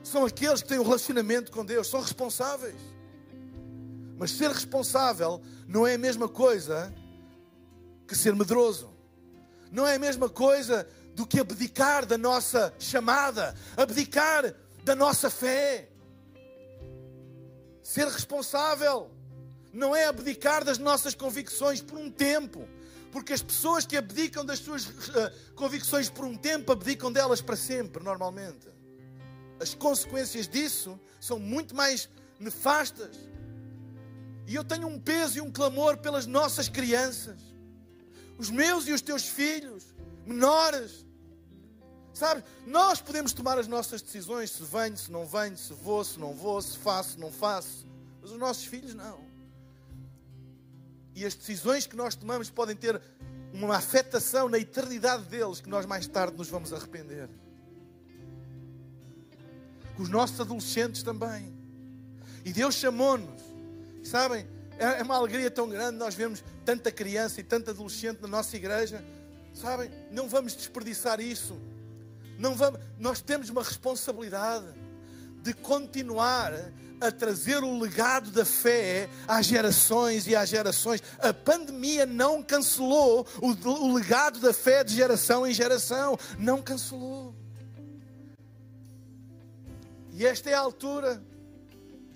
são 0.04 0.26
aqueles 0.26 0.62
que 0.62 0.68
têm 0.68 0.80
um 0.80 0.84
relacionamento 0.84 1.52
com 1.52 1.66
Deus, 1.66 1.88
são 1.88 2.02
responsáveis. 2.02 2.80
Mas 4.18 4.32
ser 4.32 4.50
responsável 4.50 5.42
não 5.68 5.86
é 5.86 5.96
a 5.96 5.98
mesma 5.98 6.30
coisa 6.30 6.94
que 8.08 8.16
ser 8.16 8.36
medroso. 8.36 8.95
Não 9.76 9.86
é 9.86 9.96
a 9.96 10.00
mesma 10.00 10.30
coisa 10.30 10.88
do 11.14 11.28
que 11.28 11.38
abdicar 11.38 12.06
da 12.06 12.18
nossa 12.18 12.74
chamada, 12.80 13.54
abdicar 13.76 14.56
da 14.86 14.96
nossa 14.96 15.30
fé. 15.30 15.90
Ser 17.84 18.08
responsável 18.08 19.12
não 19.74 19.94
é 19.94 20.06
abdicar 20.06 20.64
das 20.64 20.78
nossas 20.78 21.14
convicções 21.14 21.82
por 21.82 22.00
um 22.00 22.10
tempo, 22.10 22.66
porque 23.12 23.34
as 23.34 23.42
pessoas 23.42 23.86
que 23.86 23.98
abdicam 23.98 24.46
das 24.46 24.60
suas 24.60 24.86
uh, 24.86 25.54
convicções 25.56 26.10
por 26.10 26.24
um 26.24 26.38
tempo 26.38 26.72
abdicam 26.72 27.12
delas 27.12 27.42
para 27.42 27.58
sempre, 27.58 28.02
normalmente. 28.02 28.70
As 29.60 29.74
consequências 29.74 30.48
disso 30.48 30.98
são 31.20 31.38
muito 31.38 31.76
mais 31.76 32.08
nefastas. 32.40 33.18
E 34.48 34.56
eu 34.56 34.64
tenho 34.64 34.88
um 34.88 34.98
peso 34.98 35.40
e 35.40 35.42
um 35.42 35.52
clamor 35.52 35.98
pelas 35.98 36.26
nossas 36.26 36.70
crianças, 36.70 37.55
os 38.38 38.50
meus 38.50 38.88
e 38.88 38.92
os 38.92 39.02
teus 39.02 39.28
filhos, 39.28 39.84
menores, 40.26 41.06
Sabe? 42.16 42.46
Nós 42.66 43.02
podemos 43.02 43.34
tomar 43.34 43.60
as 43.60 43.68
nossas 43.68 44.02
decisões, 44.02 44.50
se 44.50 44.64
venho, 44.64 44.98
se 44.98 45.12
não 45.12 45.26
venho, 45.26 45.58
se 45.58 45.74
vou, 45.74 46.02
se 46.02 46.18
não 46.18 46.34
vou, 46.34 46.62
se 46.62 46.78
faço, 46.78 47.12
se 47.12 47.20
não 47.20 47.30
faço. 47.30 47.86
Mas 48.22 48.32
os 48.32 48.38
nossos 48.40 48.64
filhos 48.64 48.96
não. 48.96 49.20
E 51.14 51.26
as 51.26 51.36
decisões 51.36 51.86
que 51.86 51.96
nós 51.96 52.16
tomamos 52.16 52.50
podem 52.50 52.74
ter 52.74 53.02
uma 53.52 53.76
afetação 53.76 54.48
na 54.48 54.58
eternidade 54.58 55.26
deles 55.26 55.60
que 55.60 55.68
nós 55.68 55.86
mais 55.86 56.08
tarde 56.08 56.38
nos 56.38 56.48
vamos 56.48 56.72
arrepender. 56.72 57.30
Com 59.98 60.04
os 60.04 60.10
nossos 60.10 60.40
adolescentes 60.40 61.04
também. 61.04 61.54
E 62.46 62.54
Deus 62.54 62.76
chamou-nos. 62.76 63.42
Sabem? 64.06 64.48
É, 64.78 65.00
é 65.00 65.04
uma 65.04 65.16
alegria 65.16 65.50
tão 65.50 65.70
grande 65.70 65.98
nós 65.98 66.16
vemos 66.16 66.44
tanta 66.66 66.92
criança 66.92 67.40
e 67.40 67.44
tanto 67.44 67.70
adolescente 67.70 68.22
na 68.22 68.28
nossa 68.28 68.56
igreja. 68.56 69.04
Sabem? 69.54 69.90
Não 70.12 70.28
vamos 70.28 70.56
desperdiçar 70.56 71.20
isso. 71.20 71.58
Não 72.38 72.56
vamos, 72.56 72.80
nós 73.00 73.22
temos 73.22 73.50
uma 73.50 73.64
responsabilidade 73.64 74.66
de 75.42 75.54
continuar 75.54 76.54
a 77.00 77.12
trazer 77.12 77.64
o 77.64 77.78
legado 77.80 78.32
da 78.32 78.44
fé 78.44 79.10
às 79.28 79.46
gerações 79.46 80.28
e 80.28 80.36
às 80.36 80.50
gerações. 80.50 81.02
A 81.20 81.34
pandemia 81.34 82.06
não 82.06 82.44
cancelou 82.44 83.26
o, 83.42 83.52
o 83.70 83.94
legado 83.94 84.40
da 84.40 84.54
fé 84.54 84.84
de 84.84 84.94
geração 84.94 85.46
em 85.46 85.54
geração. 85.54 86.18
Não 86.38 86.62
cancelou. 86.62 87.34
E 90.12 90.26
esta 90.26 90.50
é 90.50 90.54
a 90.54 90.60
altura 90.60 91.22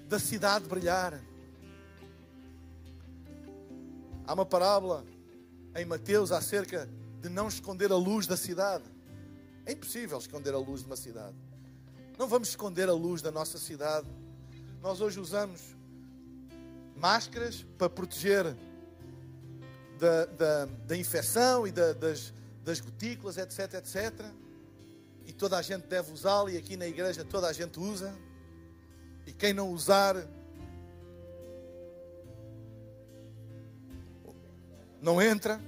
da 0.07 0.19
cidade 0.19 0.65
brilhar. 0.67 1.28
Há 4.29 4.33
uma 4.33 4.45
parábola 4.45 5.03
em 5.75 5.85
Mateus 5.85 6.31
acerca 6.31 6.87
de 7.19 7.27
não 7.29 7.47
esconder 7.47 7.91
a 7.91 7.95
luz 7.95 8.27
da 8.27 8.37
cidade. 8.37 8.83
É 9.65 9.71
impossível 9.71 10.19
esconder 10.19 10.53
a 10.53 10.59
luz 10.59 10.81
de 10.81 10.85
uma 10.85 10.95
cidade. 10.95 11.35
Não 12.15 12.27
vamos 12.27 12.49
esconder 12.49 12.87
a 12.89 12.93
luz 12.93 13.23
da 13.23 13.31
nossa 13.31 13.57
cidade. 13.57 14.07
Nós 14.83 15.01
hoje 15.01 15.19
usamos 15.19 15.75
máscaras 16.95 17.65
para 17.75 17.89
proteger 17.89 18.55
da, 19.97 20.25
da, 20.25 20.65
da 20.65 20.95
infecção 20.95 21.65
e 21.65 21.71
da, 21.71 21.93
das, 21.93 22.31
das 22.63 22.79
gotículas, 22.79 23.35
etc, 23.35 23.73
etc. 23.73 24.27
E 25.25 25.33
toda 25.33 25.57
a 25.57 25.63
gente 25.63 25.87
deve 25.87 26.11
usá-lo, 26.13 26.51
e 26.51 26.57
aqui 26.57 26.77
na 26.77 26.85
igreja 26.85 27.25
toda 27.25 27.47
a 27.47 27.51
gente 27.51 27.79
usa. 27.79 28.15
E 29.25 29.33
quem 29.33 29.53
não 29.53 29.71
usar, 29.71 30.15
não 35.01 35.21
entra. 35.21 35.59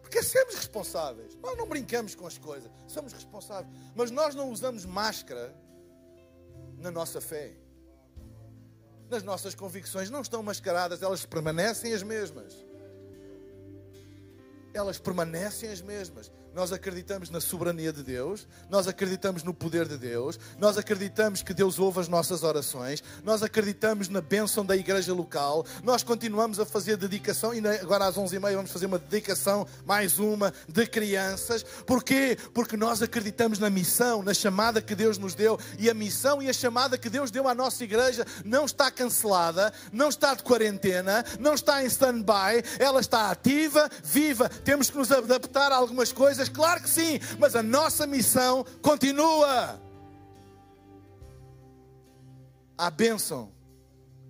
Porque 0.00 0.22
somos 0.22 0.54
responsáveis. 0.54 1.36
Nós 1.36 1.56
não 1.56 1.66
brincamos 1.66 2.14
com 2.14 2.26
as 2.26 2.38
coisas, 2.38 2.70
somos 2.86 3.12
responsáveis. 3.12 3.72
Mas 3.94 4.10
nós 4.10 4.34
não 4.34 4.50
usamos 4.50 4.84
máscara 4.84 5.54
na 6.78 6.90
nossa 6.90 7.20
fé. 7.20 7.56
Nas 9.08 9.22
nossas 9.22 9.54
convicções 9.54 10.08
não 10.10 10.22
estão 10.22 10.42
mascaradas, 10.42 11.02
elas 11.02 11.26
permanecem 11.26 11.92
as 11.92 12.02
mesmas 12.02 12.70
elas 14.72 14.98
permanecem 14.98 15.70
as 15.70 15.82
mesmas. 15.82 16.30
Nós 16.54 16.72
acreditamos 16.72 17.30
na 17.30 17.40
soberania 17.40 17.92
de 17.92 18.02
Deus, 18.02 18.46
nós 18.68 18.88
acreditamos 18.88 19.44
no 19.44 19.54
poder 19.54 19.86
de 19.86 19.96
Deus, 19.96 20.38
nós 20.58 20.76
acreditamos 20.76 21.42
que 21.42 21.54
Deus 21.54 21.78
ouve 21.78 22.00
as 22.00 22.08
nossas 22.08 22.42
orações, 22.42 23.02
nós 23.22 23.42
acreditamos 23.42 24.08
na 24.08 24.20
bênção 24.20 24.66
da 24.66 24.76
igreja 24.76 25.14
local, 25.14 25.64
nós 25.84 26.02
continuamos 26.02 26.58
a 26.58 26.66
fazer 26.66 26.96
dedicação, 26.96 27.54
e 27.54 27.58
agora 27.80 28.06
às 28.06 28.16
11h30 28.16 28.54
vamos 28.56 28.70
fazer 28.72 28.86
uma 28.86 28.98
dedicação, 28.98 29.66
mais 29.86 30.18
uma, 30.18 30.52
de 30.68 30.86
crianças. 30.86 31.62
Porquê? 31.62 32.36
Porque 32.52 32.76
nós 32.76 33.00
acreditamos 33.00 33.60
na 33.60 33.70
missão, 33.70 34.22
na 34.22 34.34
chamada 34.34 34.82
que 34.82 34.96
Deus 34.96 35.18
nos 35.18 35.34
deu, 35.34 35.58
e 35.78 35.88
a 35.88 35.94
missão 35.94 36.42
e 36.42 36.48
a 36.48 36.52
chamada 36.52 36.98
que 36.98 37.08
Deus 37.08 37.30
deu 37.30 37.46
à 37.46 37.54
nossa 37.54 37.84
igreja 37.84 38.26
não 38.44 38.64
está 38.64 38.90
cancelada, 38.90 39.72
não 39.92 40.08
está 40.08 40.34
de 40.34 40.42
quarentena, 40.42 41.24
não 41.38 41.54
está 41.54 41.82
em 41.82 41.86
stand-by, 41.86 42.64
ela 42.78 43.00
está 43.00 43.30
ativa, 43.30 43.88
viva. 44.02 44.48
Temos 44.48 44.90
que 44.90 44.98
nos 44.98 45.12
adaptar 45.12 45.70
a 45.70 45.76
algumas 45.76 46.12
coisas 46.12 46.39
coisas? 46.40 46.48
Claro 46.48 46.82
que 46.82 46.88
sim, 46.88 47.20
mas 47.38 47.54
a 47.54 47.62
nossa 47.62 48.06
missão 48.06 48.64
continua. 48.80 49.80
Há 52.76 52.90
bênção 52.90 53.52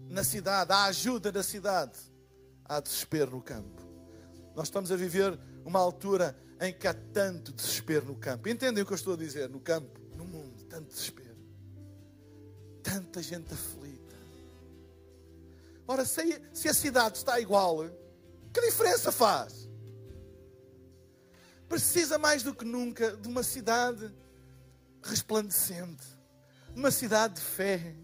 na 0.09 0.25
cidade, 0.25 0.73
há 0.73 0.85
ajuda 0.85 1.31
na 1.31 1.43
cidade, 1.43 1.99
há 2.65 2.81
desespero 2.81 3.31
no 3.31 3.41
campo. 3.41 3.81
Nós 4.57 4.67
estamos 4.67 4.91
a 4.91 4.97
viver 4.97 5.39
uma 5.65 5.79
altura 5.79 6.37
em 6.61 6.73
que 6.73 6.89
há 6.89 6.95
tanto 6.95 7.53
desespero 7.53 8.07
no 8.07 8.17
campo. 8.17 8.49
Entendem 8.49 8.83
o 8.83 8.87
que 8.87 8.93
eu 8.93 8.97
estou 8.97 9.15
a 9.15 9.17
dizer? 9.17 9.49
No 9.49 9.61
campo, 9.61 10.01
no 10.17 10.25
mundo, 10.25 10.65
tanto 10.65 10.89
desespero. 10.89 11.31
Tanta 12.83 13.23
gente 13.23 13.55
aflita. 13.55 14.17
Ora, 15.87 16.05
se, 16.05 16.43
se 16.53 16.69
a 16.69 16.75
cidade 16.75 17.19
está 17.19 17.39
igual, 17.39 17.85
que 18.53 18.61
diferença 18.61 19.13
faz? 19.13 19.60
Precisa 21.71 22.18
mais 22.18 22.43
do 22.43 22.53
que 22.53 22.64
nunca 22.64 23.16
de 23.16 23.29
uma 23.29 23.45
cidade 23.45 24.12
resplandecente, 25.05 26.05
de 26.75 26.81
uma 26.81 26.91
cidade 26.91 27.35
de 27.35 27.41
fé, 27.41 27.95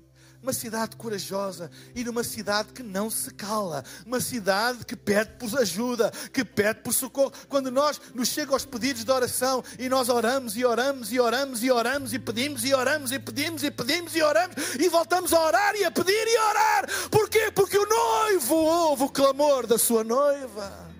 uma 0.41 0.53
cidade 0.53 0.95
corajosa 0.95 1.69
e 1.93 2.05
numa 2.05 2.23
cidade 2.23 2.73
que 2.73 2.85
não 2.85 3.11
se 3.11 3.35
cala, 3.35 3.85
uma 4.07 4.21
cidade 4.21 4.87
que 4.87 4.95
pede 4.95 5.33
por 5.33 5.59
ajuda, 5.59 6.12
que 6.33 6.45
pede 6.45 6.81
por 6.83 6.93
socorro. 6.93 7.33
Quando 7.49 7.69
nós 7.69 8.01
nos 8.14 8.29
chegam 8.29 8.55
aos 8.55 8.64
pedidos 8.64 9.05
de 9.05 9.11
oração 9.11 9.64
e 9.81 9.89
nós 9.89 10.09
oramos 10.09 10.57
e 10.57 10.64
oramos 10.64 11.11
e 11.11 11.19
oramos 11.19 11.61
e 11.64 11.69
oramos 11.69 12.12
e 12.14 12.21
pedimos 12.21 12.64
e 12.64 12.73
oramos 12.73 13.11
e 13.11 13.19
pedimos 13.19 13.64
e 13.64 13.71
pedimos 13.73 14.14
e 14.14 14.23
oramos 14.23 14.55
e 14.79 14.89
voltamos 14.89 15.33
a 15.33 15.41
orar 15.41 15.75
e 15.75 15.85
a 15.85 15.91
pedir 15.91 16.12
e 16.12 16.37
a 16.37 16.49
orar. 16.51 16.87
Porquê? 17.11 17.51
Porque 17.51 17.77
o 17.77 17.85
noivo 17.89 18.55
ouve 18.55 19.03
o 19.03 19.09
clamor 19.09 19.67
da 19.67 19.77
sua 19.77 20.05
noiva. 20.05 20.96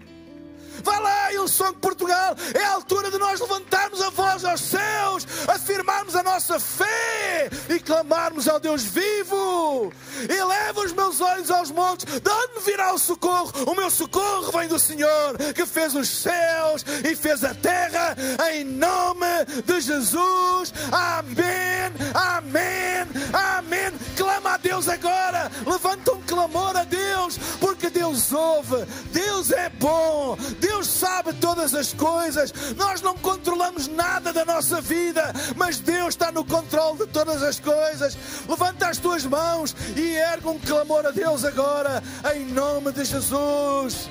Vá 0.87 1.01
lá, 1.01 1.33
Ilson 1.33 1.73
Portugal. 1.73 2.37
É 2.55 2.65
a 2.65 2.75
altura 2.75 3.11
de 3.11 3.19
nós 3.19 3.41
levantarmos 3.41 4.01
a 4.01 4.09
voz 4.11 4.45
aos 4.45 4.61
céus, 4.61 5.27
afirmarmos 5.49 6.15
a 6.15 6.23
nossa 6.23 6.61
fé 6.61 7.51
e 7.69 7.81
clamarmos 7.81 8.47
ao 8.47 8.61
Deus 8.61 8.85
vivo. 8.85 9.93
Eleva 10.29 10.81
os 10.83 10.93
meus 10.93 11.21
olhos 11.21 11.51
aos 11.51 11.73
montes. 11.73 12.21
De 12.21 12.31
onde 12.31 12.65
virá 12.65 12.95
o 12.95 12.99
socorro? 12.99 13.51
O 13.67 13.75
meu 13.75 13.91
socorro 13.91 14.53
vem 14.53 14.69
do 14.69 14.79
Senhor, 14.79 15.37
que 15.57 15.67
fez 15.67 15.93
os 15.97 16.09
céus 16.09 16.85
e 17.05 17.17
fez 17.17 17.43
a 17.43 17.53
terra, 17.53 18.17
em 18.53 18.63
nome 18.63 19.45
de 19.65 19.81
Jesus. 19.81 20.73
Amém, 20.93 21.91
amém, 22.15 23.09
amém. 23.33 23.93
Clama 24.17 24.55
a 24.55 24.57
Deus 24.57 24.89
agora. 24.89 25.51
Levanta 25.67 26.13
um 26.13 26.23
clamor 26.23 26.77
a 26.77 26.85
Deus, 26.85 27.39
porque 27.59 27.91
Deus 27.91 28.33
ouve. 28.33 28.87
Deus 29.11 29.51
é 29.51 29.69
bom. 29.69 30.37
Deus 30.61 30.76
Deus 30.77 30.89
sabe 30.89 31.33
todas 31.33 31.75
as 31.75 31.95
coisas. 31.95 32.53
Nós 32.77 33.01
não 33.01 33.17
controlamos 33.17 33.89
nada 33.89 34.31
da 34.31 34.45
nossa 34.45 34.79
vida, 34.79 35.33
mas 35.57 35.79
Deus 35.79 36.09
está 36.09 36.31
no 36.31 36.45
controle 36.45 36.99
de 36.99 37.07
todas 37.07 37.43
as 37.43 37.59
coisas. 37.59 38.15
Levanta 38.47 38.89
as 38.89 38.99
tuas 38.99 39.25
mãos 39.25 39.75
e 39.97 40.17
erga 40.17 40.51
um 40.51 40.59
clamor 40.59 41.07
a 41.07 41.11
Deus 41.11 41.47
agora, 41.47 42.03
em 42.35 42.45
nome 42.45 42.93
de 42.93 43.07
Jesus. 43.07 44.07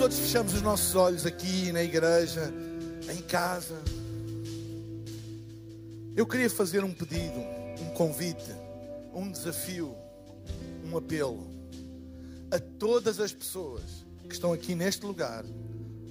Todos 0.00 0.18
fechamos 0.18 0.54
os 0.54 0.62
nossos 0.62 0.94
olhos 0.94 1.26
aqui 1.26 1.70
na 1.72 1.82
igreja, 1.82 2.50
em 3.12 3.20
casa, 3.20 3.78
eu 6.16 6.26
queria 6.26 6.48
fazer 6.48 6.82
um 6.82 6.90
pedido, 6.90 7.38
um 7.82 7.90
convite, 7.90 8.50
um 9.12 9.30
desafio, 9.30 9.94
um 10.86 10.96
apelo 10.96 11.46
a 12.50 12.58
todas 12.58 13.20
as 13.20 13.30
pessoas 13.30 13.82
que 14.26 14.32
estão 14.32 14.54
aqui 14.54 14.74
neste 14.74 15.04
lugar, 15.04 15.44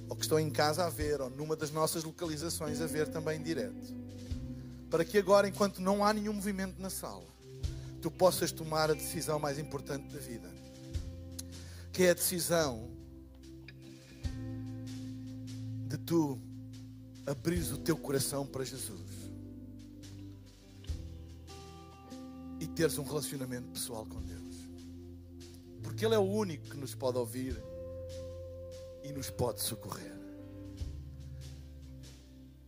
ou 0.08 0.14
que 0.14 0.22
estão 0.22 0.38
em 0.38 0.50
casa 0.50 0.86
a 0.86 0.88
ver, 0.88 1.20
ou 1.20 1.28
numa 1.28 1.56
das 1.56 1.72
nossas 1.72 2.04
localizações 2.04 2.80
a 2.80 2.86
ver 2.86 3.08
também 3.08 3.42
direto, 3.42 3.92
para 4.88 5.04
que 5.04 5.18
agora, 5.18 5.48
enquanto 5.48 5.82
não 5.82 6.04
há 6.04 6.12
nenhum 6.12 6.34
movimento 6.34 6.80
na 6.80 6.90
sala, 6.90 7.26
tu 8.00 8.08
possas 8.08 8.52
tomar 8.52 8.88
a 8.88 8.94
decisão 8.94 9.40
mais 9.40 9.58
importante 9.58 10.14
da 10.14 10.20
vida, 10.20 10.48
que 11.92 12.04
é 12.04 12.10
a 12.10 12.14
decisão 12.14 12.89
de 15.90 15.98
tu 15.98 16.40
abrires 17.26 17.72
o 17.72 17.78
teu 17.78 17.96
coração 17.96 18.46
para 18.46 18.64
Jesus 18.64 19.10
e 22.60 22.66
teres 22.68 22.96
um 22.96 23.02
relacionamento 23.02 23.66
pessoal 23.70 24.06
com 24.06 24.20
Deus, 24.22 24.68
porque 25.82 26.06
Ele 26.06 26.14
é 26.14 26.18
o 26.18 26.22
único 26.22 26.70
que 26.70 26.76
nos 26.76 26.94
pode 26.94 27.18
ouvir 27.18 27.60
e 29.02 29.10
nos 29.10 29.30
pode 29.30 29.62
socorrer. 29.62 30.16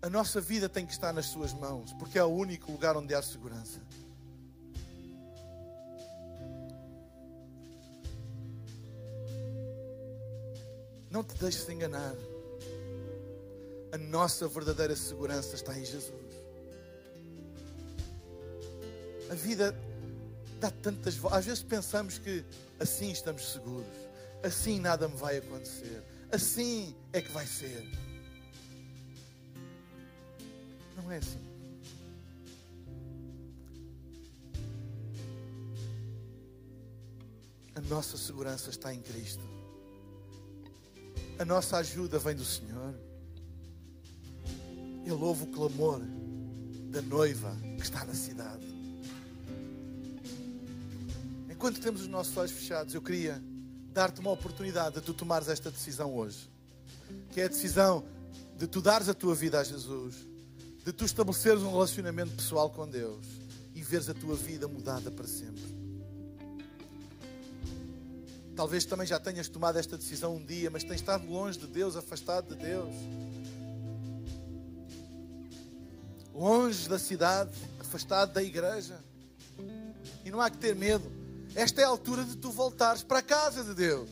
A 0.01 0.11
nossa 0.11 0.41
vida 0.41 0.69
tem 0.69 0.85
que 0.85 0.93
estar 0.93 1.13
nas 1.13 1.27
Suas 1.27 1.53
mãos, 1.53 1.93
porque 1.93 2.19
é 2.19 2.25
o 2.25 2.29
único 2.29 2.73
lugar 2.73 2.97
onde 2.97 3.15
há 3.15 3.23
segurança. 3.23 3.81
Não 11.09 11.23
te 11.23 11.37
deixes 11.37 11.69
enganar. 11.69 12.17
A 13.93 13.99
nossa 13.99 14.49
verdadeira 14.49 14.97
segurança 14.97 15.55
está 15.55 15.79
em 15.79 15.85
Jesus. 15.85 16.33
A 19.31 19.35
vida 19.35 19.77
dá 20.59 20.71
tantas 20.71 21.15
voltas. 21.17 21.41
Às 21.41 21.45
vezes 21.45 21.63
pensamos 21.63 22.19
que 22.19 22.43
assim 22.81 23.11
estamos 23.11 23.53
seguros, 23.53 23.87
assim 24.43 24.81
nada 24.81 25.09
me 25.09 25.17
vai 25.17 25.37
acontecer, 25.37 26.03
assim 26.31 26.97
é 27.13 27.21
que 27.21 27.31
vai 27.33 27.47
ser. 27.47 27.87
Não 30.97 31.13
é 31.13 31.19
assim. 31.19 31.53
A 37.75 37.81
nossa 37.83 38.17
segurança 38.17 38.71
está 38.71 38.95
em 38.95 39.01
Cristo. 39.01 39.43
A 41.39 41.45
nossa 41.45 41.79
ajuda 41.79 42.19
vem 42.19 42.35
do 42.35 42.45
Senhor. 42.45 43.12
Ele 45.05 45.13
ouve 45.13 45.45
o 45.45 45.47
clamor 45.47 46.01
da 46.91 47.03
noiva 47.03 47.57
que 47.77 47.83
está 47.83 48.05
na 48.05 48.15
cidade. 48.15 48.67
Enquanto 51.51 51.81
temos 51.81 52.03
os 52.03 52.09
nossos 52.09 52.37
olhos 52.37 52.53
fechados, 52.53 52.95
eu 52.95 53.01
queria 53.01 53.43
dar-te 53.93 54.21
uma 54.21 54.31
oportunidade 54.31 54.97
de 54.97 55.01
tu 55.01 55.15
tomares 55.15 55.49
esta 55.49 55.71
decisão 55.71 56.15
hoje. 56.15 56.51
Que 57.31 57.41
é 57.41 57.45
a 57.45 57.49
decisão 57.49 58.05
de 58.57 58.67
tu 58.67 58.81
dares 58.81 59.09
a 59.09 59.15
tua 59.15 59.35
vida 59.35 59.61
a 59.61 59.65
Jesus, 59.65 60.17
de 60.85 60.93
tu 60.93 61.05
estabeleceres 61.05 61.63
um 61.63 61.71
relacionamento 61.71 62.35
pessoal 62.35 62.71
com 62.71 62.89
Deus 62.89 63.25
e 63.75 63.83
veres 63.83 64.09
a 64.09 64.15
tua 64.15 64.37
vida 64.37 64.69
mudada 64.69 65.11
para 65.11 65.27
sempre. 65.27 65.63
Talvez 68.55 68.85
também 68.85 69.07
já 69.07 69.19
tenhas 69.19 69.49
tomado 69.49 69.79
esta 69.79 69.97
decisão 69.97 70.37
um 70.37 70.45
dia, 70.45 70.71
mas 70.71 70.85
tens 70.85 70.97
estado 70.97 71.27
longe 71.27 71.59
de 71.59 71.67
Deus, 71.67 71.97
afastado 71.97 72.55
de 72.55 72.63
Deus. 72.63 72.95
Longe 76.35 76.89
da 76.89 76.99
cidade, 76.99 77.51
afastado 77.79 78.33
da 78.33 78.43
igreja. 78.43 78.99
E 80.25 80.31
não 80.31 80.41
há 80.41 80.51
que 80.51 80.59
ter 80.59 80.75
medo. 80.75 81.11
Esta 81.55 81.83
é 81.83 81.85
a 81.85 81.89
altura 81.89 82.25
de 82.25 82.37
tu 82.37 82.51
voltares 82.51 83.03
para 83.03 83.19
a 83.19 83.23
casa 83.23 83.63
de 83.63 83.75
Deus. 83.75 84.09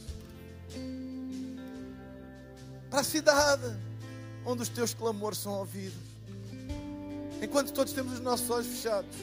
Para 2.91 3.01
a 3.01 3.05
cidade 3.05 3.77
onde 4.45 4.63
os 4.63 4.69
teus 4.69 4.93
clamores 4.93 5.39
são 5.39 5.53
ouvidos. 5.53 5.99
Enquanto 7.43 7.73
todos 7.73 7.93
temos 7.93 8.15
os 8.15 8.21
nossos 8.21 8.49
olhos 8.51 8.67
fechados, 8.67 9.17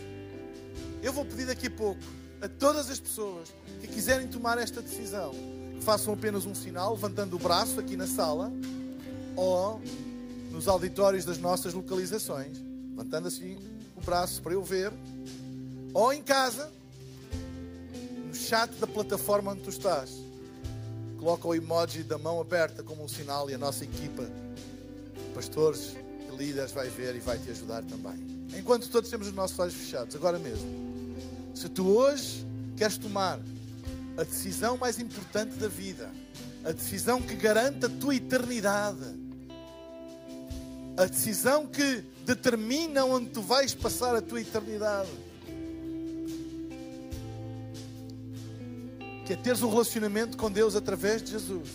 eu 1.03 1.13
vou 1.13 1.25
pedir 1.25 1.45
daqui 1.45 1.67
a 1.67 1.71
pouco 1.71 2.01
a 2.41 2.47
todas 2.47 2.89
as 2.89 2.99
pessoas 2.99 3.49
que 3.81 3.87
quiserem 3.87 4.27
tomar 4.27 4.57
esta 4.57 4.81
decisão 4.81 5.31
que 5.75 5.83
façam 5.83 6.13
apenas 6.13 6.45
um 6.45 6.55
sinal, 6.55 6.93
levantando 6.93 7.35
o 7.35 7.39
braço 7.39 7.79
aqui 7.79 7.95
na 7.95 8.07
sala 8.07 8.51
ou 9.35 9.81
nos 10.51 10.67
auditórios 10.67 11.23
das 11.25 11.37
nossas 11.37 11.73
localizações, 11.73 12.57
levantando 12.97 13.27
assim 13.27 13.55
o 13.95 14.01
braço 14.01 14.41
para 14.41 14.53
eu 14.53 14.63
ver, 14.63 14.91
ou 15.93 16.11
em 16.11 16.23
casa, 16.23 16.71
no 18.27 18.33
chat 18.33 18.71
da 18.79 18.87
plataforma 18.87 19.51
onde 19.51 19.61
tu 19.61 19.69
estás. 19.69 20.11
Coloca 21.19 21.47
o 21.47 21.53
emoji 21.53 22.03
da 22.03 22.17
mão 22.17 22.41
aberta 22.41 22.81
como 22.81 23.03
um 23.03 23.07
sinal 23.07 23.49
e 23.49 23.53
a 23.53 23.57
nossa 23.57 23.83
equipa, 23.83 24.27
pastores 25.33 25.95
e 26.27 26.35
líderes, 26.35 26.71
vai 26.71 26.89
ver 26.89 27.15
e 27.15 27.19
vai 27.19 27.37
te 27.37 27.51
ajudar 27.51 27.83
também. 27.83 28.47
Enquanto 28.57 28.89
todos 28.89 29.09
temos 29.09 29.27
os 29.27 29.33
nossos 29.33 29.57
olhos 29.59 29.75
fechados, 29.75 30.15
agora 30.15 30.39
mesmo. 30.39 30.67
Se 31.53 31.69
tu 31.69 31.87
hoje 31.87 32.45
queres 32.75 32.97
tomar 32.97 33.39
a 34.17 34.23
decisão 34.23 34.77
mais 34.77 34.99
importante 34.99 35.55
da 35.55 35.67
vida, 35.67 36.09
a 36.63 36.71
decisão 36.71 37.21
que 37.21 37.35
garante 37.35 37.85
a 37.85 37.89
tua 37.89 38.15
eternidade, 38.15 39.26
a 40.97 41.05
decisão 41.05 41.67
que 41.67 42.03
determina 42.25 43.05
onde 43.05 43.29
tu 43.29 43.41
vais 43.41 43.73
passar 43.75 44.15
a 44.15 44.21
tua 44.21 44.41
eternidade. 44.41 45.11
Que 49.25 49.33
é 49.33 49.35
teres 49.35 49.61
um 49.61 49.69
relacionamento 49.69 50.35
com 50.35 50.49
Deus 50.49 50.75
através 50.75 51.21
de 51.21 51.31
Jesus. 51.31 51.69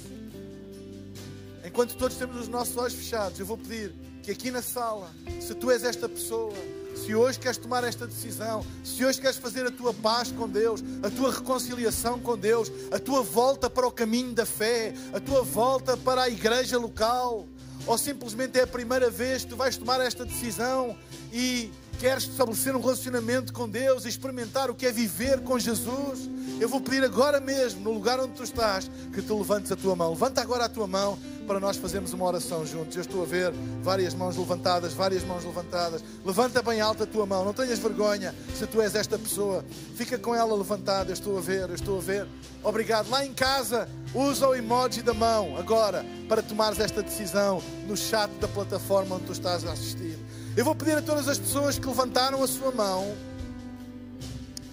Enquanto 1.64 1.96
todos 1.96 2.16
temos 2.16 2.36
os 2.36 2.48
nossos 2.48 2.76
olhos 2.76 2.94
fechados, 2.94 3.38
eu 3.38 3.46
vou 3.46 3.56
pedir 3.56 3.94
que 4.22 4.32
aqui 4.32 4.50
na 4.50 4.60
sala, 4.60 5.10
se 5.40 5.54
tu 5.54 5.70
és 5.70 5.84
esta 5.84 6.08
pessoa, 6.08 6.54
se 6.96 7.14
hoje 7.14 7.38
queres 7.38 7.56
tomar 7.56 7.84
esta 7.84 8.06
decisão, 8.06 8.64
se 8.84 9.04
hoje 9.04 9.20
queres 9.20 9.36
fazer 9.36 9.66
a 9.66 9.70
tua 9.70 9.94
paz 9.94 10.30
com 10.32 10.48
Deus, 10.48 10.82
a 11.02 11.10
tua 11.10 11.32
reconciliação 11.32 12.18
com 12.18 12.36
Deus, 12.36 12.70
a 12.90 12.98
tua 12.98 13.22
volta 13.22 13.70
para 13.70 13.86
o 13.86 13.90
caminho 13.90 14.32
da 14.32 14.44
fé, 14.44 14.94
a 15.12 15.20
tua 15.20 15.42
volta 15.42 15.96
para 15.96 16.22
a 16.22 16.28
igreja 16.28 16.78
local, 16.78 17.46
ou 17.86 17.98
simplesmente 17.98 18.58
é 18.58 18.62
a 18.62 18.66
primeira 18.66 19.10
vez 19.10 19.42
que 19.42 19.50
tu 19.50 19.56
vais 19.56 19.76
tomar 19.76 20.00
esta 20.00 20.24
decisão 20.24 20.96
e 21.32 21.70
queres 22.02 22.24
estabelecer 22.24 22.74
um 22.74 22.80
relacionamento 22.80 23.52
com 23.52 23.68
Deus 23.68 24.04
experimentar 24.04 24.68
o 24.68 24.74
que 24.74 24.86
é 24.86 24.90
viver 24.90 25.40
com 25.42 25.56
Jesus, 25.56 26.28
eu 26.60 26.68
vou 26.68 26.80
pedir 26.80 27.04
agora 27.04 27.38
mesmo, 27.38 27.80
no 27.80 27.92
lugar 27.92 28.18
onde 28.18 28.32
tu 28.32 28.42
estás, 28.42 28.90
que 29.14 29.22
tu 29.22 29.38
levantes 29.38 29.70
a 29.70 29.76
tua 29.76 29.94
mão. 29.94 30.10
Levanta 30.10 30.40
agora 30.40 30.64
a 30.64 30.68
tua 30.68 30.88
mão 30.88 31.16
para 31.46 31.60
nós 31.60 31.76
fazermos 31.76 32.12
uma 32.12 32.24
oração 32.24 32.66
juntos. 32.66 32.96
Eu 32.96 33.02
estou 33.02 33.22
a 33.22 33.24
ver 33.24 33.52
várias 33.84 34.14
mãos 34.14 34.36
levantadas, 34.36 34.92
várias 34.92 35.22
mãos 35.22 35.44
levantadas. 35.44 36.02
Levanta 36.24 36.60
bem 36.60 36.80
alta 36.80 37.04
a 37.04 37.06
tua 37.06 37.24
mão, 37.24 37.44
não 37.44 37.52
tenhas 37.52 37.78
vergonha 37.78 38.34
se 38.52 38.66
tu 38.66 38.82
és 38.82 38.96
esta 38.96 39.16
pessoa. 39.16 39.64
Fica 39.94 40.18
com 40.18 40.34
ela 40.34 40.56
levantada, 40.56 41.10
eu 41.10 41.14
estou 41.14 41.38
a 41.38 41.40
ver, 41.40 41.68
eu 41.68 41.76
estou 41.76 41.98
a 41.98 42.00
ver. 42.00 42.26
Obrigado. 42.64 43.10
Lá 43.10 43.24
em 43.24 43.32
casa, 43.32 43.88
usa 44.12 44.48
o 44.48 44.56
emoji 44.56 45.02
da 45.02 45.14
mão 45.14 45.56
agora 45.56 46.04
para 46.28 46.42
tomares 46.42 46.80
esta 46.80 47.00
decisão 47.00 47.62
no 47.86 47.96
chat 47.96 48.28
da 48.40 48.48
plataforma 48.48 49.14
onde 49.14 49.26
tu 49.26 49.32
estás 49.32 49.64
a 49.64 49.70
assistir. 49.70 50.18
Eu 50.54 50.66
vou 50.66 50.74
pedir 50.74 50.98
a 50.98 51.02
todas 51.02 51.28
as 51.28 51.38
pessoas 51.38 51.78
que 51.78 51.86
levantaram 51.86 52.42
a 52.42 52.46
sua 52.46 52.70
mão 52.70 53.16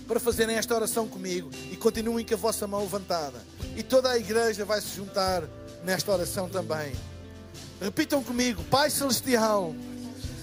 para 0.05 0.19
fazerem 0.19 0.57
esta 0.57 0.75
oração 0.75 1.07
comigo 1.07 1.49
e 1.71 1.77
continuem 1.77 2.25
com 2.25 2.34
a 2.34 2.38
vossa 2.38 2.67
mão 2.67 2.82
levantada. 2.82 3.41
E 3.77 3.84
toda 3.84 4.09
a 4.09 4.17
igreja 4.17 4.65
vai 4.65 4.82
se 4.82 4.93
juntar 4.97 5.43
nesta 5.86 6.11
oração 6.11 6.49
também. 6.49 6.93
Repitam 7.82 8.21
comigo: 8.21 8.61
Pai 8.65 8.89
Celestial, 8.89 9.73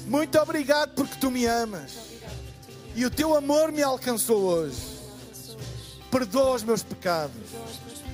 muito 0.06 0.38
obrigado 0.38 0.94
porque 0.94 1.16
tu 1.20 1.30
me 1.30 1.44
amas 1.44 1.92
e 2.94 3.04
o 3.04 3.10
teu 3.10 3.36
amor 3.36 3.70
me 3.70 3.82
alcançou 3.82 4.40
hoje. 4.42 4.96
Perdoa 6.10 6.54
os 6.54 6.62
meus 6.62 6.82
pecados 6.82 7.36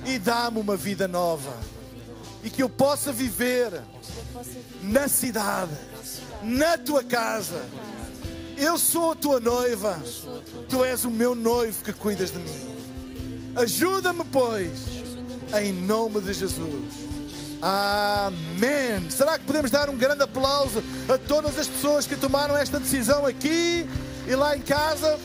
e 0.04 0.18
dá-me 0.18 0.58
uma 0.58 0.76
vida 0.76 1.06
nova 1.06 1.54
e 2.43 2.51
que 2.51 2.62
eu 2.62 2.68
possa 2.68 3.12
viver 3.12 3.80
na 4.82 5.09
cidade, 5.09 5.72
na 6.43 6.76
tua 6.76 7.05
casa 7.05 7.62
eu 8.57 8.78
sou 8.78 9.12
a 9.12 9.16
tua 9.16 9.40
noiva, 9.40 10.01
tu 10.68 10.84
és 10.84 11.05
o 11.05 11.11
meu 11.11 11.34
noivo 11.34 11.82
que 11.82 11.93
cuidas 11.93 12.30
de 12.30 12.38
mim. 12.38 13.53
Ajuda-me, 13.57 14.24
pois, 14.24 14.70
em 15.61 15.72
nome 15.72 16.20
de 16.20 16.32
Jesus. 16.32 17.12
Amém. 17.61 19.11
Será 19.11 19.38
que 19.38 19.45
podemos 19.45 19.70
dar 19.70 19.88
um 19.88 19.97
grande 19.97 20.22
aplauso 20.22 20.82
a 21.09 21.18
todas 21.18 21.59
as 21.59 21.66
pessoas 21.66 22.07
que 22.07 22.16
tomaram 22.16 22.57
esta 22.57 22.78
decisão 22.78 23.26
aqui 23.26 23.86
e 24.28 24.34
lá 24.34 24.57
em 24.57 24.62
casa? 24.62 25.18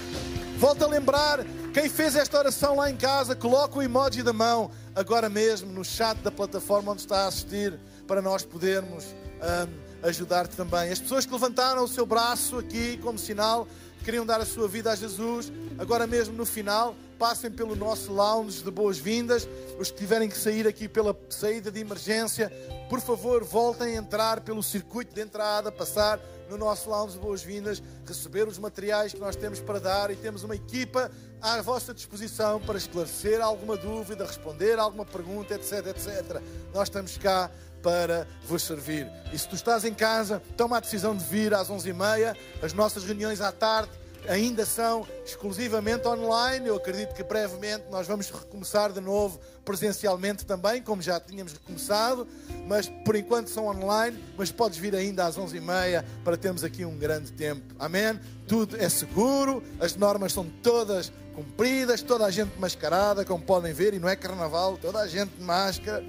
Volto 0.57 0.84
a 0.84 0.88
lembrar, 0.88 1.45
quem 1.74 1.89
fez 1.89 2.15
esta 2.15 2.39
oração 2.39 2.78
lá 2.78 2.89
em 2.89 2.95
casa, 2.95 3.36
coloca 3.36 3.78
o 3.78 3.84
emoji 3.84 4.24
da 4.24 4.34
mão 4.34 4.72
agora 4.97 5.29
mesmo 5.29 5.71
no 5.71 5.85
chat 5.85 6.17
da 6.17 6.31
plataforma 6.31 6.91
onde 6.91 7.01
está 7.01 7.25
a 7.25 7.27
assistir 7.27 7.79
para 8.07 8.21
nós 8.21 8.43
podermos. 8.43 9.05
Um, 9.37 9.87
ajudar-te 10.03 10.55
também. 10.55 10.91
As 10.91 10.99
pessoas 10.99 11.25
que 11.25 11.33
levantaram 11.33 11.83
o 11.83 11.87
seu 11.87 12.05
braço 12.05 12.57
aqui 12.57 12.97
como 12.97 13.17
sinal, 13.17 13.67
queriam 14.03 14.25
dar 14.25 14.39
a 14.39 14.45
sua 14.45 14.67
vida 14.67 14.91
a 14.91 14.95
Jesus, 14.95 15.51
agora 15.77 16.05
mesmo 16.05 16.35
no 16.35 16.45
final, 16.45 16.95
passem 17.18 17.51
pelo 17.51 17.76
nosso 17.76 18.13
lounge 18.13 18.63
de 18.63 18.72
boas-vindas. 18.72 19.47
Os 19.80 19.91
que 19.91 19.97
tiverem 19.97 20.30
que 20.30 20.38
sair 20.38 20.68
aqui 20.68 20.88
pela 20.88 21.18
saída 21.30 21.72
de 21.72 21.80
emergência, 21.80 22.51
por 22.89 23.01
favor, 23.01 23.43
voltem 23.43 23.95
a 23.95 23.99
entrar 23.99 24.41
pelo 24.41 24.61
circuito 24.61 25.13
de 25.13 25.22
entrada, 25.22 25.72
passar 25.72 26.20
no 26.49 26.57
nosso 26.57 26.89
lounge 26.89 27.13
de 27.13 27.20
boas-vindas, 27.20 27.84
receber 28.05 28.47
os 28.47 28.57
materiais 28.57 29.13
que 29.13 29.20
nós 29.20 29.36
temos 29.36 29.59
para 29.59 29.80
dar 29.80 30.11
e 30.11 30.15
temos 30.15 30.43
uma 30.43 30.55
equipa 30.55 31.11
à 31.41 31.61
vossa 31.61 31.93
disposição 31.93 32.59
para 32.61 32.78
esclarecer 32.78 33.41
alguma 33.41 33.76
dúvida, 33.76 34.26
responder 34.26 34.80
alguma 34.80 35.05
pergunta, 35.05 35.55
etc, 35.55 35.88
etc. 35.88 36.41
Nós 36.74 36.88
estamos 36.88 37.18
cá 37.18 37.51
para 37.84 38.28
vos 38.47 38.63
servir. 38.63 39.09
E 39.32 39.38
se 39.38 39.47
tu 39.47 39.55
estás 39.55 39.84
em 39.84 39.93
casa, 39.93 40.41
toma 40.55 40.78
a 40.78 40.80
decisão 40.80 41.15
de 41.15 41.24
vir 41.26 41.53
às 41.53 41.70
11h30. 41.70 42.36
As 42.61 42.74
nossas 42.74 43.03
reuniões 43.03 43.41
à 43.41 43.51
tarde 43.51 43.91
ainda 44.28 44.65
são 44.65 45.05
exclusivamente 45.26 46.07
online. 46.07 46.68
Eu 46.68 46.76
acredito 46.76 47.13
que 47.13 47.24
brevemente 47.24 47.86
nós 47.89 48.07
vamos 48.07 48.30
recomeçar 48.30 48.91
de 48.91 49.01
novo 49.01 49.39
presencialmente 49.63 50.45
também, 50.45 50.82
como 50.82 51.01
já 51.01 51.20
tínhamos 51.20 51.53
recomeçado, 51.53 52.28
mas 52.65 52.88
por 53.03 53.15
enquanto 53.15 53.49
são 53.49 53.68
online. 53.68 54.18
Mas 54.38 54.51
podes 54.51 54.78
vir 54.78 54.95
ainda 54.95 55.26
às 55.26 55.38
11h30 55.38 56.03
para 56.24 56.38
termos 56.38 56.63
aqui 56.63 56.86
um 56.86 56.97
grande 56.97 57.32
tempo. 57.32 57.76
Amém? 57.78 58.20
Tudo 58.47 58.78
é 58.78 58.88
seguro, 58.89 59.63
as 59.80 59.95
normas 59.95 60.34
são 60.34 60.45
todas 60.63 61.11
cumpridas, 61.36 62.01
toda 62.01 62.26
a 62.26 62.32
gente 62.32 62.57
mascarada, 62.57 63.24
como 63.24 63.43
podem 63.43 63.72
ver, 63.72 63.93
e 63.93 63.99
não 63.99 64.09
é 64.09 64.15
carnaval, 64.15 64.76
toda 64.78 64.99
a 64.99 65.07
gente 65.07 65.30
de 65.38 65.43
máscara, 65.43 66.03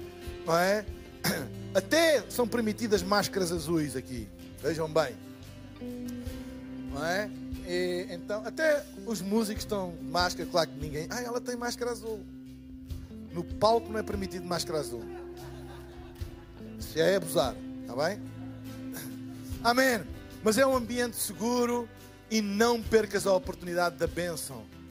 não 0.45 0.57
é? 0.57 0.83
Até 1.75 2.23
são 2.29 2.47
permitidas 2.47 3.03
máscaras 3.03 3.51
azuis 3.51 3.95
aqui. 3.95 4.27
Vejam 4.61 4.91
bem. 4.91 5.15
Não 6.91 7.05
é? 7.05 7.29
E, 7.69 8.07
então, 8.09 8.43
até 8.47 8.83
os 9.05 9.21
músicos 9.21 9.61
estão 9.61 9.93
de 10.01 10.09
máscara, 10.09 10.49
claro 10.49 10.69
que 10.71 10.79
ninguém. 10.79 11.05
Ah, 11.11 11.21
ela 11.21 11.39
tem 11.39 11.55
máscara 11.55 11.91
azul. 11.91 12.19
No 13.31 13.43
palco 13.43 13.91
não 13.91 13.99
é 13.99 14.01
permitido 14.01 14.43
máscara 14.43 14.79
azul. 14.79 15.03
Se 16.79 16.99
é 16.99 17.17
abusar, 17.17 17.55
está 17.81 17.95
bem? 17.95 18.19
Amém. 19.63 20.01
Mas 20.43 20.57
é 20.57 20.65
um 20.65 20.75
ambiente 20.75 21.15
seguro 21.15 21.87
e 22.31 22.41
não 22.41 22.81
percas 22.81 23.27
a 23.27 23.33
oportunidade 23.33 23.97
da 23.97 24.07
bênção 24.07 24.65